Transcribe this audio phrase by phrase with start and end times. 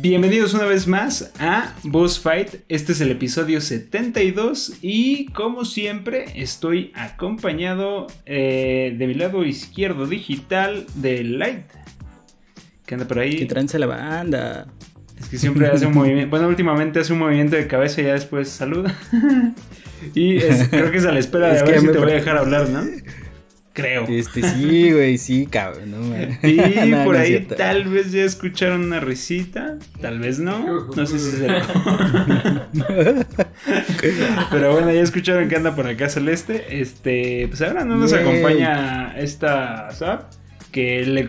[0.00, 2.56] Bienvenidos una vez más a Boss Fight.
[2.68, 10.06] Este es el episodio 72 y como siempre estoy acompañado eh, de mi lado izquierdo
[10.06, 11.66] digital de Light.
[12.84, 13.36] Que anda por ahí.
[13.36, 14.66] Que tranza la banda.
[15.18, 16.28] Es que siempre hace un movimiento.
[16.28, 18.98] Bueno, últimamente hace un movimiento de cabeza y ya después saluda.
[20.14, 22.36] y creo que es a la espera de a ver si te voy a dejar
[22.36, 22.82] hablar, ¿no?
[23.74, 24.06] Creo.
[24.08, 25.90] Este, sí, güey, sí, cabrón.
[25.90, 25.98] No,
[26.48, 30.86] y por ahí tal vez ya escucharon una risita, tal vez no.
[30.94, 31.48] No sé si se
[34.50, 36.80] Pero bueno, ya escucharon que anda por acá Celeste.
[36.80, 40.43] Este, pues ahora no nos acompaña esta SAP
[40.74, 41.28] que le,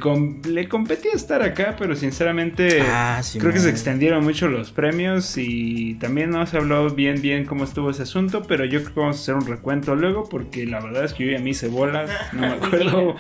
[0.50, 5.94] le competía estar acá, pero sinceramente ah, creo que se extendieron mucho los premios y
[6.00, 9.18] también no se habló bien bien cómo estuvo ese asunto, pero yo creo que vamos
[9.18, 12.10] a hacer un recuento luego porque la verdad es que yo ya me hice bolas,
[12.34, 13.18] no me acuerdo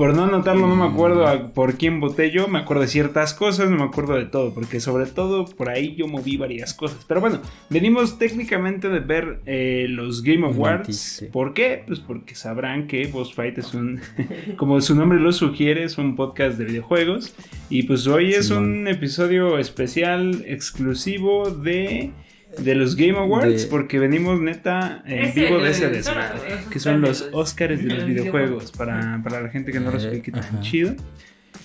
[0.00, 2.48] por no anotarlo, no me acuerdo por quién voté yo.
[2.48, 4.54] Me acuerdo de ciertas cosas, no me acuerdo de todo.
[4.54, 7.04] Porque sobre todo por ahí yo moví varias cosas.
[7.06, 11.26] Pero bueno, venimos técnicamente de ver eh, los Game Awards.
[11.30, 11.84] ¿Por qué?
[11.86, 14.00] Pues porque sabrán que Boss Fight es un,
[14.56, 17.34] como su nombre lo sugiere, es un podcast de videojuegos.
[17.68, 22.10] Y pues hoy es un episodio especial exclusivo de
[22.58, 27.28] de los Game Awards, porque venimos neta en vivo de ese desmadre, que son los
[27.32, 30.94] Oscars de los videojuegos, para, para la gente que no lo explique tan chido.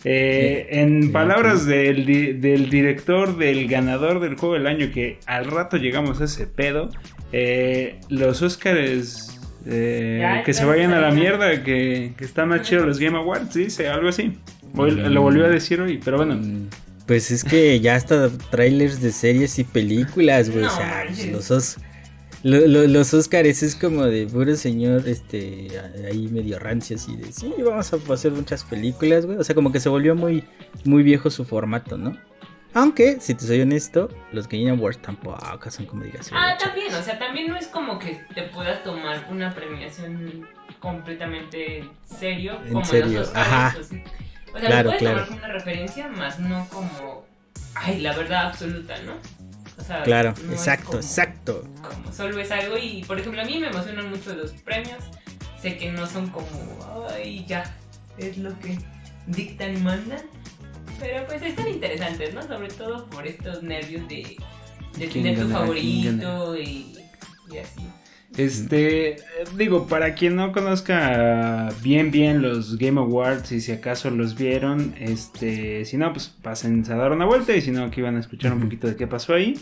[0.07, 2.05] Eh, en palabras del,
[2.39, 6.91] del, director, del ganador del juego del año, que al rato llegamos a ese pedo,
[7.31, 12.85] eh, los Oscars eh, que se vayan a la mierda, que, que están más chidos
[12.85, 14.37] los Game Awards, dice algo así.
[14.75, 16.39] Lo volvió a decir hoy, pero bueno.
[17.05, 20.65] Pues es que ya hasta trailers de series y películas, güey.
[20.65, 21.05] o sea,
[22.41, 25.67] los, los Oscars es como de puro señor, este,
[26.07, 29.37] ahí medio rancio, así de, sí, vamos a hacer muchas películas, güey.
[29.37, 30.43] O sea, como que se volvió muy,
[30.83, 32.17] muy viejo su formato, ¿no?
[32.75, 36.29] Aunque, si te soy honesto, los Game Awards tampoco son como digas.
[36.33, 40.45] Ah, también, o sea, también no es como que te puedas tomar una premiación
[40.79, 42.59] completamente serio.
[42.65, 43.77] En serio, los ajá.
[43.79, 44.03] O sea,
[44.61, 47.25] lo puedes tomar como una referencia, más no como,
[47.75, 49.13] ay, la verdad absoluta, ¿no?
[49.77, 51.67] O sea, claro, exacto, exacto.
[51.81, 55.03] Como solo es algo y, por ejemplo, a mí me emocionan mucho los premios.
[55.61, 56.47] Sé que no son como,
[57.09, 57.63] ay, ya,
[58.17, 58.77] es lo que
[59.27, 60.21] dictan y mandan.
[60.99, 62.41] Pero pues están interesantes, ¿no?
[62.41, 64.37] Sobre todo por estos nervios de,
[64.97, 66.97] de tener tu favorito y,
[67.51, 67.81] y así.
[68.37, 69.15] Este,
[69.57, 74.93] digo, para quien no conozca bien bien los Game Awards y si acaso los vieron,
[74.99, 78.19] este, si no, pues pasen a dar una vuelta y si no, aquí van a
[78.19, 79.55] escuchar un poquito de qué pasó ahí.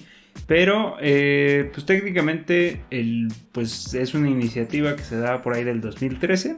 [0.47, 5.79] Pero, eh, pues técnicamente, el, pues es una iniciativa que se da por ahí del
[5.79, 6.57] 2013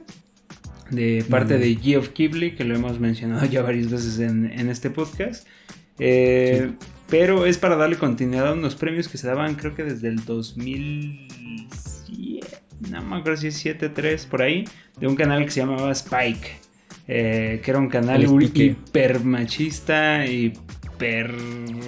[0.92, 5.48] de parte de Geoff Keighley, que lo hemos mencionado ya varias veces en, este podcast.
[6.00, 6.72] Eh,
[7.10, 10.26] pero es para darle continuidad a unos premios que se daban creo que desde el
[10.26, 11.28] 2000
[12.90, 14.66] no me acuerdo si es 7-3 por ahí,
[15.00, 16.52] de un canal que se llamaba Spike,
[17.08, 21.36] eh, que era un canal hiper machista hiper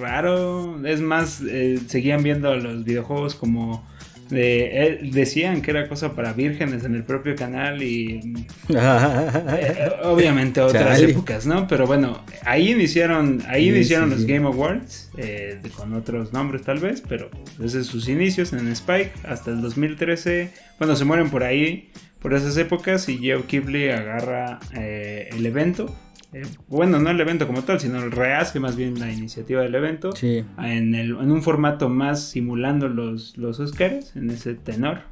[0.00, 0.84] raro.
[0.86, 3.86] Es más, eh, seguían viendo los videojuegos como
[4.30, 8.20] eh, decían que era cosa para vírgenes en el propio canal y
[8.68, 11.66] eh, obviamente otras épocas, ¿no?
[11.66, 17.02] Pero bueno, ahí iniciaron, ahí iniciaron los Game Awards eh, con otros nombres tal vez,
[17.08, 21.88] pero desde sus inicios en Spike hasta el 2013, cuando se mueren por ahí,
[22.20, 25.94] por esas épocas y Geo Kibley agarra el evento
[26.32, 29.74] eh, bueno, no el evento como tal, sino el rehace más bien la iniciativa del
[29.74, 35.02] evento, en, el, en, un formato más simulando los, los Oscars, en ese tenor.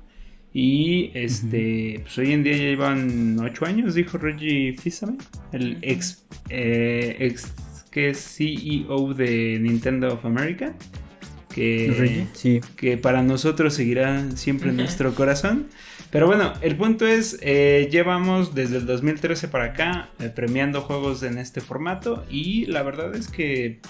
[0.52, 5.18] Y este, pues hoy en día ya llevan ocho años, dijo Reggie Fils-Aimé,
[5.52, 7.52] el ex, eh, ex
[7.90, 10.74] que es CEO de Nintendo of America.
[11.54, 12.26] Que,
[12.76, 15.68] que para nosotros seguirá siempre en nuestro corazón.
[16.10, 21.22] Pero bueno, el punto es, eh, llevamos desde el 2013 para acá eh, premiando juegos
[21.22, 23.80] en este formato y la verdad es que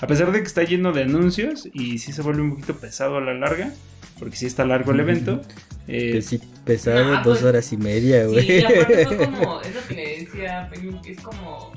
[0.00, 3.18] a pesar de que está lleno de anuncios y sí se vuelve un poquito pesado
[3.18, 3.72] a la larga,
[4.18, 5.42] porque sí está largo el evento.
[5.86, 8.44] Eh, sí, pesado dos pues, horas y media, güey.
[8.44, 10.70] Sí, aparte fue como, es lo que le decía,
[11.02, 11.72] que es como,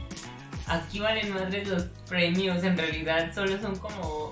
[0.65, 4.31] aquí valen más de los premios, en realidad solo son como,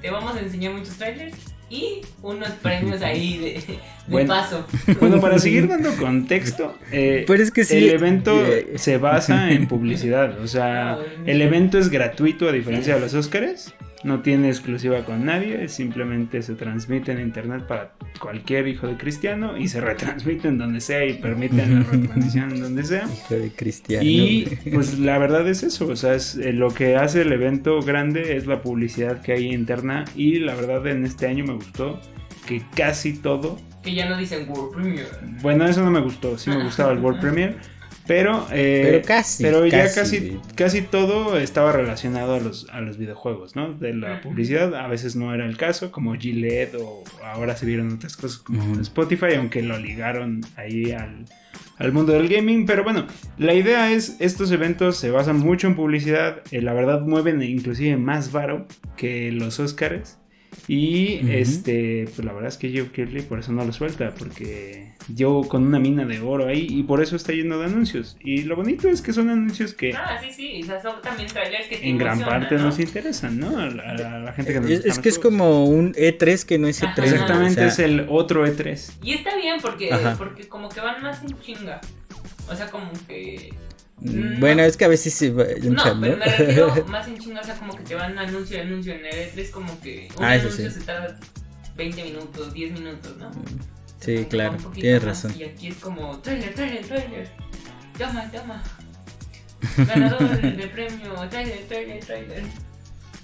[0.00, 3.60] te vamos a enseñar muchos trailers y unos premios ahí
[4.08, 4.66] de, paso.
[5.00, 8.42] Bueno, para seguir dando contexto, eh, es que el evento
[8.76, 10.40] se basa en publicidad.
[10.40, 13.74] O sea, ah, el evento es gratuito a diferencia de los Oscars.
[14.04, 19.56] No tiene exclusiva con nadie, simplemente se transmite en internet para cualquier hijo de cristiano
[19.56, 23.08] y se retransmite en donde sea y permiten la retransmisión en donde sea.
[23.12, 24.04] Hijo de cristiano.
[24.04, 27.80] Y pues la verdad es eso, o sea, es, eh, lo que hace el evento
[27.82, 32.00] grande es la publicidad que hay interna y la verdad en este año me gustó
[32.46, 33.58] que casi todo...
[33.82, 35.08] Que ya no dicen World Premiere.
[35.42, 37.56] Bueno, eso no me gustó, sí me gustaba el World Premiere.
[38.08, 39.42] Pero, eh, pero casi.
[39.42, 43.74] Pero ya casi, casi todo estaba relacionado a los, a los videojuegos, ¿no?
[43.74, 44.74] De la publicidad.
[44.74, 48.80] A veces no era el caso, como Gillette o ahora se vieron otras cosas como
[48.80, 51.26] Spotify, aunque lo ligaron ahí al,
[51.76, 52.64] al, mundo del gaming.
[52.64, 53.06] Pero bueno,
[53.36, 56.40] la idea es, estos eventos se basan mucho en publicidad.
[56.50, 58.66] Eh, la verdad mueven inclusive más varo
[58.96, 60.16] que los Oscars.
[60.68, 64.92] Y este, pues la verdad es que Joe Kirley por eso no lo suelta, porque
[65.08, 68.18] yo con una mina de oro ahí y por eso está lleno de anuncios.
[68.20, 69.94] Y lo bonito es que son anuncios que.
[69.94, 73.58] Ah, sí, sí, o sea, son también trailers que En gran parte nos interesan, ¿no?
[73.58, 76.82] A la, gente que nos Es, es que es como un E3 que no es
[76.82, 77.02] E3.
[77.02, 78.98] Exactamente, es el otro E3.
[79.02, 81.80] Y está bien porque, porque como que van más en chinga.
[82.50, 83.54] O sea, como que
[84.00, 87.40] Mm, bueno, es que a veces se va No, pero me refiero más en chingo,
[87.40, 88.94] o sea, como que te van anuncio y anuncio.
[88.94, 91.18] En el es como que un ah, anuncio se tarda
[91.76, 93.30] 20 minutos, 10 minutos, ¿no?
[93.30, 93.60] Mm,
[94.00, 95.34] sí, claro, tienes razón.
[95.36, 97.28] Y aquí es como trailer, trailer, trailer.
[97.98, 98.62] Llama, llama.
[99.76, 102.42] Ganador de premio, trailer, trailer, trailer.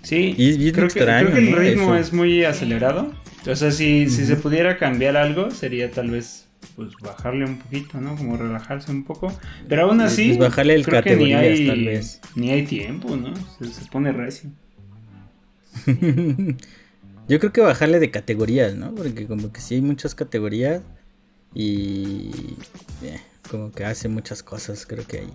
[0.02, 3.12] Sí, y creo, que, creo que el ritmo es muy acelerado.
[3.46, 6.43] O sea, si, si se pudiera cambiar algo, sería tal vez
[6.76, 8.16] pues bajarle un poquito, ¿no?
[8.16, 9.32] Como relajarse un poco.
[9.68, 12.20] Pero aún así, pues bajarle el creo ni hay, tal vez.
[12.34, 13.34] Ni hay tiempo, ¿no?
[13.36, 14.50] Se, pone recio.
[17.28, 18.94] Yo creo que bajarle de categorías, ¿no?
[18.94, 20.82] Porque como que sí hay muchas categorías
[21.54, 22.30] y
[23.02, 25.32] eh, como que hace muchas cosas, creo que hay.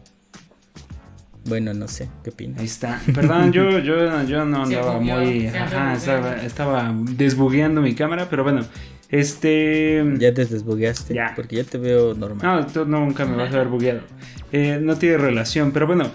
[1.45, 2.59] Bueno, no sé, ¿qué opinas?
[2.59, 3.01] Ahí está.
[3.15, 5.47] Perdón, yo, yo, yo no andaba muy...
[5.47, 8.61] Ajá, estaba, estaba desbugueando mi cámara, pero bueno,
[9.09, 10.03] este.
[10.17, 11.13] Ya te desbugueaste.
[11.13, 11.33] Ya.
[11.35, 12.41] Porque ya te veo normal.
[12.43, 14.01] No, tú nunca me vas a ver bugueado.
[14.51, 16.11] Eh, no tiene relación, pero bueno.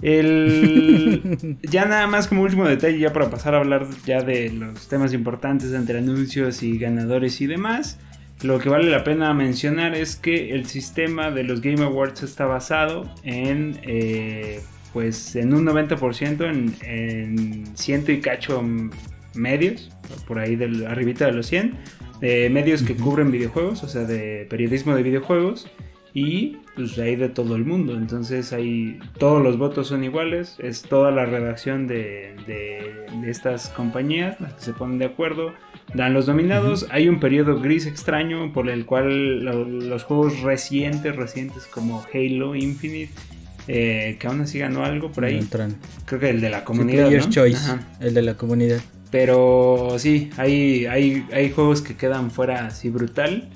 [0.00, 1.58] El...
[1.62, 5.12] ya nada más como último detalle, ya para pasar a hablar ya de los temas
[5.12, 7.98] importantes entre anuncios y ganadores y demás.
[8.42, 12.46] Lo que vale la pena mencionar es que el sistema de los Game Awards está
[12.46, 14.60] basado en, eh,
[14.92, 18.62] pues, en un 90% en, en ciento y cacho
[19.34, 19.90] medios,
[20.28, 21.74] por ahí del arribita de los 100
[22.20, 25.68] de medios que cubren videojuegos, o sea, de periodismo de videojuegos
[26.14, 27.94] y pues hay de todo el mundo.
[27.94, 34.40] Entonces hay todos los votos son iguales, es toda la redacción de, de, estas compañías
[34.40, 35.52] las que se ponen de acuerdo,
[35.94, 36.86] dan los nominados.
[36.90, 43.12] Hay un periodo gris extraño por el cual los juegos recientes, recientes como Halo Infinite
[43.70, 45.46] eh, que aún así ganó algo por ahí.
[46.06, 47.10] Creo que el de la comunidad.
[47.28, 48.80] Choice, el de la comunidad.
[49.10, 53.48] Pero sí, hay, hay, hay juegos que quedan fuera así brutal.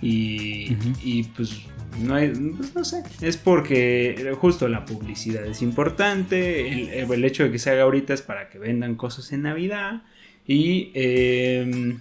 [0.00, 1.62] Y, y pues
[2.00, 7.44] no hay, pues no sé, es porque justo la publicidad es importante, el, el, hecho
[7.44, 10.02] de que se haga ahorita es para que vendan cosas en Navidad
[10.46, 11.96] y, eh,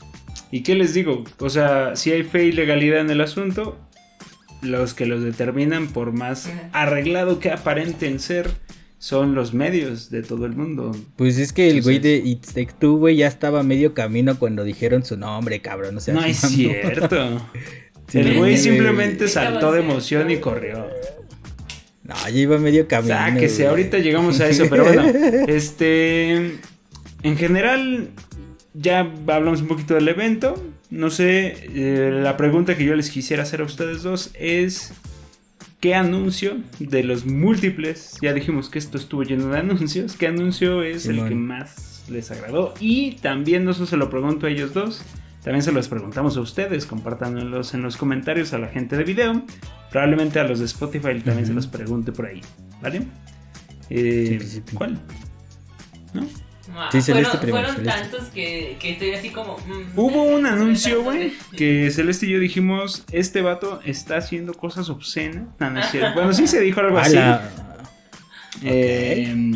[0.51, 3.77] y qué les digo, o sea, si hay fe y legalidad en el asunto,
[4.62, 8.51] los que los determinan por más arreglado que aparenten ser,
[9.00, 10.96] son los medios de todo el mundo.
[11.16, 14.64] Pues es que el güey de It's Take Two, güey, ya estaba medio camino cuando
[14.64, 15.98] dijeron su nombre, cabrón.
[15.98, 17.42] O sea, no es cierto.
[18.14, 20.88] el güey simplemente saltó de emoción y corrió.
[22.04, 23.16] No, ya iba medio camino.
[23.16, 25.04] O sea, que si ahorita llegamos a eso, pero bueno,
[25.48, 26.57] este.
[27.24, 28.10] En general,
[28.74, 30.64] ya hablamos un poquito del evento.
[30.90, 34.94] No sé, eh, la pregunta que yo les quisiera hacer a ustedes dos es
[35.80, 38.18] ¿Qué anuncio de los múltiples?
[38.22, 40.16] Ya dijimos que esto estuvo lleno de anuncios.
[40.16, 42.74] ¿Qué anuncio es el que más les agradó?
[42.80, 45.04] Y también no se lo pregunto a ellos dos,
[45.44, 46.88] también se los preguntamos a ustedes.
[46.88, 49.44] Compártanlos en los comentarios a la gente de video.
[49.92, 52.42] Probablemente a los de Spotify también se los pregunte por ahí.
[52.81, 53.04] ¿Vale?
[53.92, 55.00] Eh, ¿Cuál?
[56.16, 56.28] ¿No?
[56.92, 59.57] Sí, Celeste fueron, fueron tantos que, que, estoy así como.
[59.57, 64.90] Mm, Hubo un anuncio, güey, que Celeste y yo dijimos: Este vato está haciendo cosas
[64.90, 65.46] obscenas.
[66.16, 67.18] bueno, sí se dijo algo así.
[68.64, 69.54] Eh,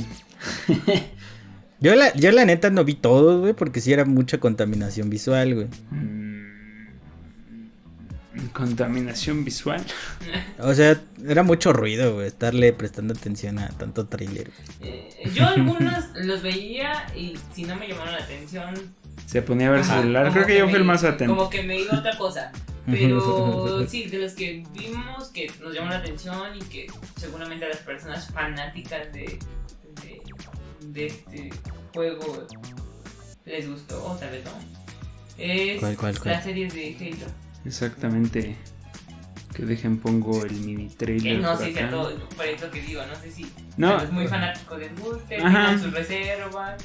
[1.79, 5.55] yo, la, yo la neta no vi todo, güey, porque sí era mucha contaminación visual,
[5.55, 5.67] güey.
[5.91, 6.20] Mm.
[8.53, 9.83] Contaminación visual.
[10.59, 14.51] O sea, era mucho ruido, güey, estarle prestando atención a tanto trailer.
[14.81, 18.73] Eh, yo algunos los veía y si no me llamaron la atención...
[19.25, 21.35] Se ponía a ver celular, creo que, yo fui el más atento.
[21.35, 22.51] Como que me iba otra cosa.
[22.85, 27.77] Pero sí, de los que vimos que nos llamó la atención y que seguramente las
[27.77, 29.39] personas fanáticas de,
[30.01, 30.21] de,
[30.81, 31.49] de este
[31.93, 32.47] juego
[33.45, 34.51] les gustó, o tal vez no.
[35.37, 36.33] Es ¿Cuál, cuál, cuál?
[36.35, 37.50] la serie de Halo.
[37.65, 38.55] Exactamente.
[39.55, 41.39] Que dejen pongo el mini Que trailer.
[41.41, 43.45] no por sé si a todo, por eso que digo, no sé si
[43.77, 43.97] No.
[43.97, 46.81] los muy fanáticos les guste, tengan sus reservas.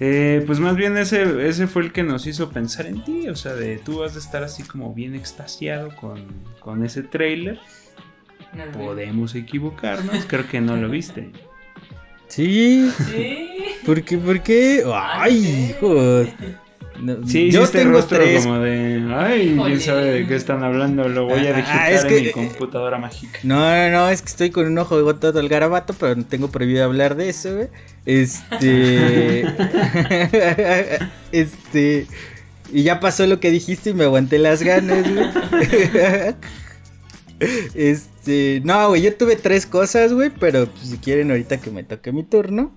[0.00, 3.28] Eh, pues más bien ese, ese fue el que nos hizo pensar en ti.
[3.28, 6.26] O sea, de tú vas a estar así como bien extasiado con,
[6.60, 7.58] con ese trailer.
[8.52, 8.70] No.
[8.78, 10.24] Podemos equivocarnos.
[10.26, 11.30] Creo que no lo viste.
[12.28, 13.48] Sí, Sí.
[13.86, 14.18] ¿por qué?
[14.18, 14.84] ¿Por qué?
[14.94, 16.24] ¡Ay, hijo!
[17.02, 18.44] No, Sí, yo tengo rostro tres.
[18.44, 19.02] como de.
[19.14, 21.08] Ay, quién sabe de qué están hablando.
[21.08, 23.38] Lo voy a Ah, digitar es en que- mi computadora mágica.
[23.42, 26.48] No, no, no, es que estoy con un ojo todo el garabato, pero no tengo
[26.50, 27.68] prohibido hablar de eso, güey.
[28.06, 29.42] Este.
[31.32, 32.06] este.
[32.72, 35.26] Y ya pasó lo que dijiste y me aguanté las ganas, güey.
[37.74, 38.62] Este.
[38.64, 42.12] No, güey, yo tuve tres cosas, güey, pero pues, si quieren ahorita que me toque
[42.12, 42.72] mi turno.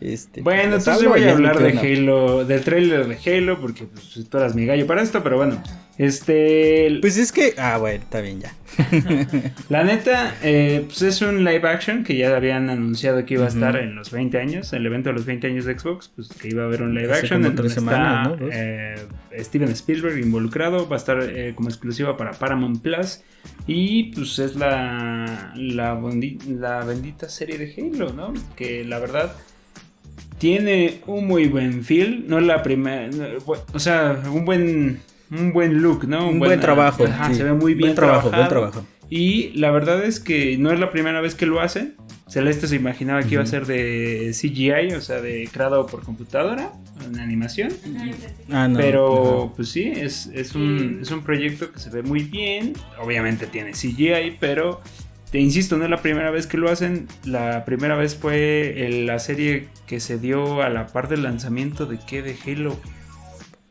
[0.00, 1.76] Este, Bueno, entonces yo voy a hablar de.
[1.78, 5.60] Halo, del trailer de Halo, porque pues, tú eras mi gallo para esto, pero bueno.
[5.98, 6.98] Este.
[7.00, 7.54] Pues es que.
[7.58, 8.54] Ah, bueno, está bien ya.
[9.68, 13.48] La neta, eh, pues es un live action que ya habían anunciado que iba a
[13.48, 16.48] estar en los 20 años, el evento de los 20 años de Xbox, pues que
[16.48, 18.34] iba a haber un live Hace action en donde semanas, ¿no?
[18.34, 18.54] está Dos.
[18.54, 18.94] eh,
[19.40, 23.20] Steven Spielberg involucrado, va a estar eh, como exclusiva para Paramount Plus
[23.66, 28.32] y pues es la, la, bondi- la bendita serie de Halo, ¿no?
[28.54, 29.32] Que la verdad
[30.38, 33.10] tiene un muy buen feel, no es la primera,
[33.72, 35.00] o sea, un buen...
[35.30, 36.26] Un buen look, ¿no?
[36.26, 37.04] Un buen trabajo.
[37.04, 37.34] Ajá, sí.
[37.34, 38.86] Se ve muy bien Buen trabajo, buen trabajo.
[39.10, 41.92] Y la verdad es que no es la primera vez que lo hace.
[42.28, 46.72] Celeste se imaginaba que iba a ser de CGI, o sea, de creado por computadora,
[47.04, 47.72] en animación.
[48.50, 48.78] Ah, no.
[48.78, 52.74] Pero pues sí, es, es, un, es un proyecto que se ve muy bien.
[53.02, 54.82] Obviamente tiene CGI, pero
[55.30, 57.06] te insisto, no es la primera vez que lo hacen.
[57.24, 61.86] La primera vez fue en la serie que se dio a la par del lanzamiento
[61.86, 62.22] de qué?
[62.22, 62.78] De Halo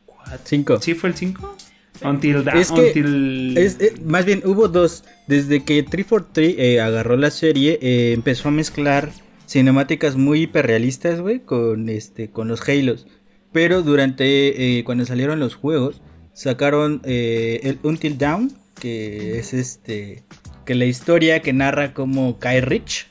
[0.06, 0.38] 4.
[0.44, 0.80] Cinco.
[0.80, 1.56] ¿Sí fue el 5?
[2.04, 5.02] Until da, Es que until- Es, eh, más bien, hubo dos.
[5.26, 9.10] Desde que 343 eh, agarró la serie, eh, empezó a mezclar
[9.48, 13.06] cinemáticas muy hiperrealistas, güey, con, este, con los Halos.
[13.50, 16.00] Pero durante, eh, cuando salieron los juegos,
[16.34, 20.22] sacaron eh, el Until Dawn, que es este,
[20.68, 23.06] que la historia que narra cómo cae Rich.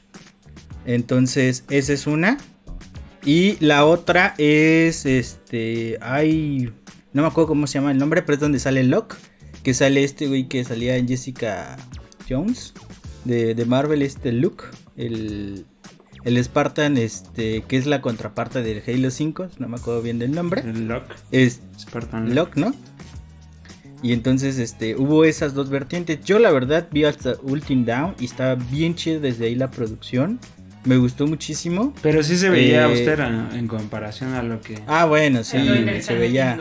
[0.86, 2.38] Entonces, esa es una.
[3.26, 6.72] Y la otra es, este, ay,
[7.14, 9.16] no me acuerdo cómo se llama el nombre, pero es donde sale Locke.
[9.64, 11.78] Que sale este güey que salía en Jessica
[12.30, 12.76] Jones.
[13.26, 14.66] De, de Marvel, este Luke.
[14.96, 15.66] El,
[16.26, 19.50] el Spartan, este, que es la contraparte del Halo 5.
[19.58, 20.62] No me acuerdo bien del nombre.
[20.62, 22.76] el Lock, Es Spartan Locke, ¿no?
[24.04, 26.24] Y entonces este, hubo esas dos vertientes.
[26.24, 30.40] Yo la verdad vi hasta Ultim Down y estaba bien chido desde ahí la producción.
[30.86, 31.94] Me gustó muchísimo.
[32.02, 34.80] Pero sí se veía Eh, austera en comparación a lo que.
[34.88, 36.58] Ah, bueno, sí, güey, se es veía,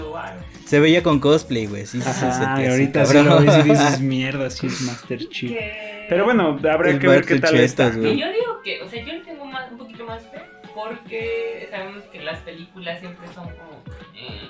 [0.64, 1.86] se veía con cosplay, güey.
[1.86, 5.28] Sí, sí, sí, Ajá, y ahorita sí lo ves y dices mierda, sí es Master
[5.28, 5.52] Chief.
[5.52, 7.92] Que- Pero bueno, habrá El que ver qué tal está.
[7.94, 10.40] yo digo que, o sea, yo le tengo más, un poquito más fe
[10.74, 13.82] porque sabemos que las películas siempre son como.
[14.16, 14.48] eh,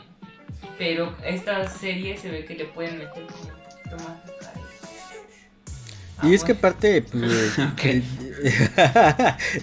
[0.78, 4.52] pero esta serie se ve que le pueden meter un poquito más de cara.
[6.22, 7.84] Y es que Ah, aparte, pues, güey, Ok.
[7.84, 8.04] el-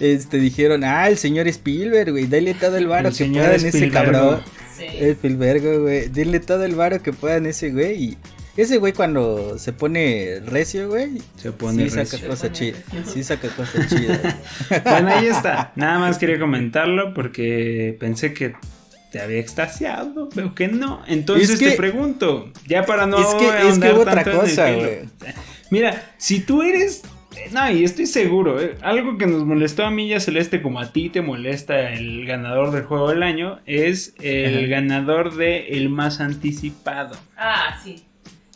[0.00, 3.90] este, dijeron, ah, el señor Spielberg, güey, dale todo el varo El que puedan ese
[3.90, 4.42] cabrón.
[4.76, 4.84] sí.
[5.00, 8.02] Spielberg, güey, dile todo el varo que puedan ese güey.
[8.04, 8.18] Y
[8.56, 12.28] ese güey cuando se pone recio, güey, Se pone sí saca recio.
[12.28, 12.92] cosas Se pone chidas.
[12.92, 13.12] recio.
[13.12, 14.34] Sí saca cosas chidas.
[14.84, 15.72] Bueno, ahí está.
[15.74, 18.54] Nada más quería comentarlo porque pensé que
[19.14, 20.28] te había extasiado.
[20.34, 21.04] Veo que no.
[21.06, 24.98] Entonces Es que- te pregunto, ya para no Es que- es que otra cosa, güey.
[25.70, 27.02] Mira, si tú eres
[27.52, 30.80] no, y estoy seguro, eh, algo que nos molestó a mí y a Celeste como
[30.80, 34.66] a ti te molesta el ganador del juego del año es el Ajá.
[34.66, 37.16] ganador de el más anticipado.
[37.36, 38.02] Ah, sí.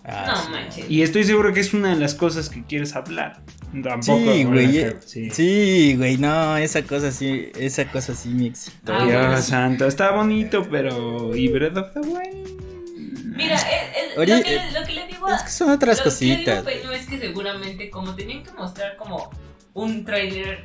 [0.09, 0.51] Ah, no sí.
[0.51, 0.91] manches.
[0.91, 3.41] Y estoy seguro que es una de las cosas que quieres hablar.
[3.83, 4.33] Tampoco.
[4.33, 4.79] Sí, güey.
[4.79, 5.31] eh, sí.
[5.31, 8.95] Sí, güey, no, esa cosa sí, esa cosa sí me excitó.
[8.95, 9.43] Ah, Dios bueno.
[9.43, 11.37] santo, está bonito, pero.
[11.37, 13.37] ¿Y Breath of the Wild?
[13.37, 15.37] Mira, el- el- Oye, lo, que, eh, lo que le digo a.
[15.37, 17.01] Es que son otras lo que le digo cositas.
[17.01, 19.31] es que seguramente, como tenían que mostrar como
[19.75, 20.65] un trailer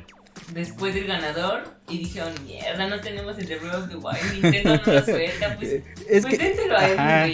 [0.52, 4.80] después del ganador, y dijeron, mierda, no tenemos el de Breath of the Wild, Nintendo
[4.84, 5.72] no lo suelta, pues.
[6.08, 7.26] Es pues que dénselo a ajá.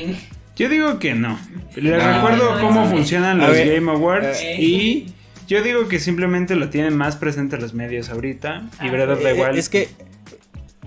[0.61, 1.39] Yo digo que no.
[1.75, 2.91] Les No, recuerdo no, cómo no.
[2.91, 4.57] funcionan los ver, Game Awards eh.
[4.61, 5.07] y
[5.49, 9.19] yo digo que simplemente lo tienen más presente los medios ahorita y Ah, Breath of
[9.23, 9.57] the Eh, Wild.
[9.59, 9.89] Es que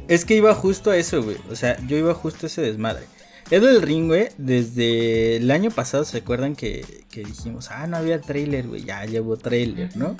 [0.07, 1.37] es que iba justo a eso, güey.
[1.49, 3.05] O sea, yo iba justo a ese desmadre.
[3.51, 8.21] Edel Ring, güey, desde el año pasado, ¿se acuerdan que, que dijimos, ah, no había
[8.21, 8.83] trailer, güey?
[8.83, 10.15] Ya llevó trailer, ¿no?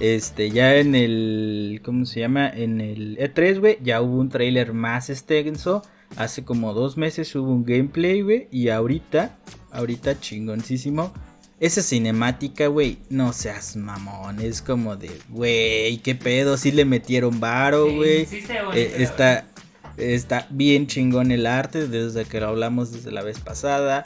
[0.00, 2.48] Este, ya en el, ¿cómo se llama?
[2.48, 5.82] En el E3, güey, ya hubo un trailer más extenso
[6.16, 8.48] Hace como dos meses hubo un gameplay, güey.
[8.50, 9.38] Y ahorita,
[9.70, 11.12] ahorita chingoncísimo.
[11.60, 14.40] Esa cinemática, güey, no seas mamón.
[14.40, 16.56] Es como de, güey, qué pedo.
[16.56, 18.26] Sí le metieron varo, Sí, güey.
[18.26, 19.46] sí se ve Eh, está,
[19.96, 24.02] está bien chingón el arte desde que lo hablamos desde la vez pasada.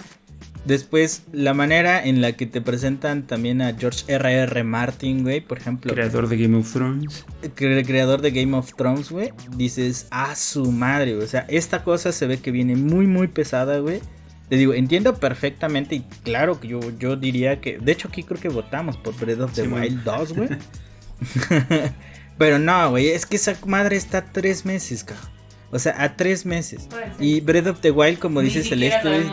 [0.67, 4.65] Después, la manera en la que te presentan también a George R.R.
[4.65, 7.25] Martin, güey, por ejemplo, Creador de Game of Thrones.
[7.55, 11.25] cre- creador de Game of Thrones, güey, dices, a su madre, güey.
[11.25, 14.01] O sea, esta cosa se ve que viene muy, muy pesada, güey.
[14.49, 18.41] Te digo, entiendo perfectamente y claro que yo, yo diría que, de hecho aquí creo
[18.41, 19.69] que votamos por Breath of the Sí.
[19.69, 20.49] Wild 2, güey.
[22.39, 25.27] Pero no, güey, es que esa madre está a tres meses, cabrón.
[25.73, 26.87] O sea, a tres meses.
[27.19, 29.25] Y Breath of the Wild, como Ni dice Celeste, güey.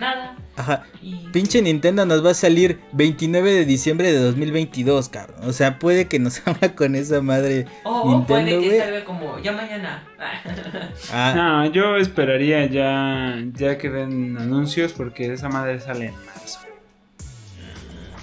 [0.00, 0.36] Nada.
[0.56, 0.84] Ajá.
[1.00, 5.36] Y Pinche Nintendo nos va a salir 29 de diciembre de 2022, cabrón.
[5.44, 8.78] O sea, puede que nos haga con esa madre O Nintendo, puede que güey.
[8.80, 10.02] salga como ya mañana.
[11.12, 16.58] Ah, No, yo esperaría ya, ya que den anuncios porque esa madre sale en marzo.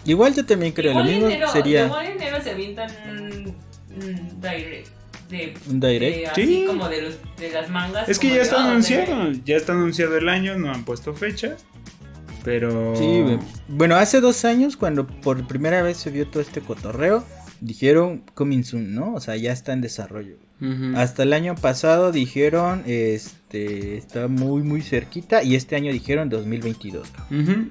[0.05, 1.27] igual yo también creo igual lo mismo.
[1.27, 2.87] enero, sería igual enero se avientan
[4.41, 4.89] direct.
[5.29, 6.17] De, un direct.
[6.17, 6.63] de así Sí.
[6.67, 8.07] como de, los, de las mangas.
[8.07, 11.57] Es que ya está ah, anunciado, ya está anunciado el año, no han puesto fecha.
[12.43, 12.95] Pero.
[12.95, 13.23] Sí.
[13.67, 17.25] Bueno, hace dos años, cuando por primera vez se vio todo este cotorreo,
[17.59, 19.13] dijeron coming soon, ¿no?
[19.15, 20.37] O sea, ya está en desarrollo.
[20.95, 25.43] Hasta el año pasado dijeron, este, está muy, muy cerquita.
[25.43, 27.07] Y este año dijeron 2022.
[27.29, 27.67] Ujú.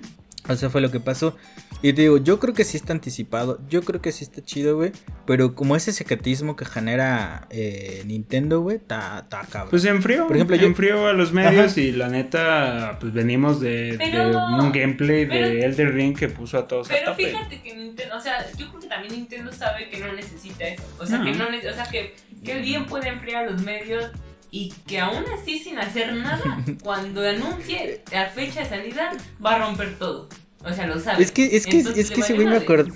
[0.49, 1.37] O sea, fue lo que pasó.
[1.83, 3.61] Y te digo, yo creo que sí está anticipado.
[3.69, 4.93] Yo creo que sí está chido, güey.
[5.27, 9.69] Pero como ese secretismo que genera eh, Nintendo, güey, está cabrón.
[9.71, 10.27] Pues se enfrió.
[10.27, 11.81] Por ejemplo, yo- enfrió a los medios Ajá.
[11.81, 16.29] y la neta, pues venimos de, Pero- de un gameplay pero- de Elder Ring que
[16.29, 17.27] puso a todos a Pero tope.
[17.27, 20.83] fíjate que Nintendo, o sea, yo creo que también Nintendo sabe que no necesita eso.
[20.99, 21.25] O sea, No.
[21.25, 24.11] que no o sea, que, que bien puede enfriar a los medios
[24.51, 26.41] y que aún así sin hacer nada,
[26.83, 29.11] cuando anuncie la fecha de salida,
[29.45, 30.29] va a romper todo.
[30.69, 31.23] O sea, lo sabe.
[31.23, 32.91] Es que, es que, Entonces, es que ese güey me acordé.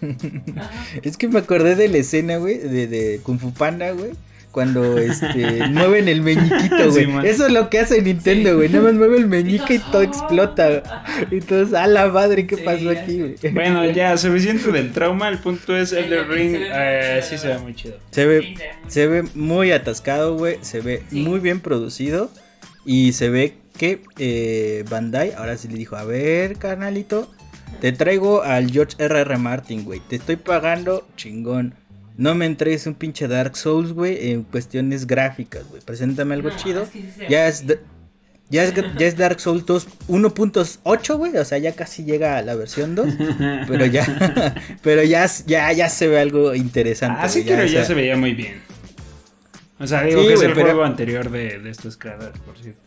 [1.02, 4.12] Es que me acordé de la escena, güey, de, de Kung Fu Panda, güey.
[4.50, 7.04] Cuando este mueven el meñiquito, güey.
[7.04, 7.12] Sí.
[7.24, 8.56] Eso es lo que hace Nintendo, Sí.
[8.56, 8.68] güey.
[8.70, 10.02] Nada más mueve el meñique y todo "Oh".
[10.02, 11.04] explota.
[11.30, 13.34] Y todos, a la madre, ¿qué Sí, pasó aquí, güey?
[13.52, 15.28] Bueno, ya, suficiente del trauma.
[15.28, 16.62] El punto es El Elder Ring Ring.
[16.62, 17.96] se ve muy eh, chido, sí se ve muy chido.
[18.10, 20.58] Se ve, Sí, se ve muy se ve muy atascado, güey.
[20.62, 21.20] Se ve Sí.
[21.20, 22.30] muy bien producido.
[22.90, 27.30] Y se ve que eh, Bandai ahora sí le dijo: A ver, carnalito,
[27.82, 29.36] te traigo al George R.R.
[29.36, 30.00] Martin, güey.
[30.00, 31.74] Te estoy pagando chingón.
[32.16, 35.82] No me entregues un pinche Dark Souls, güey, en cuestiones gráficas, güey.
[35.82, 36.82] Preséntame algo No, chido.
[36.82, 37.64] es que Ya es,
[38.48, 41.36] ya es, ya es Dark Souls 2 1.8, güey.
[41.36, 43.06] O sea, ya casi llega a la versión 2.
[43.68, 47.18] Pero ya, pero ya, ya, ya se ve algo interesante.
[47.22, 48.54] Ah, sí, güey, pero o ya sea, se veía muy bien.
[49.80, 52.56] O sea, digo Sí, que es el pero- juego anterior de, de estos creadores, por
[52.58, 52.80] cierto.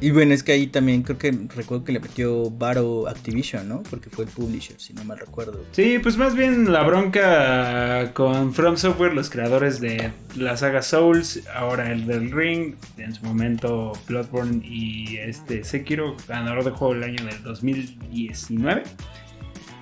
[0.00, 3.82] Y bueno, es que ahí también creo que recuerdo que le metió Varo Activision, ¿no?
[3.84, 5.64] Porque fue el publisher, si no mal recuerdo.
[5.72, 11.42] Sí, pues más bien la bronca con From Software, los creadores de la saga Souls,
[11.54, 17.04] ahora el del Ring, en su momento Bloodborne y este Sekiro, ganador de juego del
[17.04, 18.82] año del 2019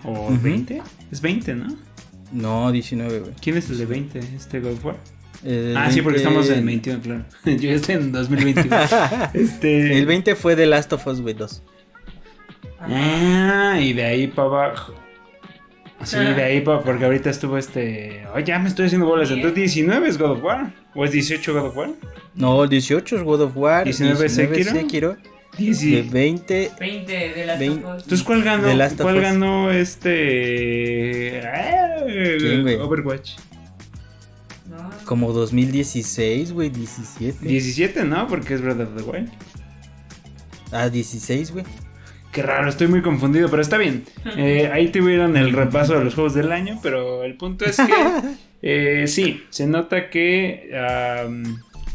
[0.05, 0.39] o Ujú.
[0.43, 1.77] 20, es 20, ¿no?
[2.33, 3.33] No, 19, güey.
[3.41, 4.19] ¿Quién es el de 20?
[4.19, 4.97] Este God of War.
[5.45, 7.25] El ah, sí, porque 20 estamos en 21, claro.
[7.61, 8.77] Yo estoy en 2021.
[9.35, 11.63] este El 20 fue The Last of Us, güey, 2.
[12.81, 14.95] Ah, y de ahí para abajo.
[16.05, 16.81] Sí, de ahí para.
[16.81, 18.25] Porque ahorita estuvo este.
[18.35, 19.31] Ay, ya me estoy haciendo bolas.
[19.31, 20.73] Entonces 19 es God of War.
[20.95, 21.91] ¿O es 18 God of War?
[22.35, 23.85] No, 18 es God of War.
[23.85, 24.73] 19 Sekiro.
[24.73, 25.17] Sekiro.
[25.57, 26.71] De 10 20.
[26.81, 28.03] 20 de las Vein- cosas.
[28.03, 28.75] Entonces, ¿cuál ganó?
[28.75, 29.23] Last of ¿Cuál Us.
[29.23, 31.41] ganó este.
[31.47, 32.81] Ah, ¿Quién?
[32.81, 33.33] Overwatch.
[35.13, 37.47] Como 2016, güey, 17.
[37.47, 38.27] 17, ¿no?
[38.29, 39.29] Porque es Breath of the Wild.
[40.71, 41.67] Ah, 16, güey.
[42.33, 44.05] Qué raro, estoy muy confundido, pero está bien.
[44.39, 47.93] Eh, ahí tuvieron el repaso de los juegos del año, pero el punto es que
[48.63, 50.71] eh, sí, se nota que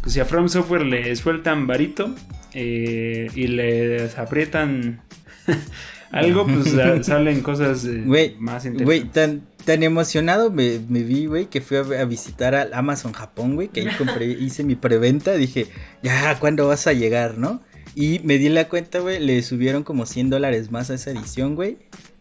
[0.01, 2.13] pues, si a From Software le sueltan varito
[2.53, 5.01] eh, y les aprietan
[6.11, 9.11] algo, pues sa- salen cosas eh, Güey, más Güey, interesantes.
[9.13, 13.55] tan, tan emocionado me, me vi, güey, que fui a, a visitar al Amazon Japón,
[13.55, 15.67] güey, que ahí compré, hice mi preventa, dije,
[16.03, 17.61] ya, ¿cuándo vas a llegar, no?
[17.95, 21.55] Y me di la cuenta, güey, le subieron como 100 dólares más a esa edición,
[21.55, 21.77] güey,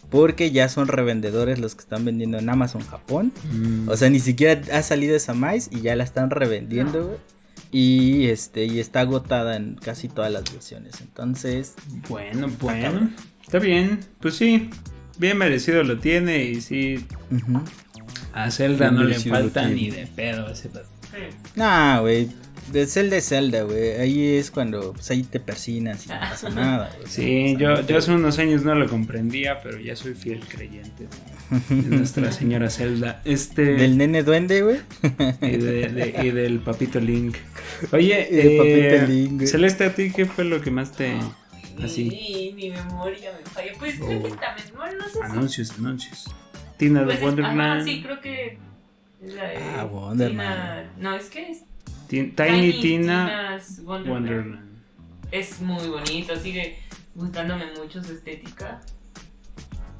[0.08, 3.32] porque ya son revendedores los que están vendiendo en Amazon Japón.
[3.52, 3.88] Mm.
[3.88, 7.18] O sea, ni siquiera ha salido esa más y ya la están revendiendo, güey.
[7.72, 11.00] Y este, y está agotada en casi todas las versiones.
[11.00, 11.74] Entonces,
[12.08, 13.10] Bueno, bueno,
[13.46, 14.68] está bien, pues sí,
[15.18, 17.62] bien merecido lo tiene y sí, ujú.
[18.32, 20.84] a Zelda Bien no le falta ni de pedo ese pedo.
[21.02, 21.36] Sí.
[21.54, 22.28] Nah, güey.
[22.72, 23.92] de Zelda es Zelda, güey.
[23.92, 26.90] Ahí es cuando pues, ahí te persinas y no pasa nada.
[26.98, 27.08] güey.
[27.10, 31.06] Sí, yo, yo hace unos años no lo comprendía, pero ya soy fiel creyente
[31.70, 33.22] de, nuestra señora Zelda.
[33.24, 33.62] Este.
[33.76, 34.78] Del nene duende, güey.
[35.40, 37.36] y, de- de- y del papito Link.
[37.92, 38.58] Oye, Y del eh,
[38.98, 39.42] papito Link.
[39.46, 41.14] Celeste, ¿a ti qué fue lo que más te.
[41.82, 42.08] Así.
[42.08, 43.72] Y mi memoria me falla.
[43.78, 44.36] Pues creo que Oh.
[44.36, 45.22] también, no, no sé si.
[45.22, 46.24] Anuncios, anuncios.
[46.78, 47.60] Tina Pues de es- Wonderland.
[47.60, 48.58] ajá, sí, creo que.
[49.22, 50.46] es la de Ah, Wonderman.
[50.46, 51.58] Tina- no, es que es
[52.08, 54.08] Ti- Tiny, Tina Tina's Wonderland.
[54.28, 54.66] Wonderland.
[55.32, 56.78] Es muy bonito, sigue
[57.14, 58.80] gustándome mucho su estética.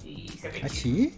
[0.05, 1.15] Y se ve ¿Ah, sí?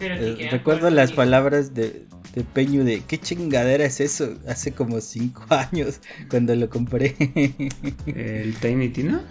[0.00, 4.34] Eh, recuerdo las palabras de, de Peño de ¿qué chingadera es eso?
[4.48, 7.14] Hace como cinco años cuando lo compré.
[8.06, 9.22] ¿El Tiny Tina?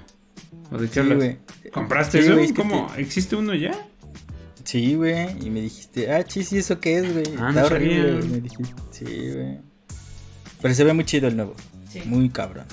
[0.74, 1.18] ¿O de qué Sí, hablas?
[1.18, 1.38] güey.
[1.72, 2.40] ¿Compraste Sí, eso?
[2.40, 2.92] es ¿Cómo?
[2.98, 3.72] ¿Existe uno ya?
[4.64, 5.28] Sí, güey.
[5.46, 7.26] Y me dijiste, ah, sí, sí, ¿eso qué es, güey?
[7.40, 8.30] Ah, Está no horrible, sabía.
[8.30, 9.58] Me dijiste, sí, güey.
[10.62, 11.56] Pero se ve muy chido el nuevo.
[11.90, 12.02] Sí.
[12.06, 12.66] Muy cabrón.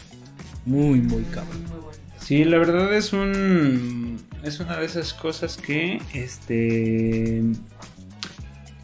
[0.65, 1.63] Muy, muy cabrón.
[1.69, 2.01] Muy bonito.
[2.21, 4.21] Sí, la verdad es un.
[4.45, 6.01] Es una de esas cosas que.
[6.15, 7.43] Este.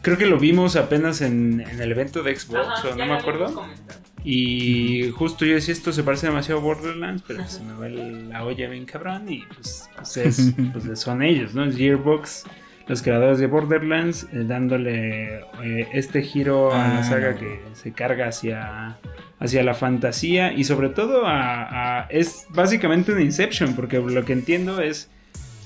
[0.01, 3.13] Creo que lo vimos apenas en, en el evento de Xbox, Ajá, o no me
[3.13, 3.53] acuerdo.
[3.53, 3.99] comentado.
[4.29, 7.87] Y justo yo decía, esto se parece demasiado a Borderlands, pero pues, se me va
[7.87, 9.31] la olla bien cabrón.
[9.31, 11.63] Y pues, pues, es- pues, son ellos, ¿no?
[11.63, 12.43] Es Gearbox,
[12.87, 17.39] los creadores de Borderlands, eh, dándole eh, este giro a la Ah, saga no.
[17.39, 18.97] que se carga hacia,
[19.39, 24.33] hacia la fantasía y sobre todo a, a- es básicamente un Inception, porque lo que
[24.33, 25.09] entiendo es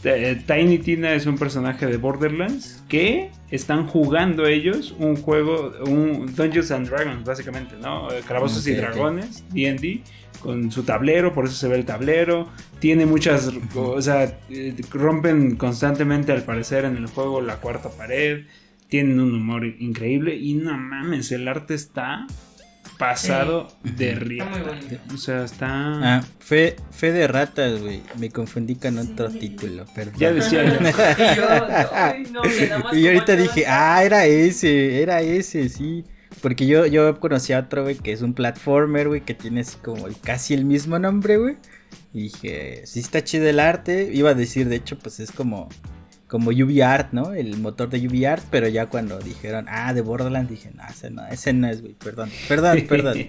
[0.02, 6.72] Tiny Tina es un personaje de Borderlands que están jugando ellos un juego, un Dungeons
[6.72, 8.12] and Dragons, básicamente, ¿no?
[8.12, 8.74] Eh, Calabozos y.
[8.74, 10.00] Dragones, DD,
[10.42, 12.50] con su tablero, por eso se ve el tablero.
[12.80, 18.46] Tiene muchas, o sea, eh, rompen constantemente al parecer en el juego la cuarta pared.
[18.88, 22.26] Tienen un humor increíble y no mames, el arte está
[23.02, 24.64] pasado de Está muy riata.
[24.64, 24.98] bonito.
[25.14, 25.68] O sea, está...
[26.18, 28.02] Ah, fe, fe de ratas, güey.
[28.18, 30.16] Me confundí con otro título, perdón.
[30.18, 30.80] Ya decía yo.
[30.82, 36.06] Y yo, no, que nada más Y ahorita dije, ah, era ese, era ese, sí.
[36.42, 39.78] Porque yo, yo conocí a otro, güey, que es un platformer, güey, que tiene así
[39.78, 41.58] como el- casi el mismo nombre, güey.
[42.14, 44.10] Y dije, sí está chido el arte.
[44.14, 45.70] Iba a decir, de hecho, pues es como,
[46.32, 47.34] como UbiArt, ¿no?
[47.34, 51.28] El motor de UbiArt, pero ya cuando dijeron, ah, de Borderlands, dije, no, ese no,
[51.28, 53.28] ese no es, güey, perdón, perdón, perdón.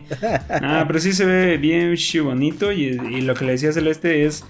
[0.49, 2.71] Ah, pero sí se ve bien bonito.
[2.71, 4.45] Y, y lo que le decía Celeste es.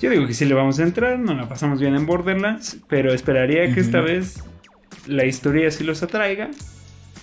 [0.00, 3.12] Yo digo que sí le vamos a entrar, nos la pasamos bien en Borderlands, pero
[3.12, 4.42] esperaría que esta vez
[5.06, 6.48] la historia sí los atraiga,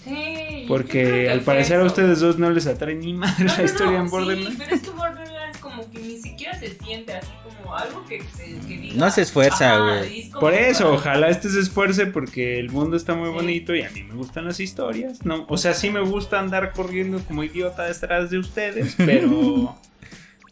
[0.03, 3.57] Sí, porque que al parecer a ustedes dos no les atrae ni madre No, la
[3.57, 4.51] no, historia no, en Borderlands.
[4.51, 7.31] Sí, pero es que Borderlands como que ni siquiera se siente así
[7.67, 8.95] como algo que, que, que diga.
[8.95, 10.29] No se esfuerza, güey.
[10.31, 13.33] Por eso, para- ojalá este se esfuerce porque el mundo está muy Sí.
[13.35, 15.45] bonito y a mí me gustan las historias, ¿no?
[15.49, 19.77] O sea, sí me gusta andar corriendo como idiota detrás de ustedes, pero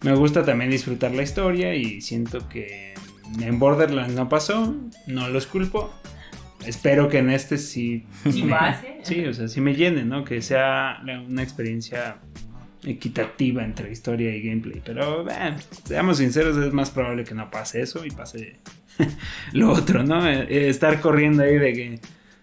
[0.02, 2.94] me gusta también disfrutar la historia y siento que
[3.42, 4.76] en Borderlands no pasó,
[5.08, 5.94] no los culpo.
[6.66, 9.00] Espero que en este sí, Sí pase.
[9.04, 10.24] sí, o sea, sí me llene, ¿no?
[10.24, 12.18] Que sea una experiencia
[12.86, 14.82] equitativa entre historia y gameplay.
[14.86, 18.56] Pero, eh, seamos sinceros, es más probable que no pase eso y pase
[19.54, 20.28] lo otro, ¿no?
[20.30, 22.00] Eh, eh, estar corriendo ahí de que,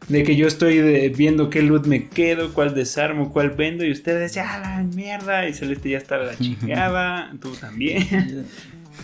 [0.08, 3.92] de que yo estoy de- viendo qué loot me quedo, cuál desarmo, cuál vendo y
[3.92, 8.44] ustedes ya la mierda y Celeste ya está a la chingada, tú también,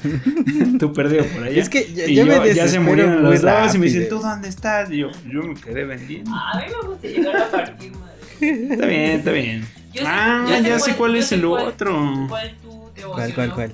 [0.79, 1.61] tú perdido por allá.
[1.61, 4.09] Es que ya- y ya me yo- ya se murieron los dos y me dicen,
[4.09, 4.91] ¿tú dónde estás?
[4.91, 6.31] Y yo, yo me quedé vendiendo.
[6.35, 8.73] A mí me gusta llegar a partir, madre.
[8.73, 9.65] Está bien, está bien.
[9.99, 12.27] Yo sé- ah, yo ya sé cuál es el cuál- otro.
[12.29, 13.73] ¿Cuál tú te ¿Cuál, cuál, cuál?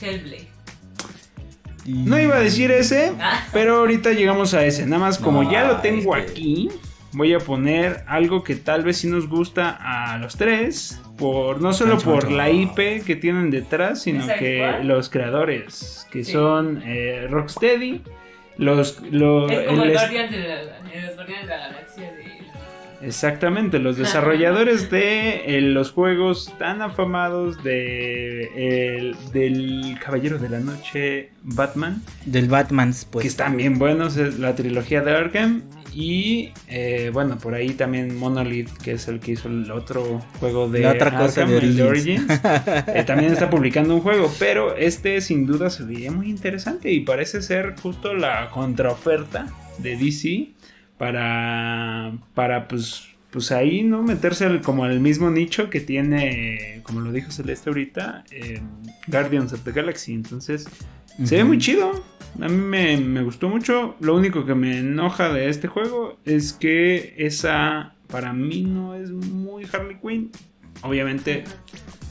[0.00, 0.48] Hellblade.
[1.84, 4.86] Y- No iba a decir ese, Ah, pero ahorita llegamos a ese.
[4.86, 6.68] Nada más como No, ya lo tengo es que- aquí,
[7.12, 11.00] voy a poner algo que tal vez sí nos gusta a los tres.
[11.18, 14.88] Por, no solo por la IP que tienen detrás, sino ¿Sabes que cuál?
[14.88, 16.32] los creadores, que Sí.
[16.32, 18.02] son eh, Rocksteady,
[18.56, 18.92] los, es
[19.68, 22.41] como el el Guardians de la, en los Guardianes de la Galaxia de...
[23.02, 30.60] Exactamente, los desarrolladores de eh, los juegos tan afamados de el- del Caballero de la
[30.60, 33.22] Noche Batman, Del Batman's, pues.
[33.22, 35.62] que están bien buenos, es la trilogía de Arkham
[35.94, 40.70] y eh, bueno, por ahí también Monolith, que es el que hizo el otro juego
[40.70, 42.24] de La otra cosa de el Origins.
[42.86, 47.00] eh, también está publicando un juego, pero este sin duda se veía muy interesante y
[47.00, 49.46] parece ser justo la contraoferta
[49.78, 50.48] de DC
[51.02, 54.04] para, para pues, pues ahí, ¿no?
[54.04, 58.60] Meterse al- como al mismo nicho que tiene, como lo dijo Celeste ahorita, eh,
[59.08, 60.14] Guardians of the Galaxy.
[60.14, 60.68] Entonces,
[61.24, 62.04] se ve muy chido.
[62.40, 63.96] A mí me, me gustó mucho.
[63.98, 69.10] Lo único que me enoja de este juego es que esa para mí no es
[69.10, 70.30] muy Harley Quinn.
[70.82, 71.42] Obviamente,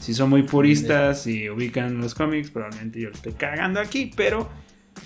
[0.00, 4.50] si son muy puristas y ubican los cómics, probablemente yo lo estoy cagando aquí, pero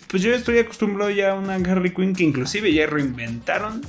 [0.09, 3.83] pues yo estoy acostumbrado ya a una Harley Quinn que inclusive ya reinventaron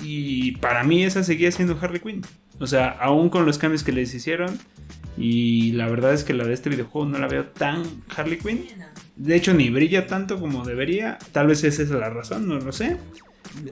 [0.00, 2.22] y para mí esa seguía siendo Harley Quinn.
[2.58, 4.58] O sea, aún con los cambios que les hicieron
[5.16, 7.82] y la verdad es que la de este videojuego no la veo tan
[8.14, 8.66] Harley Quinn.
[9.16, 11.18] De hecho, ni brilla tanto como debería.
[11.32, 12.98] Tal vez esa es la razón, no lo sé.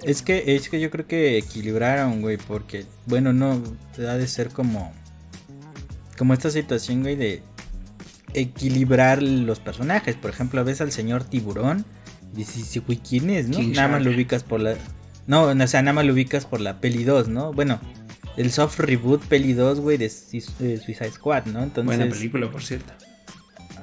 [0.02, 3.62] Es que, es que yo creo que equilibraron, güey, porque, bueno, no,
[3.98, 4.92] ha de ser como,
[6.16, 7.42] como esta situación, güey, de
[8.35, 10.16] equilibrar los personajes.
[10.16, 11.85] Por ejemplo, ves al señor tiburón
[12.33, 13.61] y dices, ¿quién es, no?
[13.62, 14.77] nada más lo ubicas por la...
[15.27, 17.53] No, o sea, nada más lo ubicas por la peli 2, ¿no?
[17.53, 17.81] Bueno,
[18.37, 21.62] el soft reboot peli 2, güey, de Suicide Squad, ¿no?
[21.62, 21.97] Entonces...
[21.97, 22.92] Buena película, por cierto.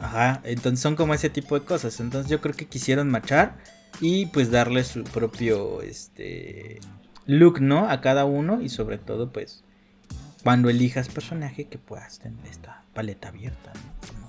[0.02, 2.00] Ajá, entonces son como ese tipo de cosas.
[2.00, 3.58] Entonces yo creo que quisieron machar
[4.00, 6.80] y pues darle su propio este
[7.26, 7.90] look, ¿no?
[7.90, 9.64] A cada uno y sobre todo pues
[10.44, 14.28] cuando elijas personaje que puedas tener esta paleta abierta, ¿no?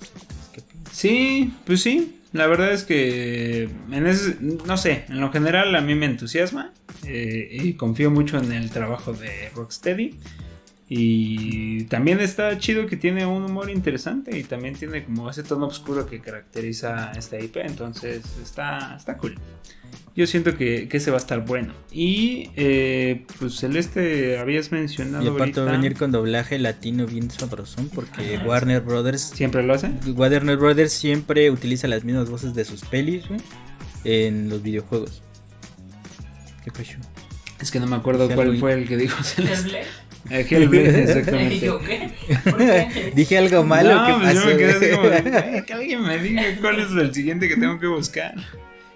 [0.90, 2.18] sí, pues sí.
[2.32, 6.72] La verdad es que en ese, no sé, en lo general a mí me entusiasma
[7.04, 10.18] eh, y confío mucho en el trabajo de Rocksteady.
[10.88, 15.66] Y también está chido que tiene un humor interesante y también tiene como ese tono
[15.66, 17.56] oscuro que caracteriza esta IP.
[17.58, 19.36] Entonces está, está cool.
[20.14, 21.72] Yo siento que, que ese va a estar bueno.
[21.90, 25.24] Y eh, pues Celeste habías mencionado.
[25.24, 29.22] Y aparte va a venir con doblaje latino bien sabrosón porque Warner Brothers.
[29.22, 29.90] ¿Siempre lo hace?
[30.14, 33.24] Warner Brothers siempre utiliza las mismas voces de sus pelis
[34.04, 35.22] en los videojuegos.
[36.62, 36.98] ¿Qué pasó?
[37.60, 39.82] Es que no me acuerdo cuál fue el que dijo Celeste.
[40.30, 41.70] Hellblade, exactamente.
[43.14, 43.94] Dije algo malo.
[43.94, 47.48] No, pues yo me quedé así como, que alguien me diga cuál es el siguiente
[47.48, 48.34] que tengo que buscar.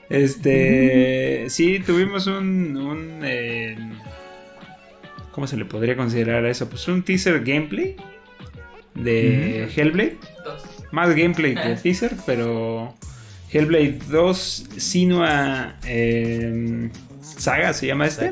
[0.09, 3.77] Este, sí, tuvimos un, un eh,
[5.33, 6.69] ¿cómo se le podría considerar a eso?
[6.69, 7.97] Pues un teaser gameplay
[8.95, 10.16] de Hellblade.
[10.92, 12.95] Más gameplay que teaser, pero
[13.53, 16.88] Hellblade 2 Sinua eh,
[17.21, 18.31] Saga se llama este.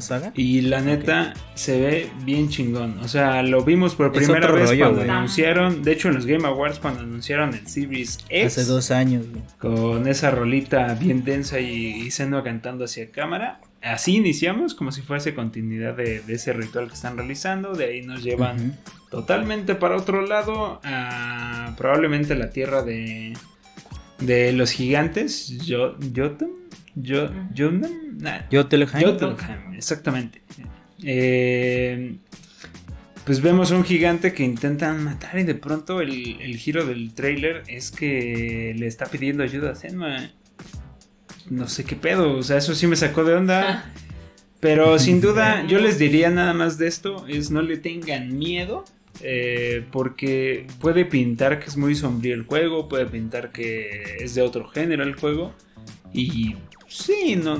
[0.00, 0.32] Saga.
[0.34, 2.98] Y la neta se ve bien chingón.
[3.00, 5.82] O sea, lo vimos por primera vez cuando anunciaron.
[5.82, 8.58] De hecho, en los Game Awards, cuando anunciaron el Series X.
[8.58, 9.26] Hace dos años,
[9.58, 13.60] Con esa rolita bien densa y, y Senua cantando hacia cámara.
[13.84, 17.74] Así iniciamos, como si fuese continuidad de, ese ritual que están realizando.
[17.74, 18.78] De ahí nos llevan
[19.10, 20.80] totalmente para otro lado.
[20.84, 23.34] A probablemente la tierra de,
[24.20, 25.58] de los gigantes.
[26.94, 27.30] Yo.
[27.52, 27.70] Yo,
[28.50, 29.74] Jotunheim.
[29.74, 30.42] exactamente.
[31.02, 32.16] Eh,
[33.24, 36.12] pues vemos un gigante que intentan matar y de pronto el,
[36.56, 40.30] giro del trailer es que le está pidiendo ayuda a Senma.
[41.50, 43.90] No sé qué pedo, o sea, eso sí me sacó de onda.
[44.60, 48.84] Pero sin duda, yo les diría nada más de esto, es no le tengan miedo.
[49.22, 54.42] Eh, porque puede pintar que es muy sombrío el juego, puede pintar que es de
[54.42, 55.54] otro género el juego.
[56.12, 56.56] Y
[56.94, 57.58] Sí, no.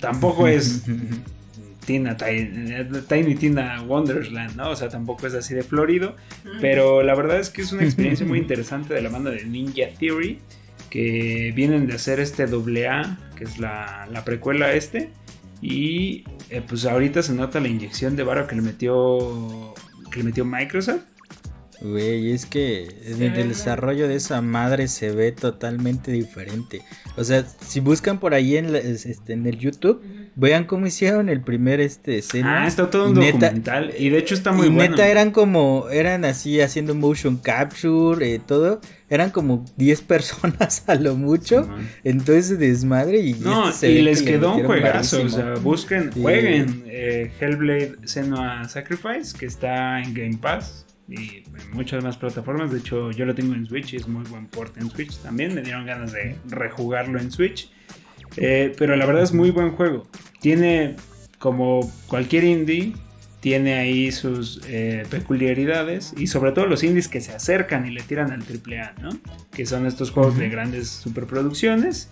[0.00, 0.82] Tampoco es.
[1.84, 4.70] Tina, Tiny, Tina Wonderland, ¿no?
[4.70, 6.16] O sea, tampoco es así de florido.
[6.60, 9.88] Pero la verdad es que es una experiencia muy interesante de la banda de Ninja
[9.98, 10.38] Theory.
[10.88, 15.10] Que vienen de hacer este AA, que es la, precuela este.
[15.60, 19.74] Y eh, pues ahorita se nota la inyección de varo que le metió.
[20.10, 21.02] Que le metió Microsoft.
[21.82, 26.82] Güey, es que en el desarrollo de esa madre se ve totalmente diferente.
[27.16, 30.02] O sea, si buscan por ahí en, este, en el YouTube,
[30.36, 32.64] vean cómo hicieron el primer este escena.
[32.64, 34.90] Ah, está todo un documental y de hecho está muy y bueno.
[34.90, 38.82] neta eran como, eran así haciendo motion capture, eh, todo.
[39.08, 41.66] Eran como 10 personas a lo mucho.
[42.04, 43.34] entonces desmadre y...
[43.34, 45.22] No, este y les quedó un juegazo.
[45.22, 51.70] O sea, busquen, jueguen eh, Hellblade Senua Sacrifice, que está en Game Pass y en
[51.72, 52.70] muchas más plataformas.
[52.70, 55.54] De hecho, yo lo tengo en Switch y es muy buen port en Switch también.
[55.54, 57.70] Me dieron ganas de rejugarlo en Switch.
[58.36, 60.06] Eh, pero la verdad es muy buen juego.
[60.40, 60.96] Tiene,
[61.38, 62.92] como cualquier indie,
[63.40, 68.02] tiene ahí sus eh, peculiaridades y sobre todo los indies que se acercan y le
[68.02, 69.10] tiran al AAA, ¿no?
[69.50, 72.10] Que son estos juegos de grandes superproducciones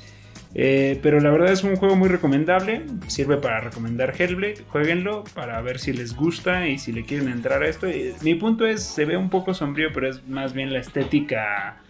[0.54, 2.82] eh, pero la verdad es un juego muy recomendable.
[3.06, 4.64] Sirve para recomendar Hellblade.
[4.68, 7.86] Jueguenlo para ver si les gusta y si le quieren entrar a esto.
[8.22, 11.80] mi punto es, se ve un poco sombrío, pero es más bien la estética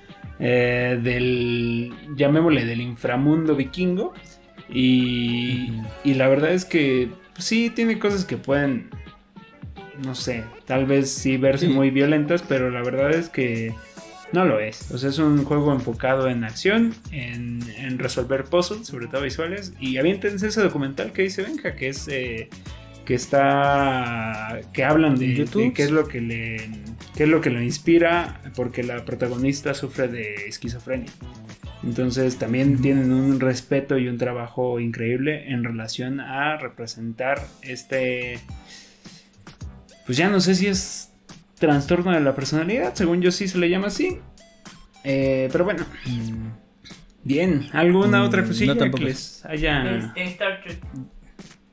[0.41, 4.13] eh, del, llamémosle, del inframundo vikingo.
[4.71, 5.73] Y,
[6.05, 8.91] y la verdad es que sí, tiene cosas que pueden,
[10.05, 13.75] no sé, tal vez sí verse muy violentas, pero la verdad es que
[14.33, 14.91] no lo es.
[14.91, 17.59] O sea, es un juego enfocado en acción, en,
[17.99, 19.73] resolver puzzles, sobre todo visuales.
[19.81, 22.49] Y aviéntense ese documental que dice Benja, que es, eh,
[23.05, 25.63] que está que hablan de, YouTube.
[25.63, 26.57] de qué es lo que le
[27.17, 31.11] qué es lo que lo inspira porque la protagonista sufre de esquizofrenia.
[31.83, 38.41] Entonces también tienen un respeto y un trabajo increíble en relación a representar este
[40.05, 41.13] pues ya no sé si es
[41.59, 44.19] trastorno de la personalidad, según yo sí se le llama así.
[45.05, 45.85] Eh, pero bueno,
[47.25, 49.05] bien, ¿alguna Mm, otra no, cosilla que tampoco.
[49.05, 50.79] les haya Star Trek.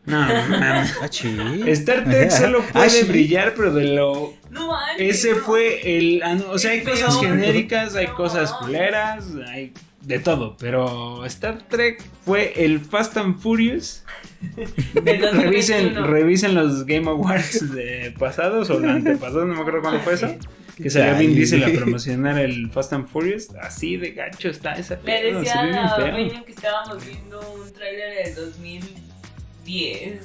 [0.05, 0.95] No, mames.
[1.01, 1.69] Ah.
[1.69, 4.33] Star Trek solo Ah, puede brillar, pero de lo.
[4.51, 5.37] No Ese no.
[5.37, 6.19] fue el.
[6.19, 8.15] no, O sea, hay cosas genéricas, hay No.
[8.15, 9.73] cosas culeras, hay
[10.05, 10.55] de todo.
[10.57, 14.03] Pero Star Trek fue el Fast and Furious.
[14.93, 15.41] Del 2021.
[15.41, 20.35] Revisen, revisen los Game Awards de pasados o antepasados, no me acuerdo cuándo fue eso.
[20.75, 21.33] Que salió Vin.
[21.33, 23.47] Diesel a promocionar el Fast and Furious.
[23.61, 28.35] Así de gacho está esa Le pedo, decía a que estábamos viendo un tráiler del
[28.35, 30.19] 2010.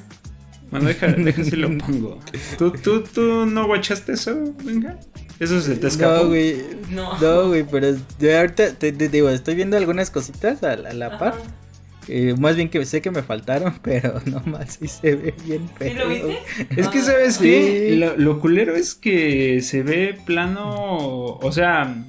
[0.72, 2.18] Bueno, deja, deja si lo pongo.
[2.58, 4.98] ¿Tú, tú, ¿Tú no guachaste eso, venga?
[5.40, 6.22] Eso se te escapó.
[6.24, 6.56] No, güey.
[6.90, 7.18] No.
[7.18, 10.92] No, güey, pero de ahorita te, te digo, estoy viendo algunas cositas a, la- a
[10.92, 11.32] la par.
[11.32, 11.42] Ajá.
[12.08, 15.68] Eh, más bien que sé que me faltaron, pero no más sí se ve bien
[15.68, 15.94] ¿Sí feo.
[15.98, 16.38] lo viste?
[16.76, 17.00] Es que.
[17.02, 17.42] ¿sabes Sí.
[17.44, 17.94] qué?
[17.96, 20.66] Lo, lo culero es que se ve plano.
[21.40, 22.04] O sea,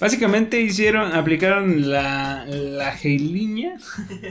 [0.00, 3.76] básicamente hicieron, aplicaron la, la línea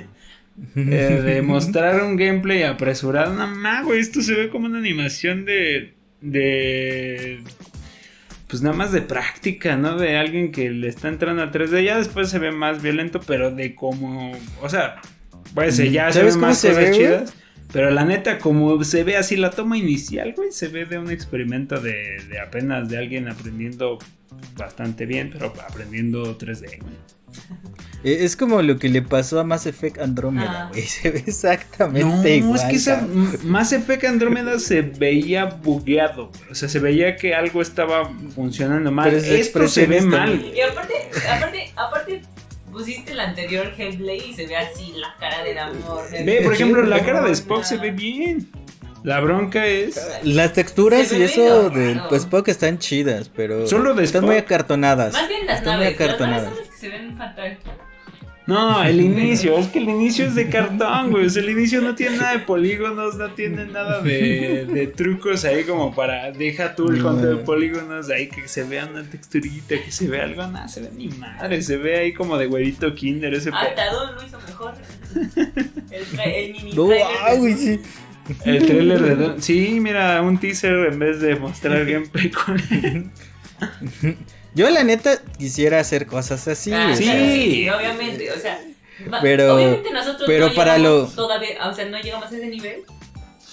[0.76, 3.34] de mostrar un gameplay apresurado.
[3.34, 5.94] No más, güey, esto se ve como una animación de.
[6.22, 7.42] de.
[8.54, 9.98] Pues nada más de práctica, ¿no?
[9.98, 11.84] De alguien que le está entrando a 3D.
[11.84, 14.32] Ya después se ve más violento, pero de como.
[14.62, 15.02] O sea,
[15.56, 17.00] pues ya se ¿Sabes ven más se cosas ve, güey?
[17.02, 17.34] chidas.
[17.72, 21.10] Pero la neta, como se ve así la toma inicial, güey, se ve de un
[21.10, 23.98] experimento de, de apenas de alguien aprendiendo
[24.56, 26.94] bastante bien, pero aprendiendo 3D, güey.
[28.04, 30.70] Eh, Es como lo que le pasó a Mass Effect Andromeda, Ah.
[30.72, 30.84] güey.
[30.88, 32.60] Se ve exactamente No, igual.
[32.60, 33.08] es que esa
[33.44, 36.52] Mass Effect Andrómeda se veía bugueado, güey.
[36.52, 39.06] o sea, se veía que algo estaba funcionando mal.
[39.10, 40.52] Pero es Esto se ve mal.
[40.56, 40.94] Y aparte,
[41.30, 42.22] aparte, aparte,
[42.72, 46.04] pusiste el anterior Hellblade y se ve así la cara del amor.
[46.12, 48.50] Ve, por ejemplo, la cara de Spock se ve bien.
[49.04, 54.06] La bronca es Las texturas y eso de pues, Spock están chidas, pero Solo de
[54.06, 54.32] están Spock.
[54.32, 55.12] muy acartonadas.
[55.12, 56.00] Más bien las Están muy naves.
[56.00, 56.50] Las naves acartonadas.
[56.54, 57.58] son las que se ven fatal.
[58.46, 61.26] No, el inicio, es que el inicio es de cartón, güey.
[61.26, 65.46] O sea, el inicio no tiene nada de polígonos, no tiene nada de, de trucos
[65.46, 67.04] ahí como para deja tú el No.
[67.12, 70.82] control de polígonos ahí que se vea una texturita, que se vea algo, nada, se
[70.82, 74.38] ve ni madre, se ve ahí como de huevito kinder ese Hasta Don lo hizo
[74.42, 74.74] mejor.
[75.92, 77.80] El, el mini No, trailer ah, de- güey, sí.
[78.46, 83.06] El trailer de Don- Sí, mira, un teaser en vez de mostrar gameplay con él.
[84.56, 86.72] Yo la neta quisiera hacer cosas así.
[86.74, 87.04] Ah, Sí.
[87.04, 88.60] claro, sí, sí, obviamente, o sea,
[89.22, 92.48] Pero- obviamente nosotros pero no para llegamos lo- todavía, o sea, no llegamos a ese
[92.48, 92.82] nivel,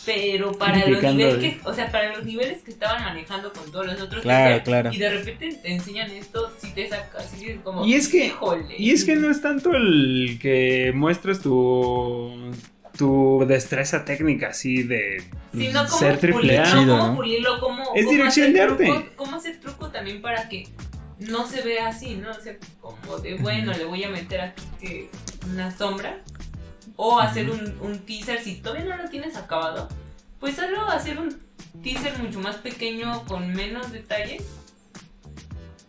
[0.04, 1.40] pero para los niveles ¿eh?
[1.62, 4.62] que, o sea, para los niveles que estaban manejando con todos los otros, Claro, sea,
[4.62, 4.90] claro.
[4.92, 8.26] y de repente te enseñan esto, si te saca, así es como, Y es que-
[8.26, 8.74] híjole.
[8.78, 12.50] Y es que no es tanto el que muestres tu
[12.98, 15.22] tu destreza técnica así de
[15.56, 16.64] sino como ser triple pulirlo, A.
[16.66, 17.16] Chido, cómo ¿no?
[17.16, 19.10] pulirlo, cómo, Es cómo dirección de truco- arte.
[19.16, 20.66] cómo hacer truco también para que
[21.20, 22.30] no se vea así, ¿no?
[22.30, 25.10] O sea, como de, bueno, le voy a meter aquí que
[25.50, 26.18] una sombra.
[26.96, 29.88] O hacer un, un teaser, si todavía no lo tienes acabado,
[30.38, 31.34] pues solo hacer un
[31.82, 34.42] teaser mucho más pequeño con menos detalles.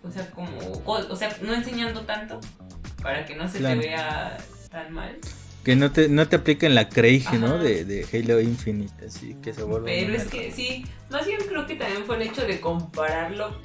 [0.03, 0.49] O sea, como,
[0.85, 2.39] o, sea, no enseñando tanto
[3.01, 3.81] para que no se Claro.
[3.81, 4.37] te vea
[4.69, 5.17] tan mal.
[5.63, 7.57] Que no te, no te apliquen la Craig, ¿no?
[7.59, 9.85] De, de Halo Infinite, así que se vuelva.
[9.85, 13.59] Pero es que sí, más bien creo que también fue el hecho de compararlo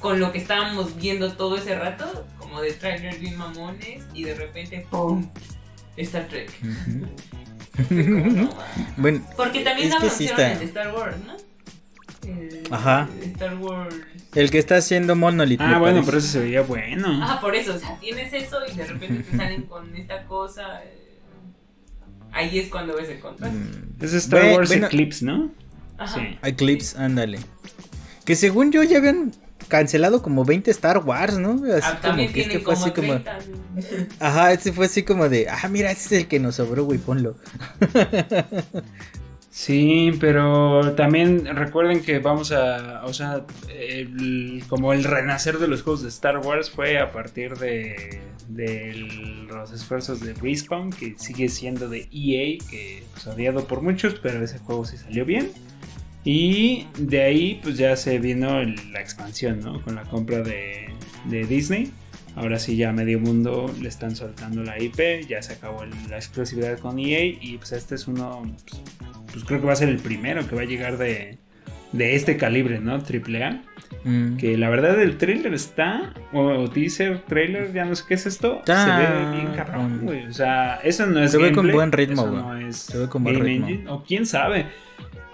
[0.00, 4.34] con lo que estábamos viendo todo ese rato, como de trailers bien mamones y de
[4.34, 5.28] repente ¡pum!
[5.96, 6.50] Star Trek.
[7.90, 8.66] No, va.
[8.96, 10.52] Bueno, Porque también Es que sí anunciaron está.
[10.52, 11.36] el de Star Wars, ¿no?
[12.28, 13.08] El- Ajá.
[13.22, 13.94] Star Wars.
[14.34, 15.60] el que está haciendo Monolith.
[15.60, 16.06] Ah, bueno, parece.
[16.06, 17.20] pero eso se veía bueno.
[17.22, 20.82] Ah, por eso, o sea, tienes eso y de repente te salen con esta cosa.
[20.84, 20.96] eh,
[22.32, 23.56] Ahí es cuando ves el contraste.
[23.56, 24.04] Mm.
[24.04, 25.50] Es Star Ve- Wars bueno, Eclipse, ¿no?
[25.98, 26.14] Ajá.
[26.14, 26.38] Sí.
[26.42, 27.38] Eclipse, ándale.
[28.24, 29.32] Que según yo ya habían
[29.70, 31.52] cancelado como 20 Star Wars, ¿no?
[31.72, 33.12] Así Ah, como también que este fue como así como.
[33.20, 33.38] 30.
[34.20, 35.48] Ajá, este fue así como de.
[35.48, 37.36] Ah, mira, este es el que nos sobró, güey, ponlo.
[39.52, 45.82] Sí, pero también recuerden que vamos a, o sea, el- como el renacer de los
[45.82, 48.92] juegos de Star Wars fue a partir de, de
[49.48, 54.42] los esfuerzos de Respawn, que sigue siendo de EA, que pues odiado por muchos, pero
[54.44, 55.50] ese juego sí salió bien.
[56.24, 59.82] Y de ahí pues ya se vino la expansión, ¿no?
[59.82, 60.88] Con la compra de,
[61.26, 61.92] de Disney.
[62.36, 66.16] Ahora sí ya a medio mundo le están soltando la IP, ya se acabó la
[66.16, 68.82] exclusividad con EA y pues este es uno pues,
[69.32, 71.38] pues creo que va a ser el primero que va a llegar de,
[71.92, 73.02] de este calibre, ¿no?
[73.02, 73.62] Triple A.
[74.04, 74.36] Mm.
[74.36, 78.62] Que la verdad el trailer está, o, teaser, trailer, ya no sé qué es esto,
[78.64, 80.26] se ve bien cabrón, güey.
[80.26, 82.64] O sea, eso no es Se ve con buen ritmo, güey.
[82.64, 83.66] no Se ve con buen ritmo.
[83.66, 84.66] Engine, o quién sabe.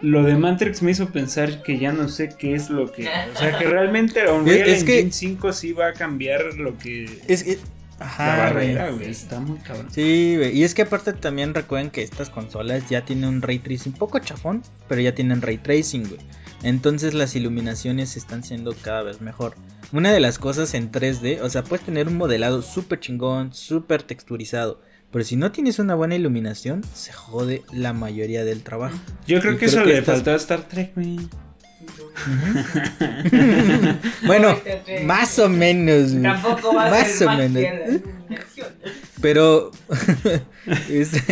[0.02, 3.08] Lo de Matrix me hizo pensar que ya no sé qué es lo que...
[3.34, 7.04] O sea, que realmente Unreal Es que- Engine 5 sí va a cambiar lo que...
[7.28, 7.58] Es que.
[7.98, 8.98] la Ajá, barrera, güey.
[8.98, 9.10] güey.
[9.10, 9.86] Está muy cabrón.
[9.90, 10.54] Sí, güey.
[10.58, 13.98] Y es que aparte también recuerden que estas consolas ya tienen un ray tracing un
[13.98, 16.20] poco chafón, pero ya tienen ray tracing, güey.
[16.62, 19.54] Entonces las iluminaciones están siendo cada vez mejor.
[19.92, 24.02] Una de las cosas en 3D, o sea, puedes tener un modelado súper chingón, súper
[24.02, 24.80] texturizado.
[25.12, 28.96] Pero si no tienes una buena iluminación, se jode la mayoría del trabajo.
[29.26, 31.18] Yo creo Y que creo eso que le estas- faltó a Star Trek, güey.
[34.26, 34.58] bueno,
[35.04, 36.22] más o menos, güey.
[36.22, 37.56] Tampoco va a Más ser o más menos.
[37.56, 38.68] que la iluminación.
[39.20, 39.70] Pero.
[40.90, 41.12] es-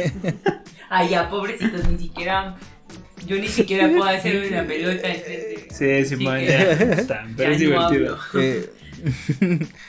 [0.91, 2.57] Ay, ya, pobrecitos, ni siquiera.
[3.27, 5.67] Yo ni siquiera puedo hacer una pelota en 3D.
[5.71, 8.19] Sí, sí, Sí, man, que- ya está, pero es no divertido.
[8.39, 8.71] Eh,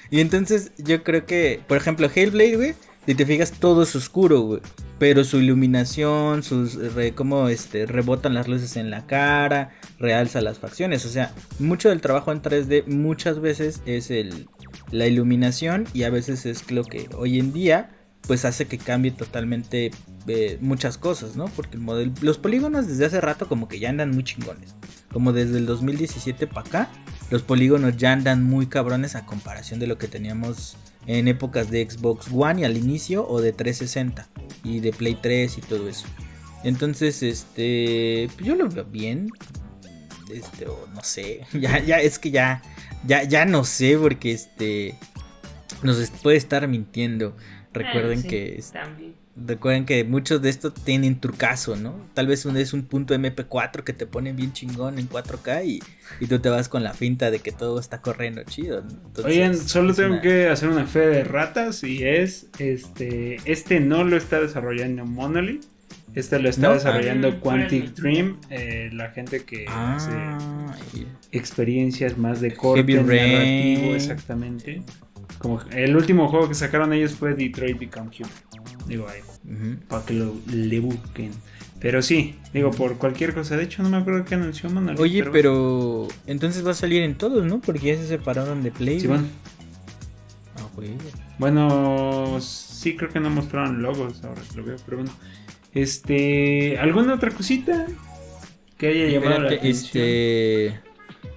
[0.09, 2.73] y entonces yo creo que, por ejemplo, Hellblade, güey,
[3.05, 4.61] si te fijas, todo es oscuro, güey.
[4.97, 10.59] Pero su iluminación, sus re- cómo este, rebotan las luces en la cara, realza las
[10.59, 11.05] facciones.
[11.05, 14.47] O sea, mucho del trabajo en 3D muchas veces es el,
[14.91, 17.91] la iluminación y a veces es lo que hoy en día
[18.27, 19.91] pues hace que cambie totalmente
[20.27, 21.45] eh, muchas cosas, ¿no?
[21.45, 24.73] Porque el modelo, los polígonos desde hace rato como que ya andan muy chingones.
[25.13, 26.89] Como desde el 2017 para acá,
[27.29, 30.75] los polígonos ya andan muy cabrones a comparación de lo que teníamos
[31.07, 34.27] en épocas de Xbox One y al inicio o de 360
[34.63, 36.05] y de Play 3 y todo eso.
[36.63, 39.29] Entonces, este, pues yo lo veo bien.
[40.33, 42.63] Este, o no sé, ya ya es que ya
[43.05, 44.95] ya ya no sé porque este
[45.83, 47.35] nos puede estar mintiendo.
[47.73, 49.13] Recuerden Ah, sí, que es- También.
[49.37, 51.93] Recuerden que muchos de estos tienen trucazo, ¿no?
[52.13, 55.83] Tal vez un, es un punto MP4 que te ponen bien chingón en 4K y,
[56.21, 58.81] y tú te vas con la finta de que todo está corriendo chido.
[58.81, 58.91] ¿no?
[58.91, 63.81] Entonces, Oigan, solo tengo una- que hacer una fe de ratas y es, este, este
[63.81, 65.65] no lo está desarrollando Monolith,
[66.13, 66.73] este lo está ¿No?
[66.75, 67.93] desarrollando Ah, Quantic.
[67.93, 71.07] Dream, eh, la gente que hace Ah, y-
[71.37, 74.81] experiencias más de corte narrativo, exactamente.
[75.45, 78.31] Como el último juego que sacaron ellos fue Detroit Become Human.
[78.87, 79.21] Digo, ahí,
[79.87, 81.33] para que lo le busquen.
[81.79, 83.55] Pero sí, digo, por cualquier cosa.
[83.55, 84.99] De hecho, no me acuerdo qué anunció Monolith.
[84.99, 87.61] Oye, pero entonces va a salir en todos, ¿no?
[87.61, 89.01] Porque ya se separaron de Play.
[89.01, 89.27] Sí, bueno.
[90.55, 90.93] Ah, güey.
[91.37, 95.11] Bueno, sí creo que no mostraron logos ahora que lo veo, pero bueno.
[95.75, 97.85] Este, ¿alguna otra cosita
[98.79, 99.71] que haya llamado la atención?
[99.75, 100.84] este.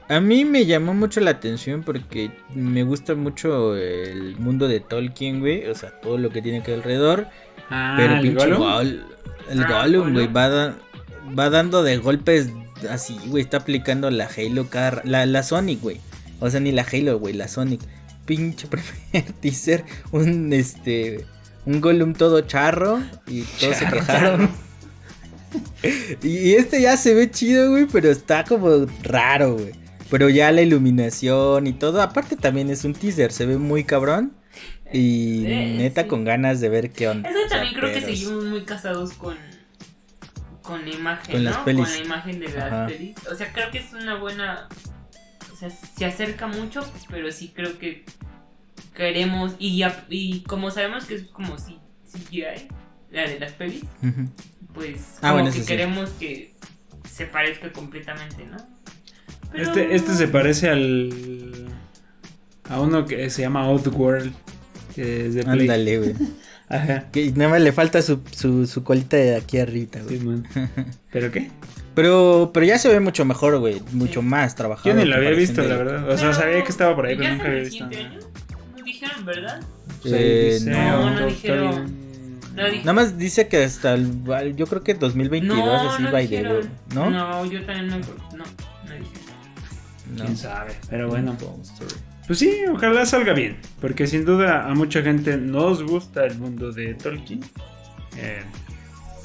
[0.09, 5.41] A mí me llamó mucho la atención porque me gusta mucho el mundo de Tolkien,
[5.41, 5.67] güey.
[5.67, 7.27] O sea, todo lo que tiene que alrededor.
[7.69, 8.59] Ah, Pero ¿el pinche Gollum?
[8.59, 9.05] Gol-
[9.51, 10.79] el Ah, Gollum, güey, va, da-
[11.39, 12.49] va dando de golpes
[12.89, 13.43] así, güey.
[13.43, 16.01] Está aplicando la Halo cada ra- la, la Sonic, güey.
[16.41, 17.81] O sea, ni la Halo, güey, la Sonic.
[18.25, 18.67] Pinche
[19.13, 19.85] primer teaser.
[20.13, 21.27] Un este.
[21.67, 22.99] Un Gollum todo charro.
[23.27, 24.49] Y todos se quejaron.
[26.23, 27.87] y este ya se ve chido, güey.
[27.87, 29.73] Pero está como raro, güey.
[30.11, 32.01] Pero ya la iluminación y todo.
[32.03, 33.33] Aparte también es un teaser.
[33.33, 34.33] Se ve muy cabrón.
[34.93, 36.09] Y Eh, neta sí.
[36.09, 37.29] con ganas de ver qué onda.
[37.29, 39.37] Eso O sea, también creo que seguimos muy casados con
[40.63, 41.51] con la imagen, Con ¿no?
[41.51, 41.89] las pelis.
[41.89, 42.87] Con la imagen de las Ajá.
[42.87, 43.17] pelis.
[43.31, 44.69] O sea, creo que es una buena
[45.53, 46.81] o sea, se acerca mucho,
[47.11, 48.05] pero sí creo que
[48.95, 51.79] queremos y ya- y como sabemos que es como si
[52.13, 52.69] CGI,
[53.11, 54.29] la de las pelis, Ujú.
[54.75, 55.67] pues Ah, como bueno, que sí.
[55.67, 56.55] queremos que
[57.11, 58.57] se parezca completamente, ¿no?
[59.53, 61.11] Pero- Este, este se parece al.
[62.69, 64.33] a uno que se llama Oddworld.
[64.95, 65.61] Que es de Play.
[65.61, 66.15] Ándale, güey.
[66.69, 67.05] Ajá.
[67.13, 70.19] Que nada más le falta su, su, su colita de aquí arriba, güey.
[70.19, 70.47] Sí, man.
[71.13, 71.51] ¿Pero qué?
[71.95, 73.81] Pero, pero ya se ve mucho mejor, güey.
[73.93, 74.27] Mucho Sí.
[74.27, 74.89] más trabajado.
[74.91, 76.09] Yo ni lo había visto, la verdad.
[76.11, 77.85] O sea, sabía que estaba por ahí, pero nunca había visto.
[77.85, 78.19] año.
[78.77, 79.61] No dijeron, ¿verdad?
[80.05, 81.65] Eh, dice no, no dijeron.
[82.55, 82.79] No dijeron.
[82.81, 86.27] Nada más dice que hasta el, yo creo que 2022 No, así no va y
[86.29, 86.71] de dijeron.
[86.95, 87.11] ¿no?
[87.11, 87.97] No, yo también no.
[87.99, 88.05] No,
[88.37, 89.28] no dijeron.
[90.17, 90.25] No.
[90.25, 90.73] Quién sabe.
[90.91, 91.37] Pero bueno.
[92.27, 93.57] Pues sí, ojalá salga bien.
[93.81, 97.41] Porque sin duda a mucha gente nos gusta el mundo de Tolkien.
[98.17, 98.43] Eh,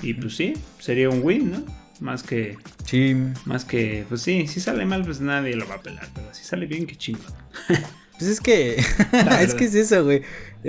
[0.01, 1.63] y pues sí, sería un win, ¿no?
[1.99, 3.15] Más que, Sí.
[3.45, 6.07] más que, pues sí, si sale mal, pues nadie lo va a pelar.
[6.13, 7.21] Pero si sale bien, qué chingo.
[8.19, 8.75] Pues es que.
[9.41, 10.21] Es que es eso, güey.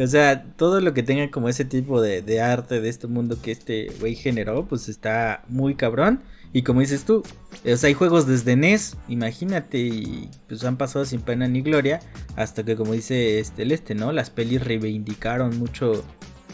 [0.03, 3.41] O sea, todo lo que tenga como ese tipo de, de arte de este mundo
[3.41, 6.23] que este güey generó, pues está muy cabrón.
[6.55, 7.25] Y como dices tú,
[7.65, 11.99] o sea, hay juegos desde NES, imagínate, y pues han pasado sin pena ni gloria.
[12.37, 14.13] Hasta que, como dice este, el este, ¿no?
[14.13, 16.05] Las pelis reivindicaron mucho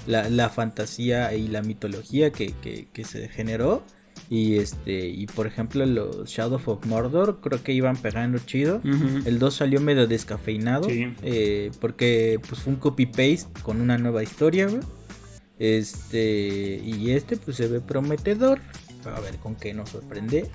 [0.07, 3.84] la, la fantasía y la mitología que, que, que se generó.
[4.30, 8.80] Y este, y por ejemplo, los Shadow of Mordor creo que iban pegando chido.
[9.26, 10.88] El 2 salió medio descafeinado.
[10.88, 11.12] Sí.
[11.22, 14.80] eh, porque pues fue un copy-paste con una nueva historia, güey.
[15.59, 16.80] Este.
[16.84, 18.61] Y este, pues se ve prometedor.
[19.07, 20.51] A ver con qué nos sorprende.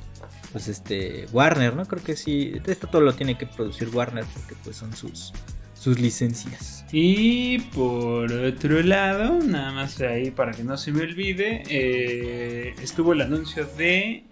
[0.52, 1.26] Pues este.
[1.32, 1.86] Warner, ¿no?
[1.86, 2.54] Creo que sí.
[2.66, 4.26] Esto todo lo tiene que producir Warner.
[4.34, 5.34] Porque pues son sus.
[5.74, 6.76] sus licencias.
[6.92, 13.14] Y por otro lado, nada más ahí para que no se me olvide, eh, estuvo
[13.14, 14.24] el anuncio de...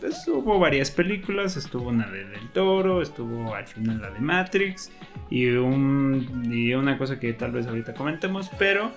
[0.00, 4.90] Pues hubo varias películas, estuvo una de Del Toro, estuvo al final la de Matrix
[5.30, 8.92] y, un, y una cosa que tal vez ahorita comentemos, pero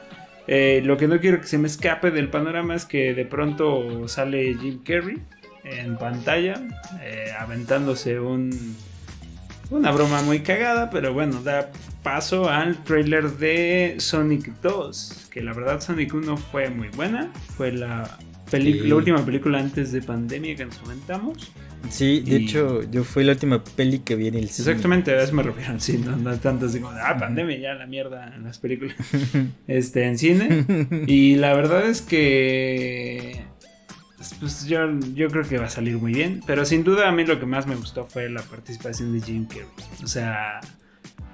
[0.48, 4.08] eh, lo que no quiero que se me escape del panorama es que de pronto
[4.08, 5.18] sale Jim Carrey
[5.64, 6.62] en pantalla
[7.02, 8.50] eh, aventándose un,
[9.70, 11.72] una broma muy cagada, pero bueno, da
[12.04, 17.72] paso al trailer de Sonic 2, que la verdad Sonic 1 fue muy buena, fue
[17.74, 18.18] la,
[18.50, 18.74] Sí.
[18.88, 21.52] la última película antes de pandemia que nos comentamos.
[21.90, 24.70] Sí, de Y- hecho, yo fue la última peli que vi en el cine.
[24.72, 27.86] Exactamente, a eso me refiero, sí, no, no tanto así como, ah, pandemia, ya la
[27.88, 28.96] mierda en las películas,
[29.68, 30.66] este, en cine.
[31.08, 33.42] Y la verdad es que
[34.40, 34.80] pues yo,
[35.14, 36.42] yo creo que va a salir muy bien.
[36.46, 39.46] Pero sin duda a mí lo que más me gustó fue la participación de Jim
[39.46, 39.66] Carrey.
[40.04, 40.60] O sea,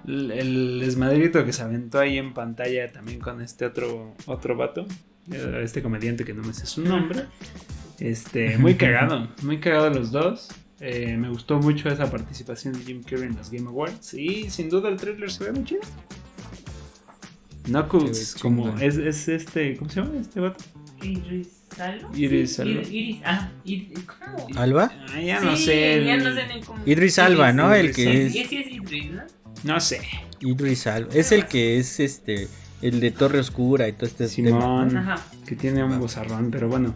[0.05, 4.85] el, el desmadrito que se aventó ahí en pantalla también con este otro, otro vato.
[5.31, 7.23] eh, Este comediante que no me sé su nombre.
[7.99, 10.49] Este, muy cagado, muy cagado los dos.
[10.79, 14.13] Eh, me gustó mucho esa participación de Jim Carrey en los Game Awards.
[14.15, 15.81] Y sin duda el trailer se ve muy chido.
[17.65, 20.63] Knuckles, como es, es este, ¿cómo se llama este vato?
[21.01, 21.47] Iris
[21.79, 22.09] Alba.
[22.13, 22.81] Iris Sí, Alba.
[22.81, 24.59] Iris, ah, Iris, ¿cómo?
[24.59, 24.91] ¿Alba?
[25.13, 26.03] Ah, ya no Sí, sé.
[26.05, 26.83] Ya el- no sé cómo.
[26.85, 27.73] Idris Alba, ¿no?
[27.73, 28.33] El que Sí, es.
[28.33, 29.21] sí, sí es Idris, ¿no?
[29.63, 30.01] No sé.
[30.41, 31.13] Idris Alba.
[31.13, 32.49] Es el que es este.
[32.81, 34.33] El de Torre Oscura y todo este tema.
[34.59, 35.15] Simón, Ajá.
[35.47, 36.93] que tiene un bozarrón, pero bueno.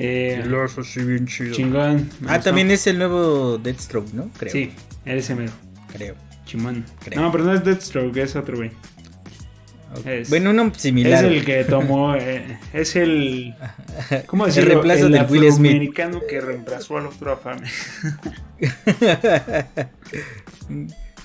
[0.00, 0.42] Eh,
[0.78, 1.54] así bien chido.
[1.54, 2.08] chingón.
[2.26, 2.40] Ah, gustó.
[2.44, 4.30] también es el nuevo Deathstroke, ¿no?
[4.38, 4.52] Creo.
[4.52, 4.70] Sí,
[5.04, 5.52] ese mero.
[5.92, 6.14] Creo.
[6.46, 6.84] Chimón.
[7.04, 7.20] Creo.
[7.20, 8.70] No, pero no es Deathstroke, es otro güey.
[10.04, 11.24] Es- Bueno, uno similar.
[11.24, 12.14] Es el que tomó.
[12.14, 13.54] eh, es el.
[14.26, 14.70] ¿Cómo El decirlo?
[14.74, 15.52] reemplazo el del Will Smith.
[15.72, 17.72] afroamericano que reemplazó al otro afroamericano.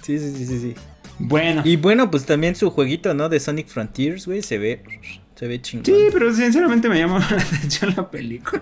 [0.02, 0.76] sí, sí, sí, sí, sí.
[1.20, 1.62] Bueno.
[1.64, 3.30] Y bueno, pues también su jueguito, ¿no?
[3.30, 4.82] De Sonic Frontiers, güey, se ve.
[5.36, 5.86] Se ve chingón.
[5.86, 8.62] Sí, pero sinceramente me llamó la atención la película.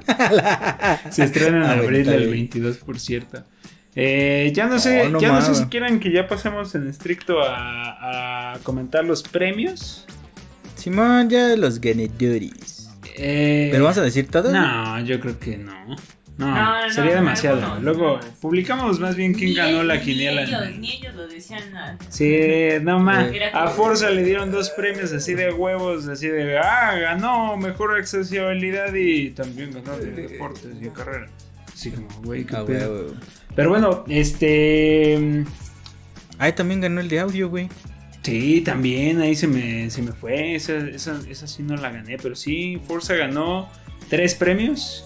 [1.11, 2.31] Se estrena en Ah, abril del bien.
[2.31, 3.43] 22, por cierto.
[3.95, 6.87] Eh, ya no sé, Oh, no ya no sé si quieran que ya pasemos en
[6.87, 10.05] estricto a, a comentar los premios.
[10.75, 12.89] Simón, ya los ganadores.
[13.17, 14.51] Eh, ¿Pero vamos a decir todo?
[14.51, 15.95] No, yo creo que no.
[16.41, 17.79] No, No, no, sería no, demasiado.
[17.81, 20.43] Luego publicamos más bien quién Ni ganó la quiniela.
[20.43, 21.97] Ni ellos, ni ellos lo decían nada.
[22.09, 22.35] Sí,
[22.81, 23.27] no más.
[23.53, 28.93] A Forza le dieron dos premios así de huevos, así de, ah, ganó mejor accesibilidad
[28.93, 31.27] y también ganó de deportes y carrera.
[31.71, 32.91] Así como, güey, qué Ah, pedo.
[32.93, 33.19] güey, güey.
[33.55, 35.45] Pero bueno, este.
[36.39, 37.69] Ay, también ganó el de audio, güey.
[38.23, 40.55] Sí, también ahí se me, se me fue.
[40.55, 43.69] Esa, esa, esa sí no la gané, pero sí, Forza ganó
[44.09, 45.05] tres premios.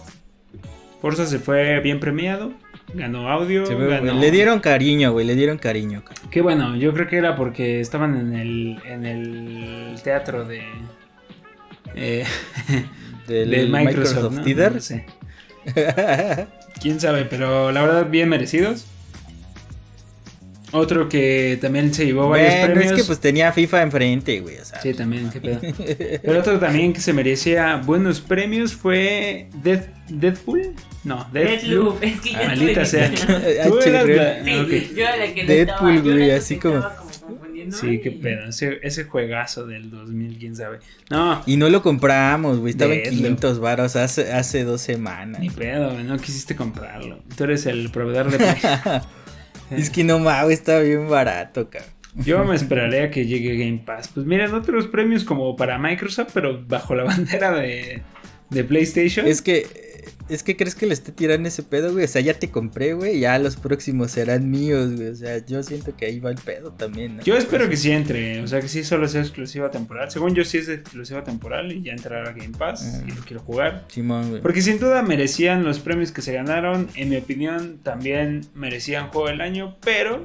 [1.02, 2.54] Forza se fue bien premiado.
[2.94, 3.66] Ganó audio.
[3.66, 4.14] Se ganó...
[4.14, 6.04] Le dieron cariño, güey, le dieron cariño.
[6.32, 10.64] Qué bueno, yo creo que era porque estaban en el, en el teatro de.
[11.96, 12.26] eh,
[13.28, 14.44] Del de Microsoft, Microsoft ¿no?
[14.44, 14.74] Theater.
[14.74, 15.06] No sé.
[16.82, 18.86] Quién sabe, pero la verdad, bien merecidos.
[20.78, 22.92] Otro que también se llevó varios Bueno, premios.
[22.94, 24.82] es que pues tenía FIFA enfrente, güey, o sea.
[24.82, 25.60] Sí, también, qué pedo.
[26.24, 30.74] Pero otro también que se merecía buenos premios fue Death, Deadpool.
[31.04, 31.28] No.
[31.32, 32.04] Deathloop.
[32.04, 33.12] Es que Ah, Maldita sea.
[33.28, 34.96] Ah, Tú eras la- Sí, ah, ok.
[34.96, 36.84] yo era la que Deadpool, estaba, yo güey, así como-
[37.72, 38.50] Sí, qué pedo.
[38.50, 40.80] Ese, ese juegazo del 2000, quién sabe.
[41.10, 43.18] No, Y no lo compramos, güey, estaba en Deadloop.
[43.18, 45.40] 500 varos hace, hace dos semanas.
[45.42, 47.24] ni pedo, güey, no quisiste comprarlo.
[47.36, 48.38] Tú eres el proveedor de.
[49.72, 51.92] Es que no mames, está bien barato, cabrón.
[52.16, 54.10] Yo me esperaré a que llegue Game Pass.
[54.14, 58.02] Pues miren, otros premios como para Microsoft, pero bajo la bandera de,
[58.50, 59.28] de PlayStation.
[59.28, 59.68] Es que,
[60.28, 62.06] es que crees que le esté tirando ese pedo, güey.
[62.06, 63.20] O sea, ya te compré, güey.
[63.20, 65.10] Ya los próximos serán míos, güey.
[65.10, 67.24] O sea, yo siento que ahí va el pedo también, ¿no?
[67.24, 70.10] Yo espero que sí entre, o sea que sí solo sea exclusiva temporal.
[70.10, 73.86] Según yo sí es exclusiva temporal y ya entrará Game Pass y lo quiero jugar.
[73.88, 74.42] Simón, güey.
[74.42, 76.88] Porque sin duda merecían los premios que se ganaron.
[76.96, 80.24] En mi opinión también merecían Juego del Año, pero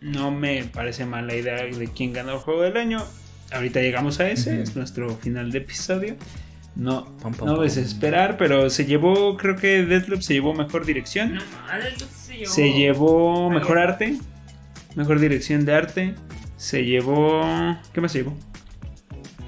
[0.00, 3.02] no me parece mala idea de quién ganó el Juego del Año.
[3.50, 6.16] Ahorita llegamos a ese, es nuestro final de episodio.
[6.78, 7.06] No,
[7.44, 11.34] no desesperar, pero se llevó, creo que Deathloop se llevó mejor dirección.
[11.34, 11.40] No,
[11.76, 12.50] Deathloop se llevó.
[12.52, 14.16] Se llevó mejor arte,
[14.94, 16.14] mejor dirección de arte.
[16.56, 17.42] Se llevó.
[17.92, 18.36] ¿Qué más se llevó?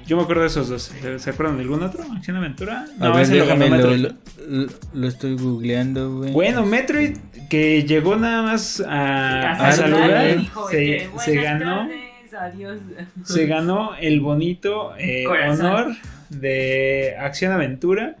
[0.05, 0.91] Yo me acuerdo de esos dos.
[1.19, 2.03] ¿Se acuerdan de algún otro?
[2.13, 2.85] ¿Acción Aventura?
[2.99, 4.09] A ver, ese lo ganó déjame, lo,
[4.49, 6.33] lo, lo estoy googleando, güey.
[6.33, 7.15] Bueno, Metroid,
[7.49, 12.77] que llegó nada más a, a saludar, se, este, se "Buenas ganó, tardes, adiós.
[13.23, 15.95] se ganó el bonito eh, honor
[16.31, 18.15] de Acción Aventura.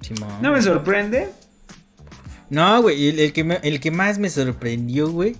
[0.00, 0.30] Simón.
[0.40, 1.28] No me sorprende.
[2.50, 5.36] No, güey, el, el que me- el que más me sorprendió, güey,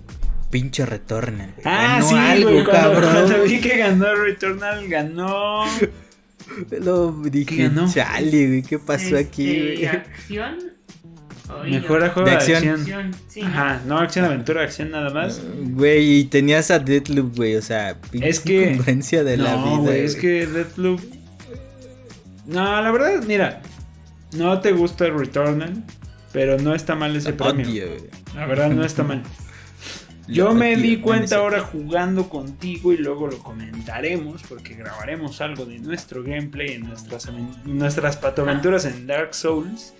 [0.49, 1.61] pinche Returnal, güey.
[1.65, 3.11] Ah, Ganó sí, algo, güey, cuando, cabrón.
[3.27, 5.65] cuando vi que ganó Returnal, ganó...
[6.81, 7.91] Lo dije, ¿Qué ganó?
[7.91, 9.85] chale, güey, ¿qué pasó Este, aquí, güey?
[9.85, 10.57] acción.
[11.69, 12.83] Mejor juego De acción.
[13.43, 15.39] Ajá, no Acción Aventura, acción nada más.
[15.61, 18.75] Güey, y tenías a Deathloop, güey, o sea, pinche Es que-
[19.23, 19.77] de la no, vida.
[19.91, 20.21] güey, es güey.
[20.21, 21.01] que Deathloop...
[22.45, 23.61] No, la verdad, mira,
[24.35, 25.83] no te gusta el Returnal,
[26.31, 27.65] pero no está mal ese premio.
[27.65, 27.87] Odio.
[28.35, 29.23] La verdad no está mal.
[30.27, 35.65] Yo Lo me di cuenta ahora jugando contigo y luego lo comentaremos porque grabaremos algo
[35.65, 37.29] de nuestro gameplay en nuestras,
[37.65, 39.93] nuestras patoaventuras en Dark Souls.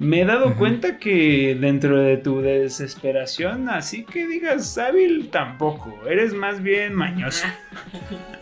[0.00, 6.34] Me he dado cuenta que dentro de tu desesperación, así que digas hábil tampoco, eres
[6.34, 7.46] más bien mañoso.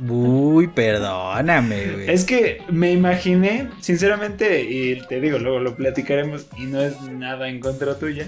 [0.00, 2.10] Uy, perdóname, güey.
[2.10, 7.48] Es que me imaginé, sinceramente, y te digo, luego lo platicaremos y no es nada
[7.48, 8.26] en contra tuya,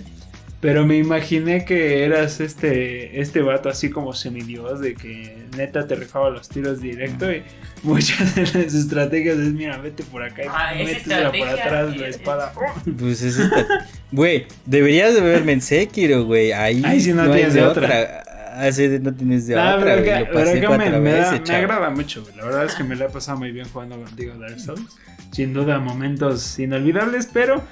[0.60, 5.94] pero me imaginé que eras este, este vato así como semidios, de que neta te
[5.96, 7.42] rifaba los tiros directo y
[7.82, 12.08] muchas de las estrategias es, mira, vete por acá y Ah, métesela por atrás la
[12.08, 12.52] es- espada.
[12.98, 13.66] Pues es esta-
[14.12, 16.52] Güey, deberías de verme en Sekiro, güey.
[16.52, 18.22] Ahí, Ahí sí no hay tienes de otra.
[18.56, 21.54] Así de- no tienes de Nah, otra, acá- Lo pasé cuatro me, me da- me
[21.54, 22.34] agrada mucho, güey.
[22.36, 24.96] La verdad es que me la he pasado muy bien jugando contigo Dark Souls.
[25.32, 27.62] Sin duda, momentos inolvidables, pero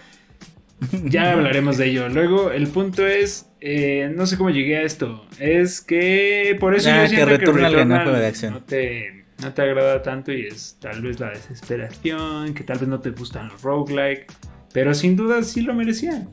[1.04, 2.08] ya hablaremos de ello.
[2.08, 5.26] Luego, el punto es, eh, no sé cómo llegué a esto.
[5.38, 8.52] Es que por eso Ah, yo que siento que ganó Returnal juego de acción.
[8.54, 12.88] No te, no te agrada tanto y es tal vez la desesperación, que tal vez
[12.88, 14.26] no te gustan los roguelike,
[14.72, 16.28] pero sin duda sí lo merecían.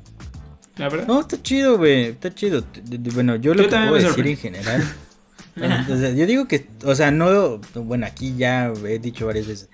[0.81, 1.05] La verdad.
[1.07, 2.05] No, está chido, güey.
[2.05, 2.63] Está chido.
[3.13, 4.95] Bueno, yo lo Yo que puedo decir en general.
[5.89, 7.61] o sea, yo digo que, o sea, no.
[7.75, 9.69] Bueno, aquí ya he dicho varias veces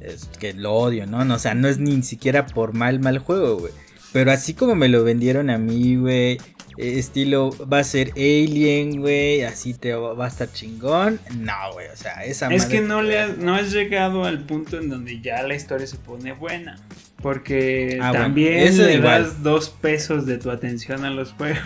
[0.00, 1.24] es que lo odio, ¿no?
[1.24, 3.72] No, O sea, no es ni siquiera por mal, mal juego, güey.
[4.12, 6.38] Pero así como me lo vendieron a mí, güey.
[6.80, 9.42] Eh, Estilo, va a ser Alien, güey.
[9.42, 11.20] Así te va, a estar chingón.
[11.36, 11.88] No, güey.
[11.88, 14.88] O sea, esa Es madre que no, le has, no has llegado al punto en
[14.88, 16.76] donde ya la historia se pone buena.
[17.22, 19.24] Porque Ah, bueno, también eso le igual.
[19.24, 21.58] das dos pesos de tu atención a los juegos.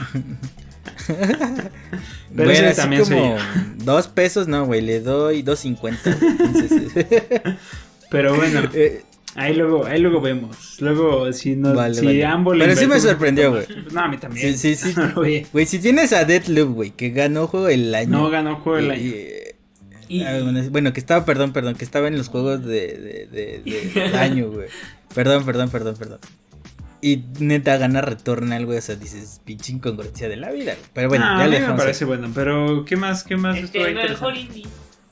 [1.07, 3.37] Pero Bueno, así también como
[3.77, 4.81] dos pesos, no, güey.
[4.81, 6.17] Le doy dos cincuenta.
[8.11, 9.05] Pero bueno, eh,
[9.37, 10.77] ahí luego, ahí luego vemos.
[10.81, 12.25] Luego, si, no, Vale, si vale.
[12.25, 13.93] ambos le Pero sí me sorprendió, poquito más.
[13.93, 14.57] No, a mí también.
[14.59, 15.01] Sí, sí, sí.
[15.15, 15.47] Güey.
[15.53, 18.11] Güey, si tienes a Deathloop, güey, que ganó juego del año.
[18.11, 19.15] No ganó juego del y- año.
[19.17, 19.45] y-
[20.19, 20.39] Y- ah,
[20.71, 24.69] bueno, que estaba, perdón, perdón, que estaba en los juegos de, de, de- año, güey.
[25.15, 26.19] Perdón, perdón, perdón, perdón.
[27.01, 30.87] Y neta gana Returnal, güey, o sea, dices, pinche incongruencia de la vida, güey.
[30.95, 32.31] Pero bueno, Ah, ya a le me parece bueno.
[32.35, 33.25] Pero, ¿qué más?
[33.25, 34.13] ¿Qué más estuvo interesante?
[34.13, 34.67] mejor indie.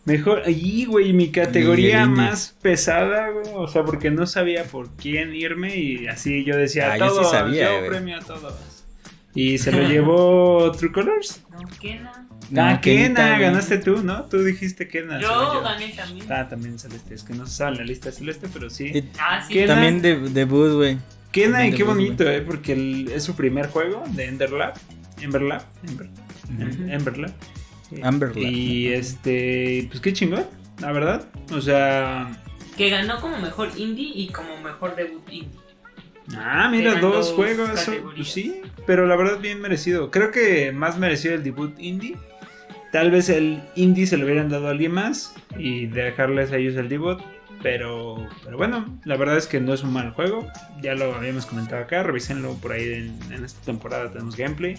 [0.05, 4.91] Mejor, y güey, mi categoría Y más pesada, güey, o sea, porque no sabía por
[4.97, 7.91] quién irme y así yo decía, Ah, yo sí todos, sabía, yo güey.
[7.91, 8.55] premio a todos.
[9.35, 11.43] Y se lo llevó True Colors.
[11.53, 12.27] No, Kena.
[12.51, 14.25] No, ah, Kena, ganaste tú, ¿no?
[14.25, 15.21] Tú dijiste Kena.
[15.21, 16.27] Yo gané también.
[16.31, 18.91] Ah, también Celeste, es que no se sabe en la lista de Celeste, pero sí.
[18.93, 19.55] Y Ah, sí.
[19.55, 19.67] ¿Qué?
[19.67, 20.99] también de, debut, güey.
[21.31, 24.75] Kena, y también qué de bonito, eh, porque el- es su primer juego de Enderlab.
[25.23, 25.63] Emberlab.
[25.89, 26.09] Ember.
[26.91, 27.31] Emberlab.
[28.03, 28.39] Amberlab.
[28.39, 30.45] Y este, pues qué chingón,
[30.81, 31.27] la verdad.
[31.53, 32.31] O sea,
[32.77, 35.59] Que ganó como mejor indie y como mejor debut indie.
[36.37, 37.71] Ah, mira, Eran dos dos juegos,
[38.15, 40.11] pues sí, pero la verdad bien merecido.
[40.11, 42.17] Creo que más merecido el debut indie.
[42.93, 46.77] Tal vez el indie se lo hubieran dado a alguien más y dejarles a ellos
[46.77, 47.21] el debut.
[47.63, 50.47] Pero, pero bueno, la verdad es que no es un mal juego.
[50.81, 54.77] Ya lo habíamos comentado acá, revísenlo por ahí en, en esta temporada tenemos gameplay.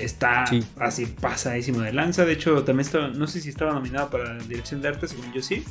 [0.00, 0.64] Está Sí.
[0.78, 2.24] así pasadísimo de lanza.
[2.24, 5.32] De hecho, también estaba, no sé si estaba nominado para la dirección de arte, según
[5.32, 5.64] yo sí.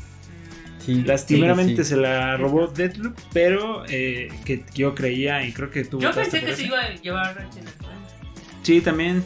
[0.86, 1.96] Sí, Lastimeramente sí, sí.
[1.96, 6.42] se la robó Deathloop, pero eh, que yo creía y creo que tú Yo pensé
[6.42, 7.48] que se iba a llevar.
[8.64, 9.24] Sí, también.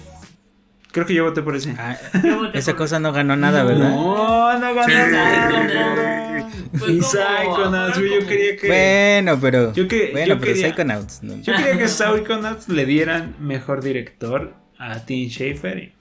[0.92, 1.74] Creo que yo voté por ese.
[1.78, 1.98] Ah,
[2.40, 3.92] voté esa por- cosa no ganó nada, ¿verdad?
[3.92, 6.50] No, no ganó Sí, nada.
[6.88, 8.68] Y Psychonauts, güey, yo quería que.
[8.68, 9.74] Bueno, pero.
[9.74, 11.24] Yo que- bueno, yo pero quería- Psychonauts.
[11.24, 11.36] ¿no?
[11.42, 15.78] Yo quería que Psychonauts le dieran mejor director a Tim Schafer.
[15.78, 15.94] y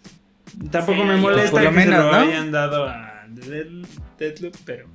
[0.68, 2.18] Tampoco Sí, me yo- molesta Por lo que menos, se lo ¿no?
[2.18, 3.86] hayan dado a Dead-
[4.18, 4.86] Deathloop, pero.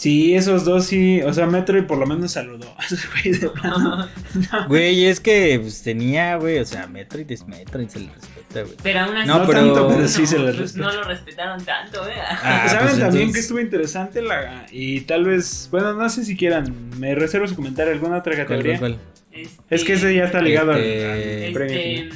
[0.00, 1.20] Sí, esos dos sí.
[1.22, 4.08] O sea, Metroid por lo menos saludó a esos güeyes de plano.
[4.68, 8.76] Güey, es que pues, tenía, güey, o sea, Metroid es Metroid, se le respeta, güey.
[8.82, 10.86] Pero aún así, No, No pero- tanto, pero sí se les pues, respeta.
[10.86, 12.12] no lo respetaron tanto, ¿eh?
[12.42, 14.22] Ah, ¿Saben pues, también entonces- que estuvo interesante?
[14.22, 15.68] la Y tal vez.
[15.70, 16.74] Bueno, no sé si quieran.
[16.98, 17.92] Me reservo su comentario.
[17.92, 18.78] ¿Alguna otra ¿Cuál, categoría?
[18.78, 19.06] cuál, cuál?
[19.32, 21.76] Este, Es que ese ya está ligado al- Este, al, premio.
[21.78, 22.08] este.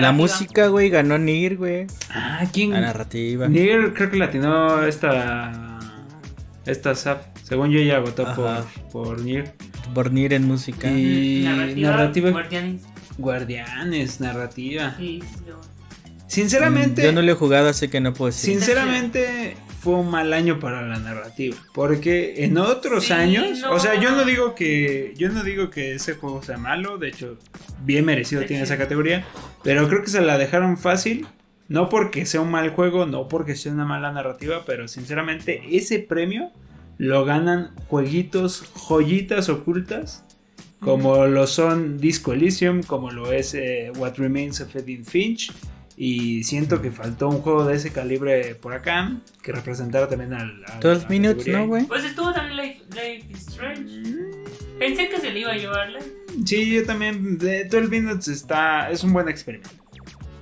[0.00, 1.86] La música, güey, ganó Nir, güey.
[2.10, 2.70] Ah, ¿quién?
[2.72, 3.48] La narrativa.
[3.48, 5.78] Nier creo que latinó esta.
[6.66, 7.29] Esta SAP.
[7.50, 8.64] Según yo, ella votó por, Ajá.
[8.90, 9.52] por Nier.
[9.92, 10.90] Por Nir en música.
[10.90, 12.30] Y- narrativa, narrativa.
[12.30, 12.82] Guardianes.
[13.18, 14.94] Guardianes, narrativa.
[14.96, 15.60] Sí, lo-
[16.26, 17.02] Sinceramente.
[17.02, 18.54] Mm, Yo no lo he jugado, así que no puedo decir.
[18.54, 23.72] Sinceramente fue un mal año para la narrativa, porque en otros Sí, años, no.
[23.72, 27.08] o sea, yo no digo que yo no digo que ese juego sea malo, de
[27.08, 27.36] hecho,
[27.82, 28.72] bien merecido Sí, tiene sí.
[28.72, 29.24] esa categoría,
[29.64, 31.26] pero creo que se la dejaron fácil,
[31.68, 35.98] no porque sea un mal juego, no porque sea una mala narrativa, pero sinceramente ese
[35.98, 36.50] premio
[37.00, 40.22] lo ganan jueguitos, joyitas ocultas.
[40.80, 45.52] Como lo son Disco Elysium, como lo es eh, What Remains of Edith Finch,
[45.96, 50.62] y siento que faltó un juego de ese calibre por acá que representara también al.
[50.66, 51.46] al- 12 a la minutes.
[51.48, 51.84] ¿no, güey?
[51.84, 54.02] Pues estuvo también Life, Life is Strange.
[54.78, 55.98] Pensé que se le iba a llevarle.
[56.46, 57.36] Sí, yo también.
[57.38, 58.90] De 12 minutes está.
[58.90, 59.70] Es un buen experimento.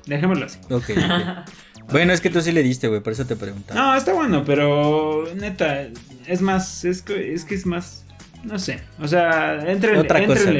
[0.06, 0.58] Dejémoslo así.
[0.70, 1.48] Ok, ok.
[1.90, 3.80] Bueno, es que tú sí le diste, güey, por eso te preguntaba.
[3.80, 5.88] No, está bueno, pero neta,
[6.26, 6.84] es más.
[6.84, 8.04] Es que es, que es más.
[8.44, 8.80] No sé.
[9.00, 10.52] O sea, entre Otra cosa,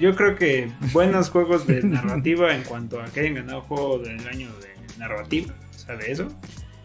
[0.00, 4.26] Yo creo que buenos juegos de narrativa en cuanto a que hayan ganado juego del
[4.26, 5.54] año de narrativa.
[5.74, 6.28] O sea, de eso.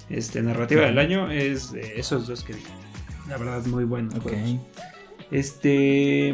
[0.09, 2.67] Este, narrativa del año es de esos dos que digo.
[3.27, 4.15] La verdad, muy buenos.
[4.15, 4.31] Ok.
[4.31, 4.59] juegos.
[5.31, 6.33] Este.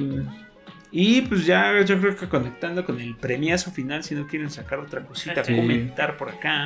[0.96, 4.78] Y pues ya yo creo que conectando con el premiazo final, si no quieren sacar
[4.78, 5.56] otra cosita, Sí.
[5.56, 6.66] comentar por acá.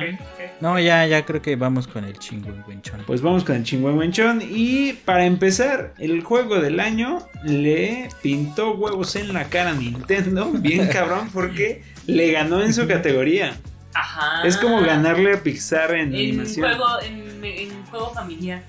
[0.60, 3.04] No, ya, ya creo que vamos con el chingüengüenchón.
[3.06, 4.42] Pues vamos con el chingüengüenchón.
[4.46, 10.50] Y para empezar, el juego del año le pintó huevos en la cara a Nintendo.
[10.52, 13.56] Bien cabrón, porque le ganó en su categoría.
[13.94, 14.46] Ajá.
[14.46, 16.68] Es como ganarle a Pixar en, En animación.
[16.68, 18.62] juego, en, en juego familiar.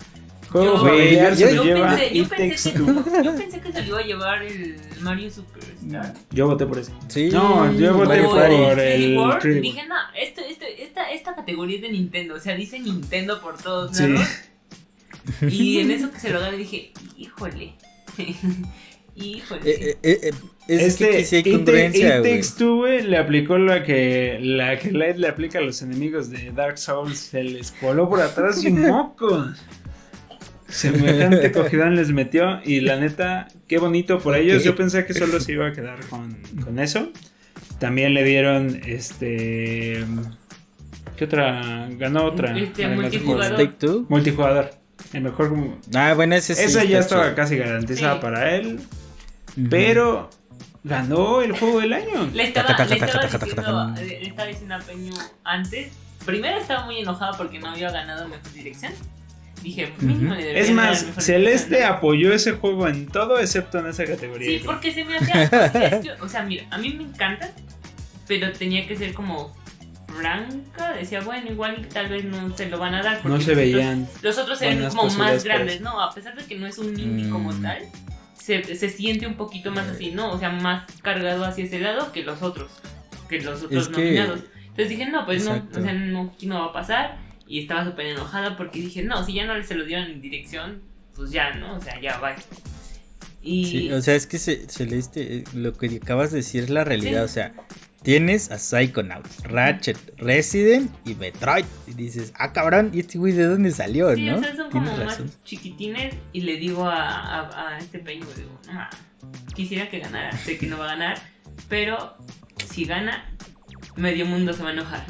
[0.52, 3.24] Juego Yo- familiar se Yo- lo yo lleva pensé- yo pensé que-.
[3.24, 6.14] Yo pensé que se lo iba a llevar el Mario Superstar.
[6.32, 6.92] Yo voté por ese.
[7.08, 7.30] Sí.
[7.32, 8.56] No, yo voté por Party.
[8.56, 9.42] el el 3D World.
[9.42, 12.34] 3D Dije, no, este, este, esta, esta categoría es de Nintendo.
[12.36, 14.08] O sea, dice Nintendo por todos Sí.
[14.08, 14.28] lados.
[15.50, 17.74] Y en eso que se lo gane dije, híjole.
[19.16, 19.62] híjole.
[19.66, 20.32] Eh, eh, eh,
[20.68, 22.22] es este que sí hay congruencia,
[22.60, 26.78] güey, le aplicó la que la que Light le aplica a los enemigos de Dark
[26.78, 27.18] Souls.
[27.18, 29.58] Se les coló por atrás y mocos.
[30.70, 32.62] Semejante cogidón les metió.
[32.64, 34.64] Y la neta, qué bonito por ellos.
[34.64, 37.12] Yo pensé que solo se iba a quedar con, con eso.
[37.80, 40.04] También le dieron este.
[41.18, 41.88] ¿Qué otra?
[41.92, 42.58] Ganó otra.
[42.58, 43.56] Este, multijugador.
[43.56, 43.72] juego.
[43.72, 44.06] Take Two.
[44.10, 44.72] Multijugador.
[45.14, 45.54] El mejor.
[45.96, 46.62] Ah, bueno, ese sí.
[46.64, 47.36] Esa está ya estaba chido.
[47.36, 48.20] casi garantizada Sí.
[48.22, 48.80] para él.
[49.70, 50.30] Pero
[50.84, 52.30] ganó el juego del año.
[52.34, 53.96] Le estaba, le estaba diciendo, taca.
[54.02, 55.14] le estaba diciendo a Peño
[55.44, 55.92] antes.
[56.26, 58.94] Primero estaba muy enojada porque no había ganado mejor dirección.
[59.62, 63.88] Dije, mínimo le deberían Es más, mejor Celeste apoyó ese juego en todo excepto en
[63.88, 64.48] esa categoría.
[64.60, 66.02] Sí, porque se me hacía.
[66.22, 67.52] o sea, mira, a mí me encanta,
[68.28, 69.54] pero tenía que ser como
[70.08, 70.94] franca.
[70.94, 73.26] Decía, bueno, igual tal vez no se lo van a dar.
[73.26, 74.08] no se los- veían.
[74.22, 75.82] Los otros eran como más grandes.
[75.82, 76.02] ¿no?
[76.02, 77.62] A pesar de que no es un indie como Mm.
[77.62, 77.80] tal,
[78.42, 80.32] se, se siente un poquito más así, ¿no?
[80.32, 82.72] O sea, más cargado hacia ese lado que los otros,
[83.28, 84.40] que los otros Es que- nominados.
[84.70, 85.80] Entonces dije, no, pues Exacto.
[85.80, 87.18] no, o sea, no, aquí no va a pasar.
[87.50, 90.82] Y estaba súper enojada porque dije, no, si ya no se lo dieron en dirección,
[91.16, 91.76] pues ya, ¿no?
[91.76, 92.36] O sea, ya va.
[93.42, 96.70] Y Sí, o sea, es que se, Celeste, eh, lo que acabas de decir es
[96.70, 97.22] la realidad.
[97.22, 97.26] Sí.
[97.26, 97.54] O sea,
[98.04, 101.66] tienes a Psychonauts, Ratchet, Resident y Metroid.
[101.88, 104.38] Y dices, ah, cabrón, ¿y este güey de dónde salió, Sí, no?
[104.38, 107.02] o sea, son como más chiquitines y le digo a,
[107.50, 108.90] a- a este peño, digo, ma,
[109.56, 111.18] quisiera que ganara, sé que no va a ganar,
[111.68, 112.16] pero
[112.72, 113.34] si gana,
[113.96, 115.06] medio mundo se va a enojar.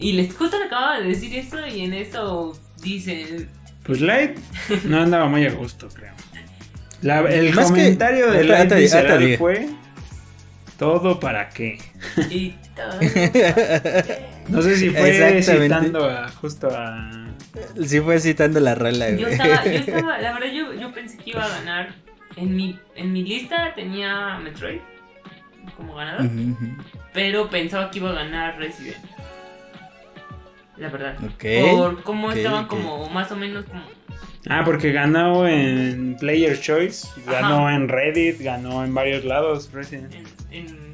[0.00, 3.46] Y les justo le acababa de decir eso y en eso dice,
[3.84, 4.38] Pues Light
[4.84, 6.12] no andaba muy a gusto, creo.
[7.02, 9.68] La- el Más que- comentario de Light fue
[10.78, 11.78] todo para qué.
[12.30, 12.98] y todo.
[14.48, 17.26] No sé si fue citando a justo a
[17.84, 21.30] Sí fue citando la rola, Yo estaba, yo estaba, la verdad yo, yo pensé que
[21.30, 21.94] iba a ganar.
[22.36, 24.80] En mi, en mi lista tenía Metroid
[25.76, 26.30] como ganador.
[27.12, 28.96] Pero pensaba que iba a ganar Resident.
[30.80, 31.16] La verdad.
[31.22, 31.44] Ok.
[31.76, 33.82] Por cómo ok, estaban como más o menos como
[34.48, 40.14] Ah, porque ganó en Player Choice, ganó en Reddit, ganó en varios lados Resident.
[40.14, 40.90] En, en,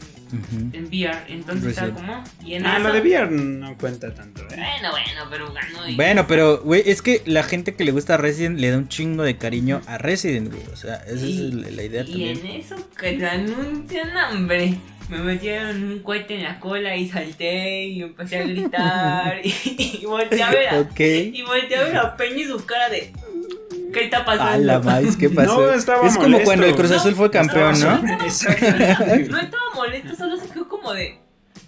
[0.73, 2.25] en VR, entonces está como.
[2.45, 4.47] Y en Ah, eso- lo de VR no cuenta tanto, ¿eh?
[4.57, 5.89] Bueno, bueno, pero ganó.
[5.89, 8.89] y- Bueno, pero, güey, es que la gente que le gusta Resident le da un
[8.89, 10.67] chingo de cariño a Resident, güey.
[10.73, 12.39] O sea, esa y, es la, idea y también.
[12.39, 14.75] en eso que te anuncian hambre.
[15.09, 19.55] Me metieron un cohete en la cola y salté y empecé a gritar y,
[20.03, 20.99] y volteé a ver a, Ok.
[21.01, 23.13] y volteé a ver a Peña y su cara de
[23.93, 24.53] ¿Qué está pasando?
[24.53, 25.61] A la maíz, ¿qué pasó?
[25.67, 26.45] No, estaba es como molesto.
[26.45, 28.25] cuando el Cruz Azul fue campeón, no, ¿no?
[28.27, 29.29] Exactamente.
[29.31, 31.19] No estaba molesto, solo se quedó como de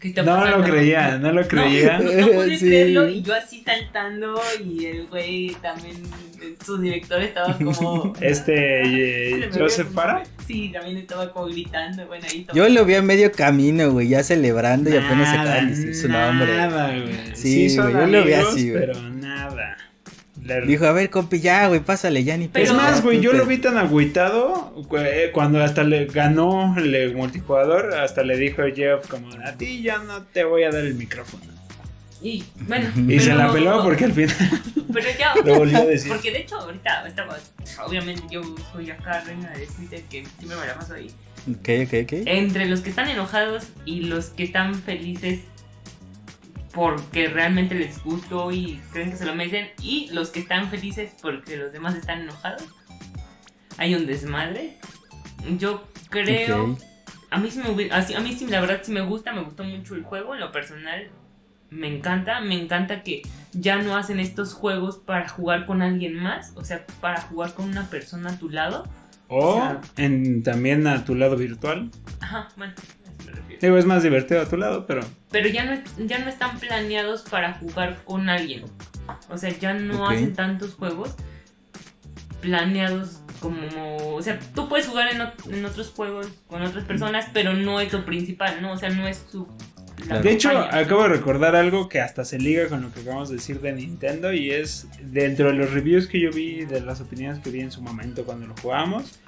[0.01, 1.99] ¿Qué está No lo creía, no lo creía.
[1.99, 2.67] No, no pude Sí.
[2.67, 5.97] creerlo y yo así saltando y el güey también,
[6.65, 8.13] su director estaba como...
[8.21, 10.23] Este, Se eh, Joseph nombre.
[10.47, 14.23] Sí, también estaba como gritando, bueno, ahí Yo lo vi a medio camino, güey, ya
[14.23, 16.57] celebrando y apenas Nada, acaban de decir su nombre.
[16.57, 17.35] Nada, güey.
[17.35, 18.81] Sí, son güey, yo lo vi así, güey.
[18.87, 19.77] Pero nada.
[20.49, 23.33] Le- Dijo, a ver, compi, ya, güey, pásale, ya ni Pero- es más, güey, yo
[23.33, 28.71] lo vi tan agüitado eh, cuando hasta le ganó el multijugador, hasta le dijo a
[28.75, 31.45] Jeff como, a ti ya no te voy a dar el micrófono.
[32.23, 34.35] Y bueno, Y Y pero- se la peló porque al final
[34.93, 36.11] Pero ya, lo volvió a decir.
[36.11, 37.37] porque de hecho ahorita estaba,
[37.87, 38.43] obviamente yo
[38.73, 41.11] soy acá reina de Twitter que siempre me la paso ahí.
[41.51, 42.13] Ok, ok, ok.
[42.27, 45.41] Entre los que están enojados y los que están felices
[46.79, 51.13] porque realmente les gustó y creen que se lo merecen y los que están felices
[51.21, 52.63] porque los demás están enojados.
[53.79, 54.77] Hay un desmadre.
[55.59, 56.77] Yo creo
[57.31, 59.97] a mí sí me a mí sí la verdad sí me gusta, me gustó mucho
[59.97, 61.11] el juego, en lo personal
[61.71, 63.23] me encanta, me encanta que
[63.53, 67.67] ya no hacen estos juegos para jugar con alguien más, o sea, para jugar con
[67.67, 68.87] una persona a tu lado.
[69.27, 71.91] O o sea- en, también a tu lado virtual.
[72.21, 72.73] Ajá, bueno,
[73.29, 73.61] me refiero.
[73.61, 77.23] Digo, es más divertido a tu lado, pero Pero ya no, ya no están planeados
[77.23, 78.65] para jugar con alguien.
[79.31, 80.11] O sea, ya no Ok.
[80.13, 81.15] hacen tantos juegos
[82.41, 84.15] planeados como...
[84.15, 87.93] O sea, tú puedes jugar en, en otros juegos con otras personas, pero no es
[87.93, 88.73] lo principal, ¿no?
[88.73, 89.47] O sea, no es su...
[89.99, 90.23] la Claro.
[90.23, 90.79] De hecho, campaña.
[90.83, 93.73] acabo de recordar algo que hasta se liga con lo que acabamos de decir de
[93.73, 97.61] Nintendo y es dentro de los reviews que yo vi, de las opiniones que vi
[97.61, 99.19] en su momento cuando lo jugamos,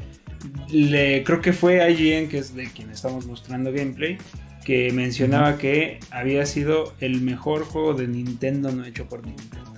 [0.70, 4.18] le, creo que fue IGN, que es de quien estamos mostrando gameplay,
[4.64, 9.70] que mencionaba que había sido el mejor juego de Nintendo no hecho por Nintendo.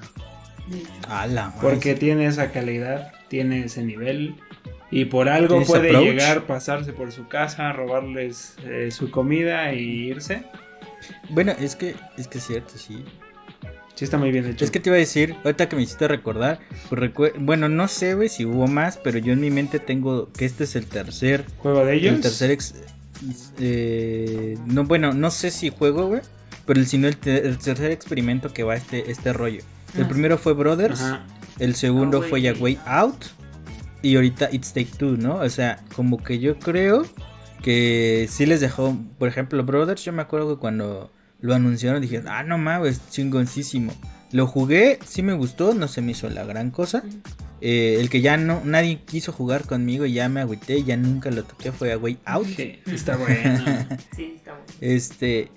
[1.60, 4.36] Porque tiene esa calidad, tiene ese nivel.
[4.90, 6.04] Y por algo puede approach.
[6.04, 10.44] llegar, pasarse por su casa, robarles eh, su comida y irse.
[11.30, 13.04] Bueno, es que, es que es cierto, sí.
[13.94, 14.64] Sí está muy bien hecho.
[14.64, 18.14] Es que te iba a decir, ahorita que me hiciste recordar, pues bueno, no sé,
[18.14, 21.44] güey, si hubo más, pero yo en mi mente tengo que este es el tercer,
[21.58, 22.14] juego de ellos.
[22.14, 22.74] el tercer ex,
[23.58, 26.20] eh, no, bueno, no sé si juego, güey,
[26.66, 29.62] pero el, sino el, te- el tercer experimento que va este, este rollo.
[29.96, 31.26] El Ah, primero fue Brothers, Ajá.
[31.58, 32.54] el segundo Ah, fue ya.
[32.54, 33.26] Way Out
[34.00, 35.36] y ahorita It's Take Two, ¿no?
[35.36, 37.04] O sea, como que yo creo
[37.62, 41.12] que sí les dejó, por ejemplo, Brothers, yo me acuerdo que cuando
[41.42, 43.92] lo anunciaron dije, ah, no mames, chingoncísimo.
[44.30, 47.02] Lo jugué, sí me gustó, no se me hizo la gran cosa.
[47.60, 51.44] Eh, el que ya no, nadie quiso jugar conmigo ya me agüité ya nunca lo
[51.44, 52.46] toqué fue a Way Out.
[52.46, 53.64] Sí, está bueno.
[54.16, 54.66] Sí, está bueno.
[54.80, 55.50] Este,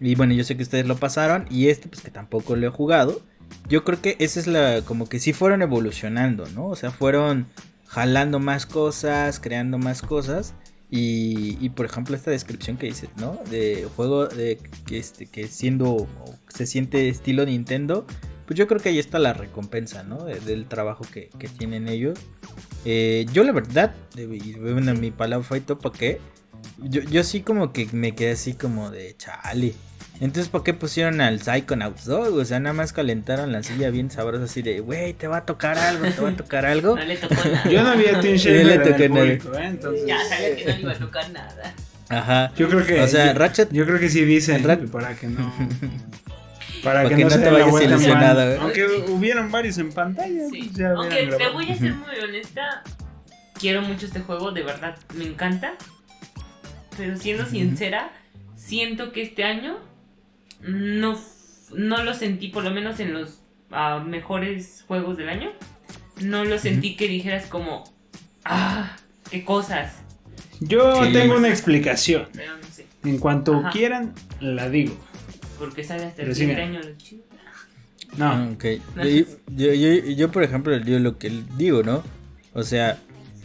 [0.00, 2.70] y bueno, yo sé que ustedes lo pasaron y este pues que tampoco lo he
[2.70, 3.22] jugado.
[3.68, 6.66] Yo creo que esa es la, como que sí fueron evolucionando, ¿no?
[6.68, 7.46] O sea, fueron
[7.86, 10.54] jalando más cosas, creando más cosas.
[10.96, 13.36] Y, por ejemplo esta descripción que dices, ¿no?
[13.50, 16.06] De juego de que, este, que siendo,
[16.48, 18.06] se siente estilo Nintendo,
[18.46, 20.24] pues yo creo que ahí está la recompensa, ¿no?
[20.24, 22.16] De- del trabajo que, que tienen ellos.
[22.84, 26.20] Eh, yo la verdad, y bueno, mi palabra fue ¿para qué?
[26.80, 29.74] Yo, yo sí como que me quedé así como de chale.
[30.20, 32.28] Entonces, ¿por qué pusieron al Psychonauts 2?
[32.28, 35.44] O sea, nada más calentaron la silla bien sabrosa así de, güey, te va a
[35.44, 36.94] tocar algo, te va a tocar algo.
[36.96, 37.68] No le tocó nada.
[37.68, 39.20] Yo no vi a Tim Yo Schafer le en el toqué nada.
[39.24, 39.66] público, ¿eh?
[39.66, 41.74] Entonces, Ya sabía que no le iba a tocar nada.
[42.10, 42.52] Ajá.
[42.56, 45.26] yo creo que O sea, yo, Ratchet- yo creo que sí dicen Rat- para que
[45.26, 45.52] no
[46.84, 48.42] para Para que, que no, no se te vayas ilusionado.
[48.52, 48.58] ¿eh?
[48.60, 50.70] Aunque hubieron varios en pantalla, Sí.
[50.72, 52.82] pues Aunque te voy a ser muy honesta,
[53.58, 55.72] quiero mucho este juego, de verdad, me encanta.
[56.96, 58.12] Pero siendo sincera,
[58.54, 59.78] siento que este año
[60.68, 63.40] no, lo sentí, por lo menos en los
[63.70, 65.50] ah, mejores juegos del año.
[66.22, 67.84] No lo sentí que dijeras como,
[68.44, 68.96] ah,
[69.30, 69.94] qué cosas.
[70.60, 71.12] Yo Sí.
[71.12, 72.28] tengo una explicación.
[72.32, 73.70] Pero no sé, En cuanto Ajá.
[73.70, 74.96] quieran, la digo.
[75.58, 76.80] porque sale hasta el siguiente año.
[76.80, 77.22] lo chido.
[78.16, 78.26] No.
[78.26, 78.64] Ah, ok.
[78.96, 82.02] Yo, yo, yo- yo, por ejemplo, yo lo que digo, ¿no?
[82.52, 82.98] O sea,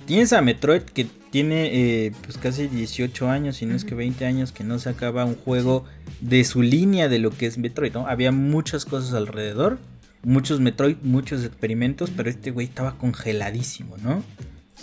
[0.06, 4.26] tienes a Metroid que tiene eh, pues casi 18 años, si no es que 20
[4.26, 5.86] años, que no sacaba un juego
[6.22, 8.08] de su línea de lo que es Metroid, ¿no?
[8.08, 9.78] Había muchas cosas alrededor.
[10.24, 14.24] muchos Metroid, muchos experimentos, pero este güey estaba congeladísimo, ¿no?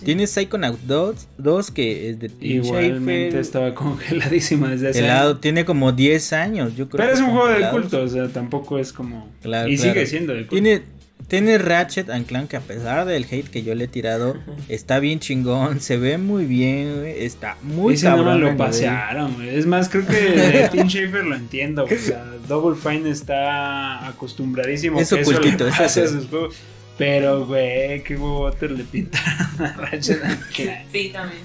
[0.05, 3.41] Tienes Psychonaut 2, 2 que es de Tim Igualmente Schafer.
[3.41, 5.41] estaba congeladísima desde hace Helado, años.
[5.41, 7.05] tiene como 10 años, yo creo.
[7.05, 9.31] Pero es un juego de culto, o sea, tampoco es como...
[9.41, 9.93] Claro, y claro.
[9.93, 10.55] sigue siendo de culto.
[10.55, 10.83] Tiene,
[11.29, 14.37] tiene Ratchet and Clank que a pesar del hate que yo le he tirado,
[14.69, 18.43] está bien chingón, se ve muy bien, güey, está muy Ese no cabrón.
[18.45, 19.57] me lo pasearon, güey.
[19.57, 21.85] Es más, creo que de Tim Schafer lo entiendo.
[21.87, 21.97] güey.
[21.97, 26.15] O sea, Double Fine está acostumbradísimo Es que eso le ocultito, es pase a eso.
[26.21, 26.55] sus juegos.
[26.99, 30.87] Pero, güey, qué huevotes le pintaron a Ratchet and Clank.
[30.93, 31.43] Sí, también.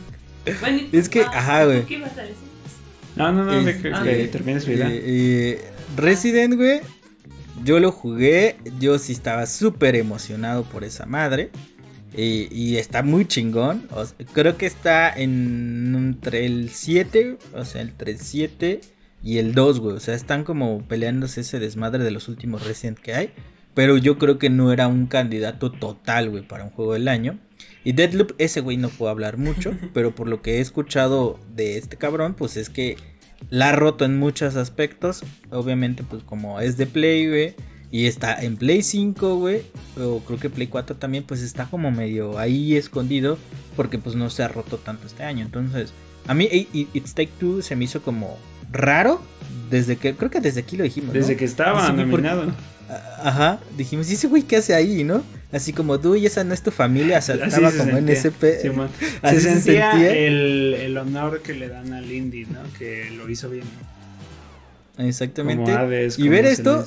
[0.62, 1.82] Bueno, y- Es que, ah, ajá, güey.
[1.82, 2.36] ¿tú ¿Qué ibas a decir?
[3.16, 4.32] No, no, no, Es- de que, Ah, que ok.
[4.32, 4.88] termine su idea.
[4.90, 5.62] Eh, eh,
[5.98, 6.80] Resident, güey,
[7.64, 11.50] yo lo jugué, yo sí estaba súper emocionado por esa madre.
[12.16, 13.88] Y, y está muy chingón.
[13.92, 18.82] o sea, creo que está en, entre el 7, o sea, entre el 7
[19.24, 19.96] y el 2, güey.
[19.96, 23.34] O sea, están como peleándose ese desmadre de los últimos Resident que hay.
[23.74, 27.40] Pero yo creo que no era un candidato total, güey, para un juego del año.
[27.84, 31.78] Y Deadloop, ese güey no puedo hablar mucho, pero por lo que he escuchado de
[31.78, 32.98] este cabrón, pues es que
[33.50, 35.24] la ha roto en muchos aspectos.
[35.50, 37.56] Obviamente, pues como es de Play, güey.
[37.94, 39.64] Y está en Play 5, güey.
[40.00, 43.38] O creo que Play 4 también, pues está como medio ahí escondido.
[43.76, 45.44] Porque pues no se ha roto tanto este año.
[45.46, 45.92] Entonces,
[46.28, 46.48] a mí
[46.94, 48.38] It's Take Two se me hizo como
[48.72, 49.22] raro.
[49.70, 51.10] Desde que, creo que desde aquí lo dijimos.
[51.14, 51.20] ¿no?
[51.20, 52.44] Desde que estaba porque- nominado.
[52.90, 55.24] A- Ajá, dijimos, ¿y ese güey qué hace ahí, no?
[55.52, 57.98] Así como tú y esa no es tu familia, o sea, Así estaba se como
[57.98, 58.90] en ese pe- Simón.
[59.22, 60.14] así se se sentía, sentía.
[60.18, 62.60] El, el honor que le dan al indie, ¿no?
[62.80, 63.66] Que lo hizo bien.
[64.98, 65.72] Exactamente.
[65.72, 66.86] Hades, y ver esto,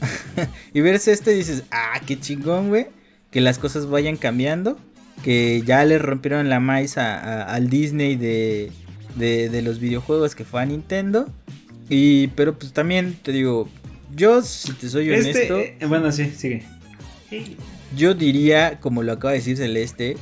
[0.74, 2.86] y ver esto y dices, ah, qué chingón, güey.
[3.30, 4.78] Que las cosas vayan cambiando.
[5.24, 8.70] Que ya le rompieron la maíz a- a- al Disney de,
[9.16, 11.28] de, de los videojuegos que fue a Nintendo.
[11.88, 13.68] Y, pero pues también te digo,
[14.14, 16.64] yo, si te soy honesto, Este, eh, bueno, sí, sigue.
[17.30, 17.56] Sí.
[17.96, 20.16] yo diría, como lo acaba de decir Celeste,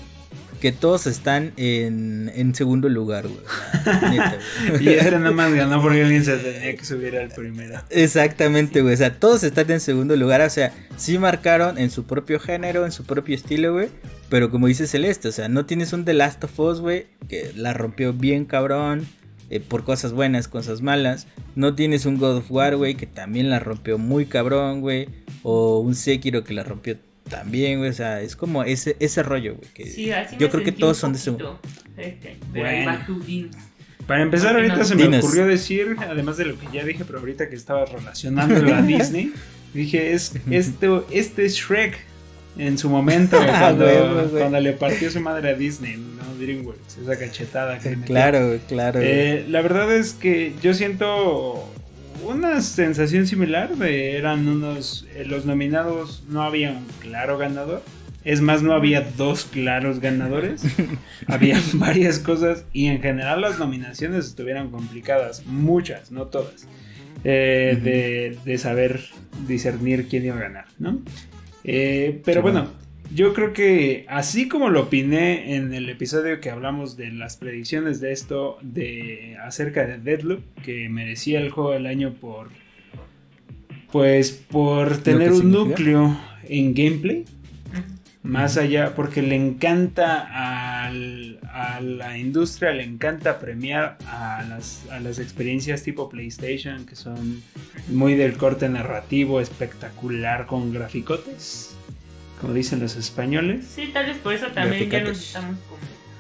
[0.61, 3.41] que todos están en, en segundo lugar, güey.
[4.11, 4.39] Neta,
[4.71, 4.85] güey.
[4.85, 7.83] Y este nada más ganó porque alguien se tenía que subir al primero.
[7.91, 8.95] Exactamente, güey.
[8.95, 10.41] O sea, todos están en segundo lugar.
[10.41, 13.89] O sea, sí marcaron en su propio género, en su propio estilo, güey.
[14.31, 17.53] Pero como dice Celeste, o sea, no tienes un The Last of Us, güey, que
[17.55, 19.07] la rompió bien cabrón.
[19.55, 21.27] Eh, por cosas buenas, cosas malas.
[21.55, 25.09] No tienes un God of War, güey, que también la rompió muy cabrón, güey.
[25.43, 26.97] O un Sekiro que la rompió
[27.29, 27.91] también, güey.
[27.91, 29.69] O sea, es como ese, ese rollo, güey.
[29.73, 31.61] Que Sí, así yo me creo que todos son de segundo.
[31.61, 32.91] poquito, este, Bueno.
[32.93, 33.51] va tu din.
[34.07, 34.85] Para empezar, Porque ahorita no.
[34.85, 35.25] se me Dinos.
[35.25, 39.33] ocurrió decir, además de lo que ya dije, pero ahorita que estaba relacionándolo a Disney,
[39.73, 41.97] dije, es, esto, este es Shrek
[42.57, 43.87] en su momento, cuando,
[44.31, 48.07] cuando le partió su madre a Disney, no DreamWorks, esa cachetada que metió.
[48.07, 49.01] Claro, claro.
[49.03, 51.69] Eh, la verdad es que yo siento
[52.25, 57.83] una sensación similar de eran unos eh, los nominados no había un claro ganador.
[58.25, 60.63] Es más no había dos claros ganadores.
[61.27, 66.67] Había varias cosas y en general las nominaciones estuvieron complicadas muchas no todas
[67.23, 69.03] eh, de, de saber
[69.47, 71.03] discernir quién iba a ganar no
[71.65, 72.69] Eh, pero bueno
[73.15, 78.01] yo creo que así como lo opiné en el episodio que hablamos de las predicciones
[78.01, 82.49] de esto de acerca de Deadloop, que merecía el juego del año por
[83.93, 85.69] pues por tener un significa.
[85.69, 87.25] núcleo en gameplay.
[88.25, 94.99] Más allá, porque le encanta al- a la industria, le encanta premiar a las, a
[94.99, 97.43] las experiencias tipo PlayStation, que son
[97.89, 101.77] muy del corte narrativo, espectacular, con graficotes,
[102.41, 103.67] como dicen los españoles.
[103.75, 105.57] Sí, tal vez por eso también ya nos estamos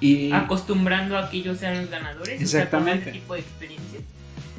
[0.00, 2.40] Y, acostumbrando a que ellos sean los ganadores.
[2.40, 2.92] Exactamente.
[2.92, 4.02] O sea, como ese tipo de experiencias.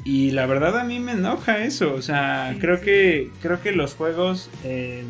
[0.04, 2.84] y la verdad a mí me enoja eso, o sea, Sí, creo sí.
[2.84, 4.50] que creo que los juegos...
[4.64, 5.04] eh,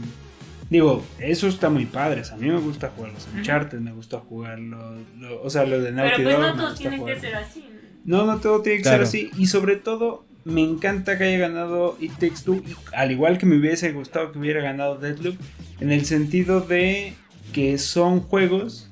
[0.71, 2.23] Digo, eso está muy padre.
[2.33, 3.29] A mí me gusta jugar los.
[3.35, 6.75] Uncharted, me gusta jugar los, lo- o sea, los de Naughty Pero pues Dog, no
[6.75, 7.14] tienen jugar.
[7.14, 7.64] que ser así.
[8.05, 9.07] No, no todo tiene que Claro.
[9.07, 9.31] ser así.
[9.41, 12.62] Y sobre todo, me encanta que haya ganado It Takes Two.
[12.67, 15.37] y Al igual que me hubiese gustado que hubiera ganado Deadloop.
[15.81, 17.14] En el sentido de
[17.53, 18.91] que son juegos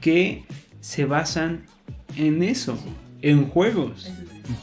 [0.00, 0.44] que
[0.80, 1.64] se basan
[2.16, 2.78] en eso.
[3.22, 4.10] En juegos.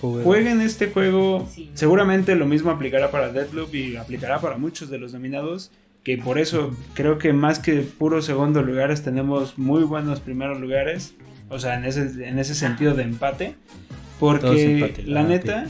[0.02, 1.48] Jueguen este juego.
[1.74, 5.72] Seguramente lo mismo aplicará para Deadloop y aplicará para muchos de los nominados.
[6.08, 11.14] Que por eso creo que más que puros segundos lugares tenemos muy buenos primeros lugares.
[11.50, 13.56] O sea, en ese, en ese sentido de empate.
[14.18, 15.68] Porque empate, la ah, neta,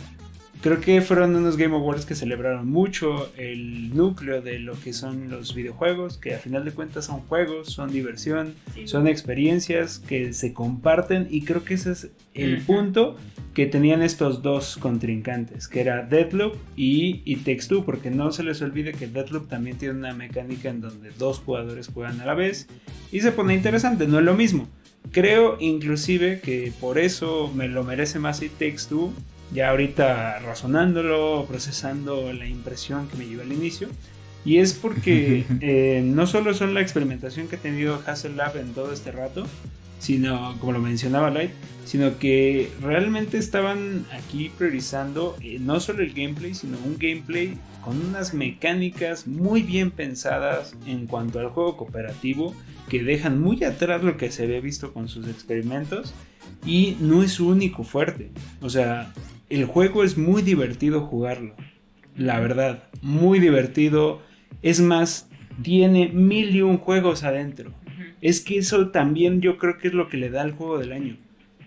[0.62, 5.30] Creo que fueron unos Game Awards que celebraron mucho el núcleo de lo que son
[5.30, 8.88] los videojuegos, que a final de cuentas son juegos, son diversión, Sí.
[8.88, 13.16] son experiencias que se comparten y creo que ese es el punto
[13.54, 18.44] que tenían estos dos contrincantes, que era Deadloop y It Takes Two, porque no se
[18.44, 22.34] les olvide que Deadloop también tiene una mecánica en donde dos jugadores juegan a la
[22.34, 22.68] vez
[23.12, 24.68] y se pone interesante, no es lo mismo.
[25.12, 29.14] Creo inclusive que por eso me lo merece más It Takes Two,
[29.52, 33.90] ya ahorita razonándolo, procesando la impresión que me llevó al inicio.
[34.46, 38.74] Y es porque eh, no solo son la experimentación que ha tenido Hassel Lab en
[38.74, 39.46] todo este rato,
[40.00, 41.52] sino, como lo mencionaba Light,
[41.86, 48.02] sino que realmente estaban aquí priorizando eh, no solo el gameplay, sino un gameplay con
[48.06, 52.54] unas mecánicas muy bien pensadas en cuanto al juego cooperativo,
[52.90, 56.14] que dejan muy atrás lo que se había visto con sus experimentos
[56.66, 58.30] y no es su único fuerte.
[58.62, 59.14] O sea,
[59.50, 61.56] el juego es muy divertido jugarlo,
[62.16, 64.22] la verdad, muy divertido.
[64.62, 65.30] Es más,
[65.62, 67.72] tiene mil y un juegos adentro.
[68.22, 70.92] Es que eso también yo creo que es lo que le da al juego del
[70.92, 71.18] año.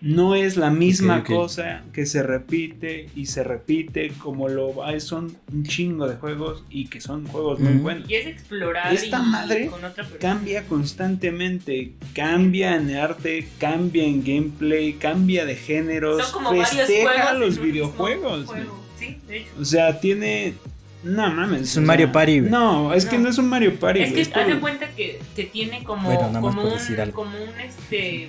[0.02, 5.36] No es la misma cosa que se repite y se repite como lo hay, son
[5.52, 8.08] un chingo de juegos y que son juegos muy buenos.
[8.08, 10.18] Y es explorar Esta y- madre con otra persona.
[10.20, 17.34] Cambia constantemente, cambia en arte, cambia en gameplay, cambia de géneros, Son como varios festeja
[17.34, 18.38] los un videojuegos.
[18.40, 18.80] mismo juego.
[18.98, 19.50] Sí, de hecho.
[19.60, 20.54] O sea, tiene.
[21.02, 21.62] No mames.
[21.62, 22.50] Es un o Mario Party, güey.
[22.50, 23.28] No, es que No.
[23.30, 24.00] es un Mario Party.
[24.00, 27.00] Es que haz de cuenta que, que tiene como, Bueno, nada más como, un, decir
[27.00, 27.14] algo.
[27.14, 28.28] como un este.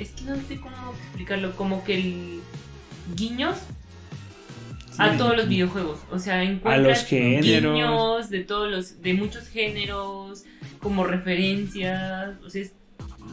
[0.00, 0.74] Es que no sé cómo
[1.04, 1.54] explicarlo.
[1.56, 2.40] Como que el
[3.14, 3.56] guiños
[4.98, 5.98] a todos los videojuegos.
[6.10, 7.72] O sea, encuentras los géneros.
[7.74, 10.44] guiños de todos los, de muchos géneros,
[10.80, 12.34] como referencias.
[12.44, 12.72] O sea, es-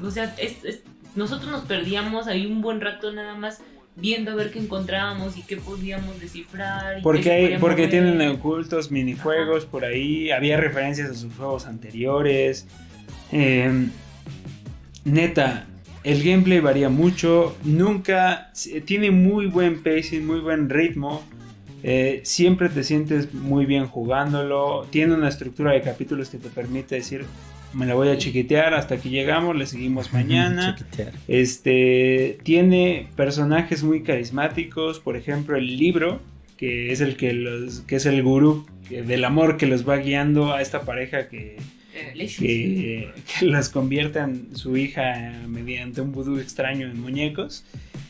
[0.04, 0.82] o sea, es- es-
[1.16, 3.60] nosotros nos perdíamos ahí un buen rato nada más
[3.96, 7.00] viendo a ver qué encontrábamos y qué podíamos descifrar.
[7.00, 10.30] y Porque, hay, porque tienen ocultos minijuegos por ahí.
[10.32, 12.68] Había referencias a sus juegos anteriores.
[13.32, 13.88] Eh,
[15.04, 15.66] neta,
[16.12, 17.56] el gameplay varía mucho.
[17.64, 18.52] Nunca.
[18.86, 21.24] Tiene muy buen pacing, muy buen ritmo.
[21.84, 24.88] eh, siempre te sientes muy bien jugándolo.
[24.90, 27.24] Tiene una estructura de capítulos que te permite decir.
[27.74, 30.76] Me la voy a chiquitear hasta aquí llegamos, le seguimos mañana.
[30.76, 31.12] Chiquitear.
[31.28, 36.20] Este tiene personajes muy carismáticos, por ejemplo, el libro,
[36.58, 39.98] que es el que los que es el gurú que- del amor que los va
[39.98, 41.58] guiando a esta pareja que, Eh.
[42.38, 47.64] Que, que las convierte en su hija mediante un vudú extraño en muñecos.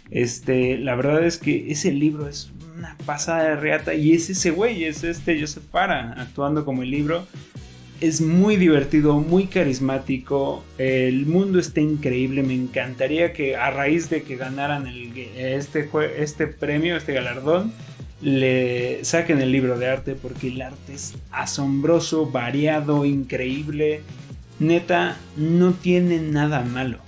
[0.09, 4.51] Este, la verdad es que ese libro es una pasada de reata y es ese
[4.51, 7.27] güey, es este Joseph Para actuando como el libro.
[7.99, 10.63] Es muy divertido, muy carismático.
[10.77, 12.43] El mundo está increíble.
[12.43, 17.73] Me encantaría que a raíz de que ganaran el, este, este premio, este galardón,
[18.21, 24.01] le saquen el libro de arte porque el arte es asombroso, variado, increíble.
[24.59, 26.99] Neta, no tiene nada malo.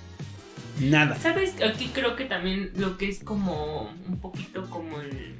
[0.79, 1.15] Nada.
[1.15, 1.55] ¿Sabes?
[1.61, 5.35] Aquí creo que también lo que es como un poquito como el.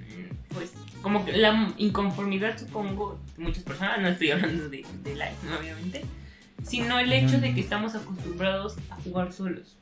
[0.49, 5.35] Pues, como que la inconformidad, supongo, de muchas personas, no estoy hablando de, de live,
[5.47, 5.57] ¿no?
[5.57, 6.03] obviamente,
[6.63, 9.77] sino el hecho de que estamos acostumbrados a jugar solos.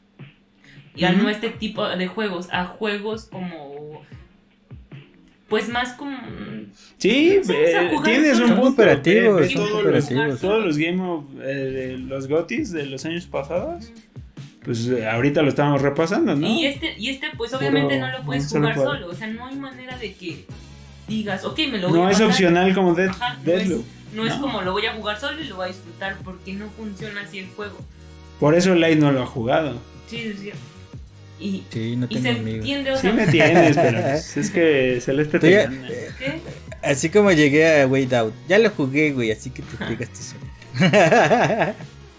[0.96, 4.02] Y a no este tipo de juegos, a juegos como.
[5.50, 6.18] Pues más como.
[6.98, 8.84] Sí, eh, tienes un punto.
[8.84, 9.86] Ve son todos.
[9.86, 13.92] Los, todos los Game of eh, de los GOTYs de los años pasados.
[14.66, 16.46] Pues eh, ahorita lo estábamos repasando, ¿no?
[16.46, 19.08] Y este, y este pues obviamente Puro- no lo puedes solo jugar solo.
[19.08, 20.46] O sea, no hay manera de que
[21.08, 22.28] digas, ok, me lo voy a no es pasar.
[22.32, 23.70] opcional como Dead, Ajá, no es,
[24.14, 26.68] no es como lo voy a jugar solo y lo voy a disfrutar porque no
[26.72, 27.78] funciona así el juego.
[28.42, 29.80] Por eso Light no lo ha jugado.
[30.08, 30.60] Sí, es cierto.
[31.40, 32.60] Y, Sí, no y se amigos.
[32.60, 35.88] entiende, o Sí sea, me tienes, pero pues, es que Celeste te gana.
[36.18, 36.40] ¿qué?
[36.82, 38.34] Así como llegué a Wade Out.
[38.48, 40.46] Ya lo jugué, güey, así que te digas tú solo.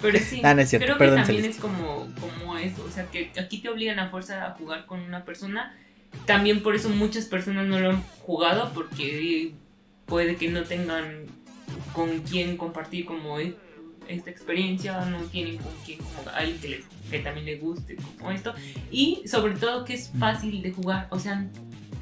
[0.01, 1.57] Pero sí, Ah, no es cierto, creo perdón, que también Celeste.
[1.57, 5.01] es como, como eso, o sea, que aquí te obligan a fuerza a jugar con
[5.01, 5.77] una persona.
[6.25, 9.53] También por eso muchas personas no lo han jugado porque
[10.07, 11.27] puede que no tengan
[11.93, 13.57] con quién compartir como e-
[14.09, 18.31] esta experiencia, no tienen con quién, como alguien que, le- que también le guste como
[18.31, 18.55] esto.
[18.91, 21.47] Y sobre todo que es fácil de jugar, o sea,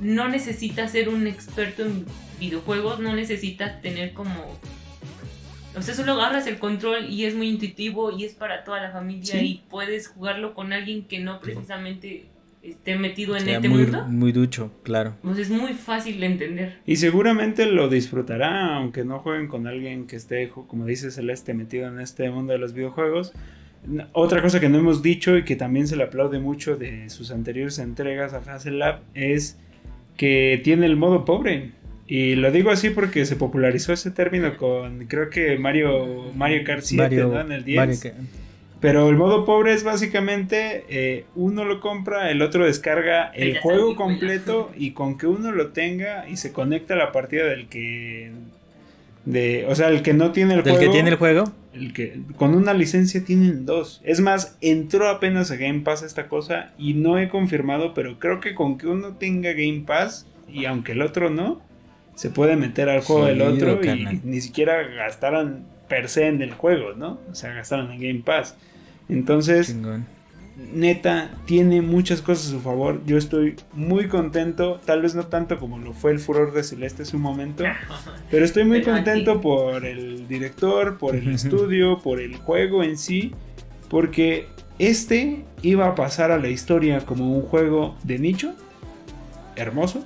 [0.01, 2.05] no necesitas ser un experto en
[2.39, 4.59] videojuegos, no necesitas tener como...
[5.77, 8.93] O sea, solo agarras el control y es muy intuitivo y es para toda la
[8.93, 9.39] familia Sí.
[9.47, 12.27] y puedes jugarlo con alguien que no precisamente
[12.71, 14.05] esté metido en Sea este muy, mundo.
[14.09, 15.15] muy ducho, claro.
[15.23, 16.79] Pues es muy fácil de entender.
[16.87, 21.89] Y seguramente lo disfrutará, aunque no jueguen con alguien que esté, como dice Celeste, metido
[21.89, 23.33] en este mundo de los videojuegos.
[24.13, 27.31] Otra cosa que no hemos dicho y que también se le aplaude mucho de sus
[27.31, 29.59] anteriores entregas a Hassel Lab es
[30.17, 31.71] que tiene el modo pobre.
[32.09, 36.83] Y lo digo así porque se popularizó ese término con, creo que Mario, Mario Kart
[36.83, 37.41] 7, Mario- ¿no?
[37.41, 37.77] En el 10.
[37.77, 37.97] Mario
[38.81, 43.61] Pero el modo pobre es básicamente eh, uno lo compra, el otro descarga el Ya
[43.63, 47.45] juego sabía, completo y con que uno lo tenga y se conecta a la partida
[47.45, 48.33] del que...
[49.25, 50.87] De, o sea, el que no tiene el Del juego.
[50.87, 51.45] que tiene el juego.
[51.73, 54.01] El que con una licencia tienen dos.
[54.05, 58.39] Es más, entró apenas a Game Pass esta cosa y no he confirmado, pero creo
[58.41, 61.61] que con que uno tenga Game Pass y aunque el otro no,
[62.17, 66.53] se puede meter al juego del otro y ni siquiera gastaran per se en el
[66.53, 67.21] juego, ¿no?
[67.31, 68.57] O sea, gastaron en Game Pass.
[69.09, 70.05] Entonces, Chingón.
[70.75, 73.01] neta, tiene muchas cosas a su favor.
[73.07, 77.03] Yo estoy muy contento, tal vez no tanto como lo fue el furor de Celeste
[77.03, 77.63] en su momento.
[78.33, 82.83] Pero estoy muy Pero contento aquí- por el director, por el estudio, por el juego
[82.83, 83.33] en sí,
[83.89, 84.49] porque
[84.81, 88.55] este iba a pasar a la historia como un juego de nicho,
[89.55, 90.05] hermoso,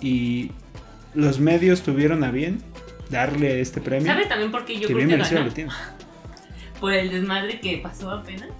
[0.00, 0.50] y
[1.14, 2.60] los medios tuvieron a bien
[3.10, 5.46] darle este premio, ¿Sabes también por qué yo que creo bien que ganó?
[5.46, 5.70] lo tiene.
[6.80, 8.50] Por el desmadre que pasó apenas.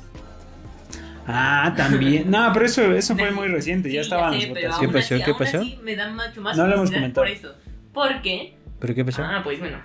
[1.27, 2.31] Ah, también.
[2.31, 4.79] No, pero eso, eso fue muy reciente, ya estaban sé, las votaciones.
[4.81, 5.15] ¿Qué pasó?
[5.15, 5.59] así- ¿Qué aún pasó?
[5.59, 7.27] así me da mucho más No lo hemos comentado.
[7.27, 7.55] por eso.
[7.93, 9.23] Porque, ¿Pero qué pasó?
[9.25, 9.79] ah, pues bueno,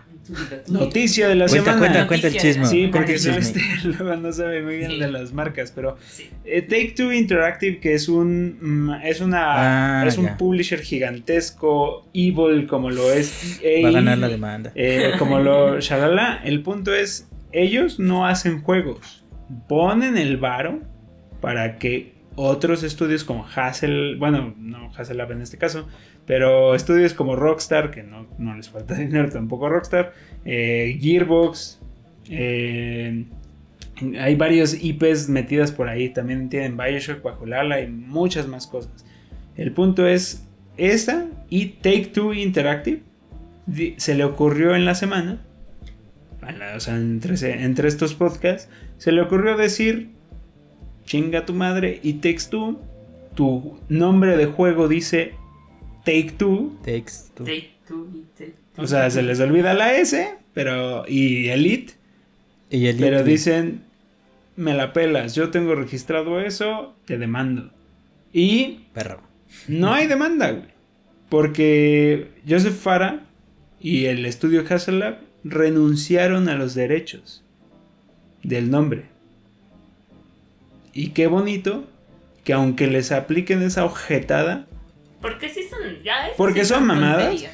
[0.69, 1.79] Noticia de la cuenta, semana.
[1.79, 2.65] cuenta, cuenta el chisme.
[2.65, 4.99] Sí, porque no, este, luego no sabe muy bien Sí.
[4.99, 5.97] de las marcas, pero.
[6.09, 6.29] Sí.
[6.45, 12.07] Eh, Take Two Interactive, que es un mm, es una Ah, es un publisher gigantesco,
[12.13, 14.71] evil como lo es EA, Va a ganar la demanda.
[14.75, 16.41] eh, como lo shalala.
[16.43, 19.23] El punto es, ellos no hacen juegos,
[19.67, 20.81] ponen el varo
[21.41, 25.87] para que otros estudios como Hassel, bueno, no Hassel Lab en este caso,
[26.25, 30.13] pero estudios como Rockstar, que no, no les falta dinero tampoco Rockstar,
[30.45, 31.79] eh, Gearbox,
[32.29, 33.25] eh,
[34.19, 36.09] hay varios IPs metidas por ahí.
[36.09, 39.05] También tienen Bioshock bajo el ala y muchas más cosas.
[39.55, 40.47] El punto es:
[40.77, 43.01] esta y Take Two Interactive
[43.97, 45.41] se le ocurrió en la semana.
[46.75, 50.09] o sea, entre, entre estos podcasts, se le ocurrió decir:
[51.05, 52.81] chinga tu madre y Takes Two.
[53.35, 55.33] Tu nombre de juego dice
[56.05, 56.77] Take Two.
[56.83, 57.05] Take
[57.87, 58.81] two y take two.
[58.81, 61.05] O sea, se les olvida la S, pero.
[61.07, 61.93] Y Elite.
[62.69, 63.83] Y Pero dicen,
[64.55, 67.71] me la pelas, yo tengo registrado eso, te demando.
[68.31, 69.21] Y Perro.
[69.67, 70.69] no hay demanda, güey.
[71.29, 73.25] Porque Joseph Farah
[73.79, 77.43] y el estudio Hasselab renunciaron a los derechos
[78.41, 79.05] del nombre.
[80.93, 81.85] Y qué bonito
[82.43, 84.67] que aunque les apliquen esa ojetada,
[85.23, 86.35] Porque sí son, ya es.
[86.37, 87.45] Porque son mamadas.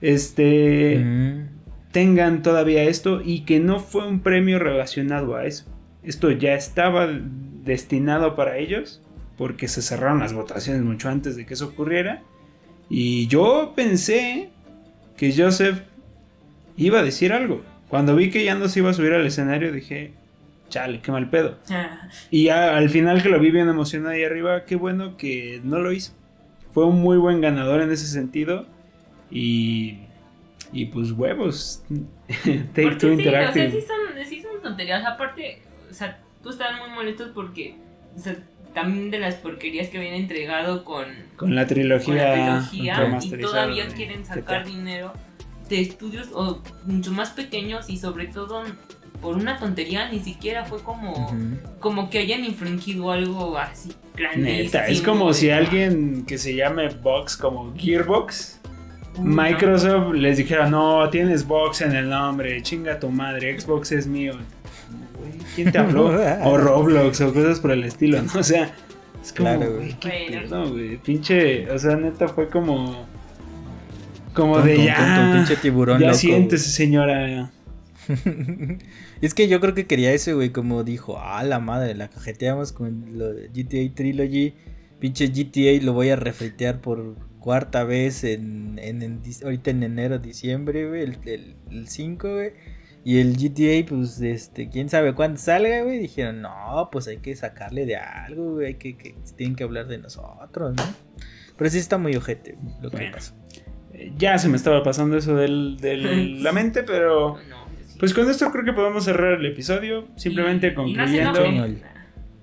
[0.00, 1.48] este Mm.
[1.92, 5.64] tengan todavía esto y que no fue un premio relacionado a eso.
[6.02, 9.02] Esto ya estaba destinado para ellos
[9.36, 12.22] porque se cerraron las votaciones mucho antes de que eso ocurriera.
[12.88, 14.50] Y yo pensé
[15.16, 15.80] que Joseph
[16.76, 17.62] iba a decir algo.
[17.88, 20.12] Cuando vi que ya no se iba a subir al escenario dije,
[20.68, 21.58] chale, qué mal pedo.
[21.70, 25.60] Ah, Y ya al final que lo vi bien emocionado ahí arriba, qué bueno que
[25.64, 26.12] no lo hizo.
[26.78, 28.64] Fue un muy buen ganador en ese sentido.
[29.32, 29.98] Y,
[30.72, 31.82] y pues huevos.
[32.28, 33.70] Take porque Two sí, o sea, Interactive.
[33.72, 35.04] sí son, sí son tonterías.
[35.04, 35.60] Aparte,
[35.90, 37.74] o sea, tú estás muy molestos porque,
[38.14, 38.36] o sea,
[38.74, 43.40] también de las porquerías que habían entregado con, Con la con trilogía, la trilogía y
[43.40, 45.12] todavía quieren sacar dinero
[45.68, 48.62] de estudios o mucho más pequeños y sobre todo
[49.20, 51.34] por una tontería ni siquiera fue como
[51.80, 54.62] como que hayan infringido algo así grandísimo.
[54.64, 58.60] Neta, es como si alguien que se llame Box como Gearbox.
[59.20, 64.34] Microsoft les dijera, no, tienes Box en el nombre, chinga tu madre, Xbox es mío.
[65.56, 66.06] ¿Quién te habló?
[66.44, 68.30] o Roblox o cosas por el estilo, ¿no?
[68.38, 68.72] O sea,
[69.20, 69.98] es como, Claro, güey, güey.
[69.98, 70.48] qué Bueno.
[70.48, 70.96] pedo, güey.
[70.98, 73.06] Pinche, o sea, neta fue como...
[74.34, 75.30] Como de tonto, ya...
[75.34, 77.50] pinche tiburón ya loco, siéntese, señora.
[79.20, 82.72] Es que yo creo que quería eso, güey, como dijo, ah, la madre, la cajeteamos
[82.72, 84.54] con lo de GTA Trilogy,
[85.00, 89.82] pinche GTA lo voy a refritear por cuarta vez en, en, en dis- ahorita en
[89.82, 92.52] enero, diciembre, güey, el, el, el 5, güey.
[93.04, 95.98] Y el GTA, pues, este, quién sabe cuándo salga, güey.
[95.98, 99.86] Dijeron, no, pues hay que sacarle de algo, güey, hay que, que tienen que hablar
[99.86, 100.82] de nosotros, ¿no?
[101.56, 103.12] Pero sí está muy ojete lo que Bueno.
[103.12, 103.34] pasó.
[103.94, 107.36] Eh, Ya se me estaba pasando eso del, del- la mente, pero...
[107.48, 107.57] No.
[107.98, 110.08] Pues con esto creo que podemos cerrar el episodio.
[110.16, 111.44] Simplemente Y- y no se concluyendo...
[111.44, 111.82] enojen.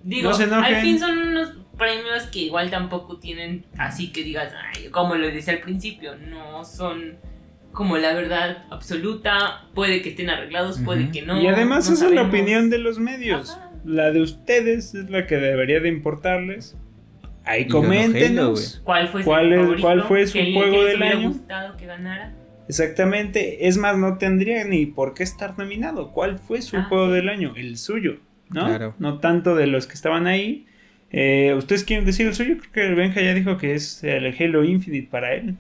[0.04, 4.54] Digo, No se al fin son unos premios que igual tampoco tienen así que digas,
[4.76, 7.18] ay, como lo decía al principio, no son
[7.72, 11.42] como la verdad absoluta, puede que estén arreglados, puede que no.
[11.42, 13.52] y además no esa es la opinión de los medios.
[13.52, 13.72] Ajá.
[13.84, 16.78] La de ustedes es la que debería de importarles.
[17.44, 18.82] Ahí coméntenos.
[18.84, 19.82] ¿Cuál fue su ¿Cuál es- favorito?
[19.88, 21.28] cuál fue su ¿Qué le- juego del hubiera año?
[21.30, 22.34] gustado que ganara?
[22.68, 23.68] Exactamente.
[23.68, 26.12] Es más, no tendría ni por qué estar nominado.
[26.12, 27.14] ¿Cuál fue su Ah, juego sí.
[27.14, 27.54] del año?
[27.56, 28.18] El suyo,
[28.50, 28.66] ¿no?
[28.66, 28.96] Claro.
[29.00, 30.66] No tanto de los que estaban ahí.
[31.12, 32.56] Eh, ¿Ustedes quieren decir el suyo?
[32.58, 35.56] Creo que el Benja ya dijo que es el Halo Infinite para él.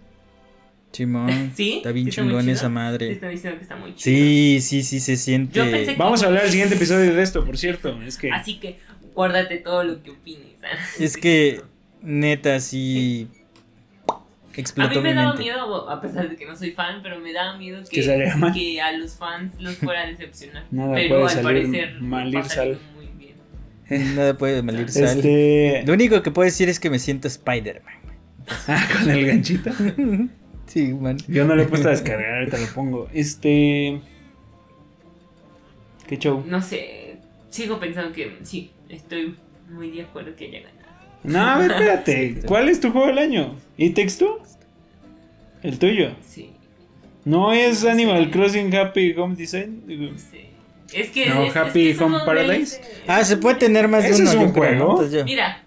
[0.91, 1.51] Simón.
[1.55, 1.77] ¿Sí?
[1.77, 3.11] Está bien ¿Sí está chingón esa Sí, madre.
[3.11, 4.17] están diciendo que está muy chido.
[4.17, 5.53] Sí, sí, sí se siente.
[5.59, 8.01] Yo pensé que- Vamos a hablar el siguiente episodio de esto, por cierto.
[8.01, 8.79] Es que Así que
[9.13, 10.45] guárdate todo lo que opines.
[10.99, 11.61] Es que
[12.01, 13.27] neta sí
[14.77, 15.43] A mí me mi daba mente.
[15.43, 19.15] miedo, a pesar de que no soy fan, pero me daba miedo que, a los
[19.15, 20.63] fans los fuera a decepcionar.
[20.71, 22.79] Nada pero puede al salir parecer mal sal.
[22.95, 24.15] muy bien.
[24.15, 25.17] Nada puede malir sal.
[25.17, 27.95] este Lo único que puedo decir es que me siento Spider-Man.
[28.67, 29.71] ah, con el ganchito.
[30.67, 31.17] Sí, man.
[31.27, 33.07] Yo no lo he puesto a descargar, ahorita lo pongo.
[33.13, 34.01] Este
[36.07, 36.43] ¿Qué show?
[36.47, 37.17] No sé,
[37.49, 39.35] sigo pensando que sí, estoy
[39.69, 40.74] muy de acuerdo que haya ganado.
[41.25, 42.41] No, a ver, espérate.
[42.45, 43.55] ¿Cuál es tu juego del año?
[43.77, 44.39] ¿Y Takes Two?
[45.63, 46.11] El tuyo.
[46.25, 46.51] Sí,
[47.23, 49.83] ¿No es Animal Crossing Happy Home Design?
[50.17, 50.45] Sé.
[50.93, 51.27] Es que.
[51.27, 52.79] No, es- es Happy que somos Home Paradise.
[53.07, 54.31] Ah, se puede tener más de ¿Ese uno.
[54.31, 55.03] es un juego?
[55.25, 55.63] Mira,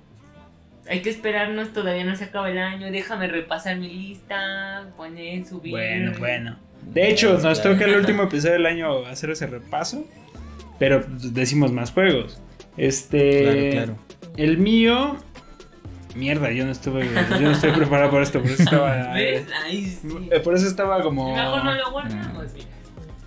[0.89, 2.91] hay que esperarnos, todavía no se acaba el año.
[2.93, 5.73] Déjame repasar mi lista, poner, subir.
[5.73, 6.57] Bueno, bueno.
[6.93, 10.07] De hecho, nos toca el último episodio del año hacer ese repaso.
[10.79, 12.41] Pero decimos más juegos.
[12.77, 13.43] Este.
[13.43, 13.97] Claro, claro.
[14.37, 15.17] El mío.
[16.15, 17.09] Mierda, yo no estuve.
[17.31, 18.41] Yo no estoy preparado para esto.
[18.41, 19.13] Por eso estaba.
[19.15, 19.47] ¿Ves?
[19.65, 20.29] Ahí sí.
[20.31, 21.35] eh, Por eso estaba como.
[21.35, 22.53] Mejor no lo guardamos.
[22.55, 22.67] mira.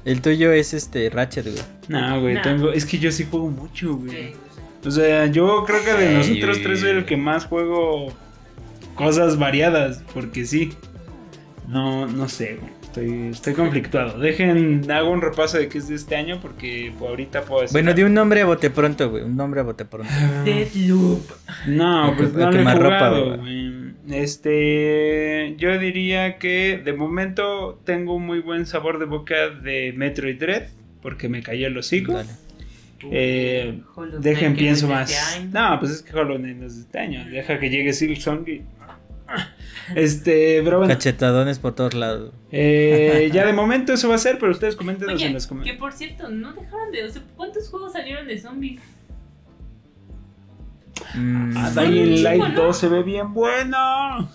[0.03, 1.63] El tuyo es este Ratchet, güey.
[1.87, 2.41] No, güey, No.
[2.41, 2.71] tengo.
[2.71, 4.11] Es que yo sí juego mucho, güey.
[4.11, 4.33] Sí.
[4.83, 6.63] O sea, yo creo que de Ay, nosotros güey.
[6.63, 8.11] tres soy el que más juego
[8.95, 10.73] cosas variadas, porque sí.
[11.67, 12.71] No, no sé, güey.
[12.91, 14.19] Estoy, estoy conflictuado.
[14.19, 17.73] Dejen, hago un repaso de qué es de este año, porque pues, ahorita puedo decir.
[17.73, 19.23] Bueno, de un nombre a bote pronto, güey.
[19.23, 20.11] Un nombre a bote pronto.
[20.43, 21.21] Deathloop.
[21.67, 23.71] No, Hay pues no lo he jugado, güey.
[24.09, 30.37] Este, yo diría que de momento tengo un muy buen sabor de boca de Metroid
[30.37, 30.67] Dread,
[31.01, 32.11] porque me cayó el hocico.
[32.11, 32.29] Dale.
[33.09, 33.79] Eh,
[34.19, 35.11] Dejen, pienso no más.
[35.11, 35.47] este.
[35.47, 37.25] No, pues es que Hollow Knight no es de este año.
[37.29, 38.61] Deja que llegue Silksong y.
[39.95, 40.93] Este, pero bueno.
[40.93, 42.33] Cachetadones por todos lados.
[42.51, 45.49] eh, ya de momento eso va a ser, pero ustedes coméntenos Oye, en los que
[45.49, 45.79] comentarios.
[45.79, 47.03] por cierto, no dejaron de.
[47.05, 48.81] O sea, ¿cuántos juegos salieron de zombies?
[51.15, 52.63] Mm, Ah, Dying Light ¿no?
[52.63, 54.29] 2 se ve bien bueno.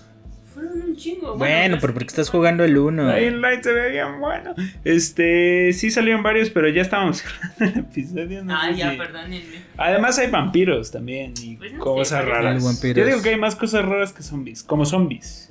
[0.53, 1.37] Fueron un chingo.
[1.37, 3.15] bueno, pero sé porque que estás jugando el 1.
[3.15, 4.55] Dying Light se ve bien bueno.
[4.85, 7.19] Este, sí salieron varios, pero ya estábamos
[7.59, 8.43] cerrando el episodio.
[8.45, 9.67] no Ah, sé ya, si- perdónenme.
[9.77, 12.83] Además hay vampiros también y Pues no cosas sé, raras.
[12.83, 15.46] Yo digo que hay más cosas raras que zombies, como zombies.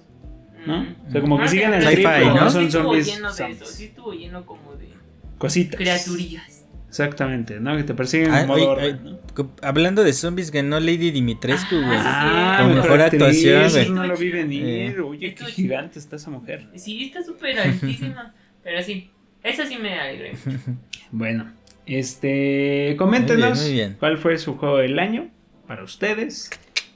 [0.66, 0.82] ¿No?
[1.08, 2.36] O sea, como que Ah, siguen el Sci-fi, ¿no?
[2.36, 3.06] no Sí son estuvo zombies.
[3.08, 3.62] lleno de zombies.
[3.62, 4.90] eso, sí estuvo lleno como de
[5.38, 5.78] Cositas.
[5.78, 6.66] criaturillas.
[6.90, 7.76] Exactamente, ¿no?
[7.76, 11.76] Que te persiguen Ah, en modo oye, orden, eh, Hablando de zombies, ganó Lady Dimitrescu,
[11.76, 11.90] güey.
[12.00, 13.90] Ah, Con mejor actuación, eso güey.
[13.92, 14.66] no lo vi venir.
[14.66, 15.00] Eh.
[15.02, 16.68] Oye, qué gigante está esa mujer.
[16.76, 18.34] Sí, está súper altísima.
[18.64, 19.10] pero sí,
[19.44, 20.34] eso sí me alegré.
[21.12, 21.52] Bueno,
[21.86, 23.96] este, coméntenos Muy bien, muy bien.
[24.00, 25.30] cuál fue su juego del año
[25.68, 26.50] para ustedes.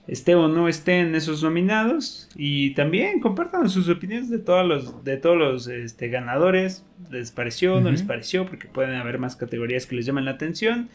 [0.10, 2.28] Esté o no esté en esos nominados.
[2.36, 6.84] Y también compartan sus opiniones de todos los, de todos los este, ganadores.
[7.12, 7.92] ¿Les pareció o no Ujú.
[7.92, 8.46] les pareció?
[8.46, 10.90] Porque pueden haber más categorías que les llamen la atención.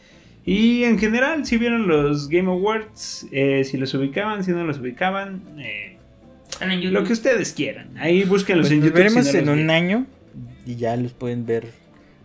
[0.45, 4.77] Y en general, si vieron los Game Awards, eh, si los ubicaban, si no los
[4.79, 5.97] ubicaban, eh,
[6.83, 7.97] lo que ustedes quieran.
[7.97, 8.95] Ahí búsquenlos Pues en YouTube.
[8.97, 9.69] si veremos no en los un vieron.
[9.71, 10.05] año
[10.65, 11.67] y ya los pueden ver.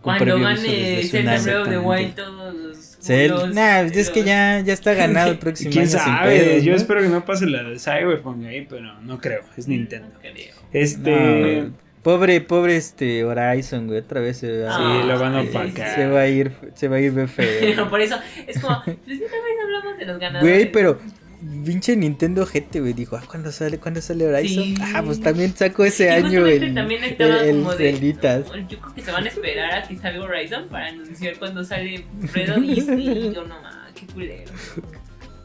[0.01, 2.13] Cuando gane the Wild, Exactamente.
[2.15, 2.90] todos los.
[3.01, 6.39] Cel- los- nah, es que ya, ya está ganado el próximo ¿Quién año sin sabe?
[6.39, 6.77] pedos, Yo ¿no?
[6.77, 9.41] espero que no pase la de Cyberpunk ahí, pero no creo.
[9.57, 10.07] Es Nintendo.
[10.73, 11.61] Este.
[11.63, 11.73] No,
[12.03, 15.95] pobre, pobre este Horizon, güey, otra vez se va, sí, lo van a opacar.
[15.95, 17.89] se va a ir, se va a ir bien Pero feo.
[17.89, 18.17] por eso
[18.47, 18.83] es como.
[18.83, 19.31] Pues una vez
[19.63, 20.53] hablamos de los ganadores.
[20.55, 20.99] Güey, pero
[21.65, 24.63] pinche Nintendo gente, güey, dijo, ah, ¿cuándo sale, ¿cuándo sale Horizon?
[24.63, 24.75] Sí.
[24.93, 27.91] Ah, pues también sacó ese Y año el, también estaba el, como de.
[27.91, 28.45] Zelditas.
[28.69, 32.05] Yo creo que se van a esperar a que salga Horizon para anunciar cuando sale
[32.33, 33.09] Red Odyssey.
[33.09, 34.51] Y yo no mames, qué culero.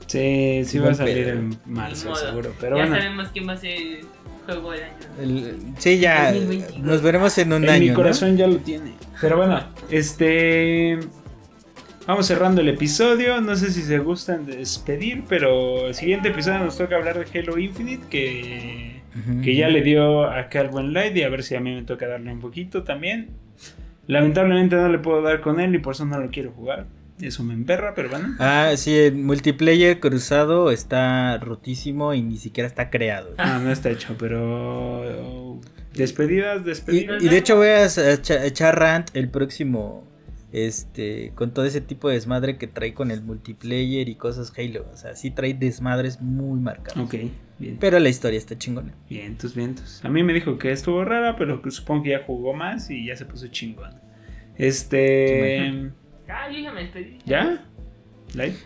[0.07, 1.31] Sí, sí va a salir pedo.
[1.39, 2.53] en marzo, seguro.
[2.61, 4.05] Pero ya bueno, sabemos quién va a ser el
[4.45, 4.95] juego del año.
[5.21, 6.79] El- sí, ya, 2022.
[6.81, 7.95] nos veremos en un en año, mi ¿no?
[7.95, 8.93] corazón ya lo tiene.
[9.21, 10.99] Pero bueno, este.
[12.07, 13.41] Vamos cerrando el episodio.
[13.41, 17.39] No sé si se gustan de despedir, pero el siguiente episodio nos toca hablar de
[17.41, 18.05] Halo Infinite.
[18.09, 19.01] Que,
[19.43, 21.17] que ya le dio acá al buen Light.
[21.17, 23.31] Y a ver si a mí me toca darle un poquito también.
[24.07, 26.87] Lamentablemente no le puedo dar con él y por eso no lo quiero jugar.
[27.21, 28.37] Eso me emperra, pero bueno.
[28.39, 33.35] Ah, sí, el multiplayer cruzado está rotísimo y ni siquiera está creado.
[33.39, 35.59] Ah, no está hecho, pero.
[35.95, 37.23] Despedidas, Y, despedidas.
[37.25, 40.07] y de hecho voy a echa- echar rant el próximo
[40.57, 44.87] este, con todo ese tipo de desmadre que trae con el multiplayer y cosas Halo.
[44.91, 47.05] O sea, sí trae desmadres muy marcados.
[47.05, 47.15] Ok,
[47.59, 47.77] bien.
[47.79, 48.95] Pero la historia está chingona.
[49.11, 50.03] Vientos, vientos.
[50.03, 53.17] A mí me dijo que estuvo rara, pero supongo que ya jugó más y ya
[53.17, 54.01] se puso chingón.
[54.57, 55.93] Este.
[56.27, 57.19] Ah, yo ya me despedí.
[57.27, 57.63] ¿Ya?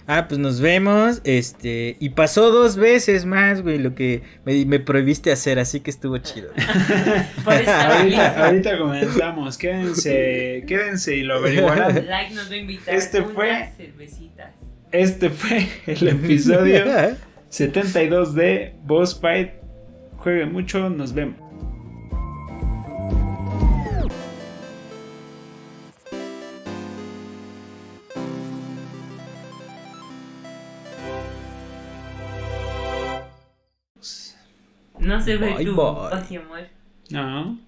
[0.07, 1.21] Ah, pues nos vemos.
[1.25, 5.91] Este, y pasó dos veces más, güey, lo que me, me prohibiste hacer, así que
[5.91, 6.51] estuvo chido.
[7.47, 9.57] Ahorita, ahorita comentamos.
[9.59, 12.07] Quédense, quédense y lo averiguarán.
[12.07, 14.53] Like nos va a invitar Este fue- cervecitas.
[14.93, 16.85] Este fue el episodio
[17.49, 19.51] 72 de Boss Fight.
[20.17, 21.37] Jueguen mucho, nos vemos.
[35.01, 36.11] No se ve Bye, tu bye.
[36.11, 36.61] paz y amor.
[37.11, 37.59] No.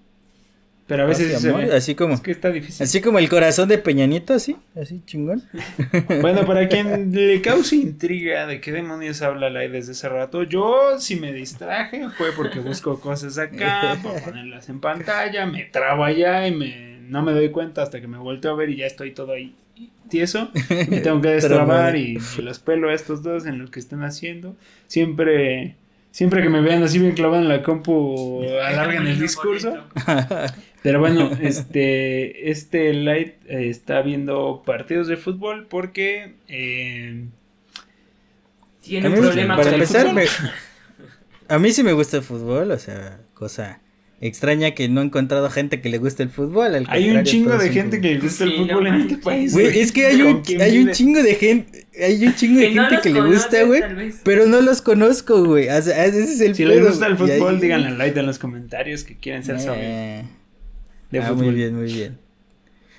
[0.85, 1.75] Pero a veces sí Así, se amor, ve.
[1.75, 2.83] así como Es que está difícil.
[2.83, 5.41] así como el corazón de Peñanito, así, así chingón.
[6.21, 10.99] Bueno, para quien le cause intriga de qué demonios habla Lai desde hace rato, yo
[10.99, 16.45] si me distraje fue porque busco cosas acá para ponerlas en pantalla, me trabo allá
[16.47, 19.11] y me, no me doy cuenta hasta que me volteo a ver y ya estoy
[19.11, 19.55] todo ahí
[20.09, 20.51] tieso.
[20.89, 24.55] Me tengo que destrabar y los pelo a estos dos en lo que están haciendo.
[24.87, 25.75] Siempre,
[26.13, 29.83] siempre que me vean así bien clavado en la compu, alargan el discurso.
[30.83, 37.25] Pero bueno, este, este Light eh, está viendo partidos de fútbol porque eh,
[38.81, 40.15] Tiene un problema para con el empezar, fútbol.
[40.15, 43.79] me- a mí sí me gusta el fútbol, o sea, cosa
[44.27, 46.75] extraña que no he encontrado gente que le guste el fútbol.
[46.75, 49.17] al hay un chingo de gente que le gusta el Sí, fútbol no en este
[49.17, 49.51] país.
[49.53, 52.67] Güey, es que hay ¿Con un, hay un chingo de gente, hay un chingo de
[52.69, 53.81] Que gente que le gusta, güey,
[54.23, 55.67] pero no los conozco, güey.
[55.69, 58.15] O sea, ese es el Si les pedo, gusta el fútbol, ahí- díganle a Light
[58.17, 60.23] en los comentarios que quieren ser Eh,
[61.11, 61.45] de ah, fútbol.
[61.45, 62.17] muy bien, muy bien.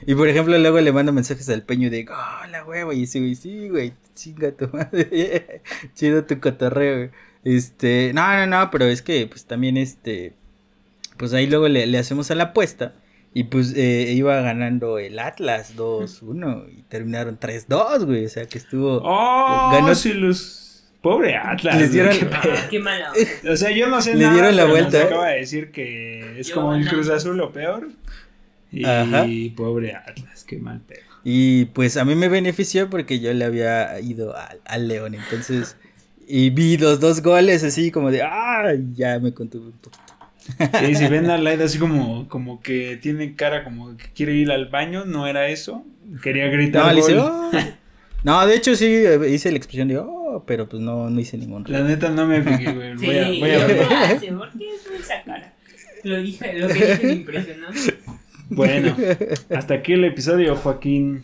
[0.06, 3.20] Y por ejemplo, luego le mando mensajes al peño de, hola, güey, güey, y ese
[3.20, 5.62] güey, sí, güey, chinga tu madre,
[5.94, 7.10] chido tu cotorreo, güey.
[7.44, 10.34] Este, no, no, no, pero es que, pues también, este,
[11.16, 12.94] pues ahí luego le, le hacemos a la apuesta.
[13.36, 18.58] Y pues eh, iba ganando el Atlas 2-1 y terminaron 3-2, güey, o sea que
[18.58, 19.00] estuvo...
[19.02, 20.60] Oh, Ganó- si los...
[21.02, 21.76] Pobre Atlas.
[21.78, 22.26] Les dieron- qué.
[22.32, 23.28] Ah, qué mala onda.
[23.52, 25.02] O sea, yo no sé Le nada, dieron la nos vuelta, ¿eh?
[25.02, 26.88] acaba de decir que es Yo como el.
[26.88, 27.88] Cruz Azul o peor.
[28.70, 29.26] Y Ajá.
[29.56, 31.00] pobre Atlas, qué mal pedo.
[31.24, 35.76] Y pues a mí me benefició porque yo le había ido al, al León, entonces...
[36.26, 40.13] Y vi los dos goles así como de, ah, ya me contuve un poquito.
[40.80, 44.50] Sí, si ven a Light así como, como que tiene cara como que quiere ir
[44.50, 45.84] al baño, no era eso.
[46.22, 47.24] Quería gritar No, le hice, gol.
[47.32, 47.50] "Oh".
[48.24, 51.62] No, de hecho sí hice la expresión de, oh, pero pues no, no hice ningún
[51.68, 51.84] La ruido.
[51.84, 52.98] neta no me fijé, güey.
[52.98, 53.82] Sí, Voy a, voy a ¿qué ver.
[53.92, 54.32] hace?
[54.32, 55.52] ¿Por qué es esa cara?
[56.02, 57.66] Lo dije, lo que dije me impresionó.
[58.50, 58.94] Bueno,
[59.54, 61.22] hasta aquí el episodio, Joaquín.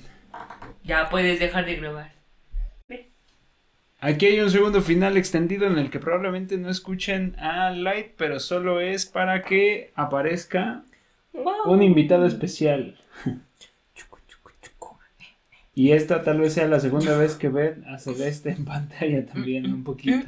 [0.84, 2.12] Ya puedes dejar de grabar.
[4.02, 8.40] Aquí hay un segundo final extendido en el que probablemente no escuchen a Light, pero
[8.40, 10.84] solo es para que aparezca
[11.66, 12.98] un invitado especial.
[15.74, 19.72] Y esta tal vez sea la segunda vez que ven a Celeste en pantalla también,
[19.72, 20.26] un poquito.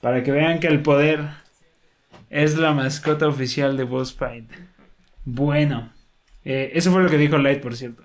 [0.00, 1.20] Para que vean que el poder
[2.30, 4.50] es la mascota oficial de Boss Fight.
[5.24, 5.92] Bueno,
[6.44, 8.04] eh, eso fue lo que dijo Light, por cierto.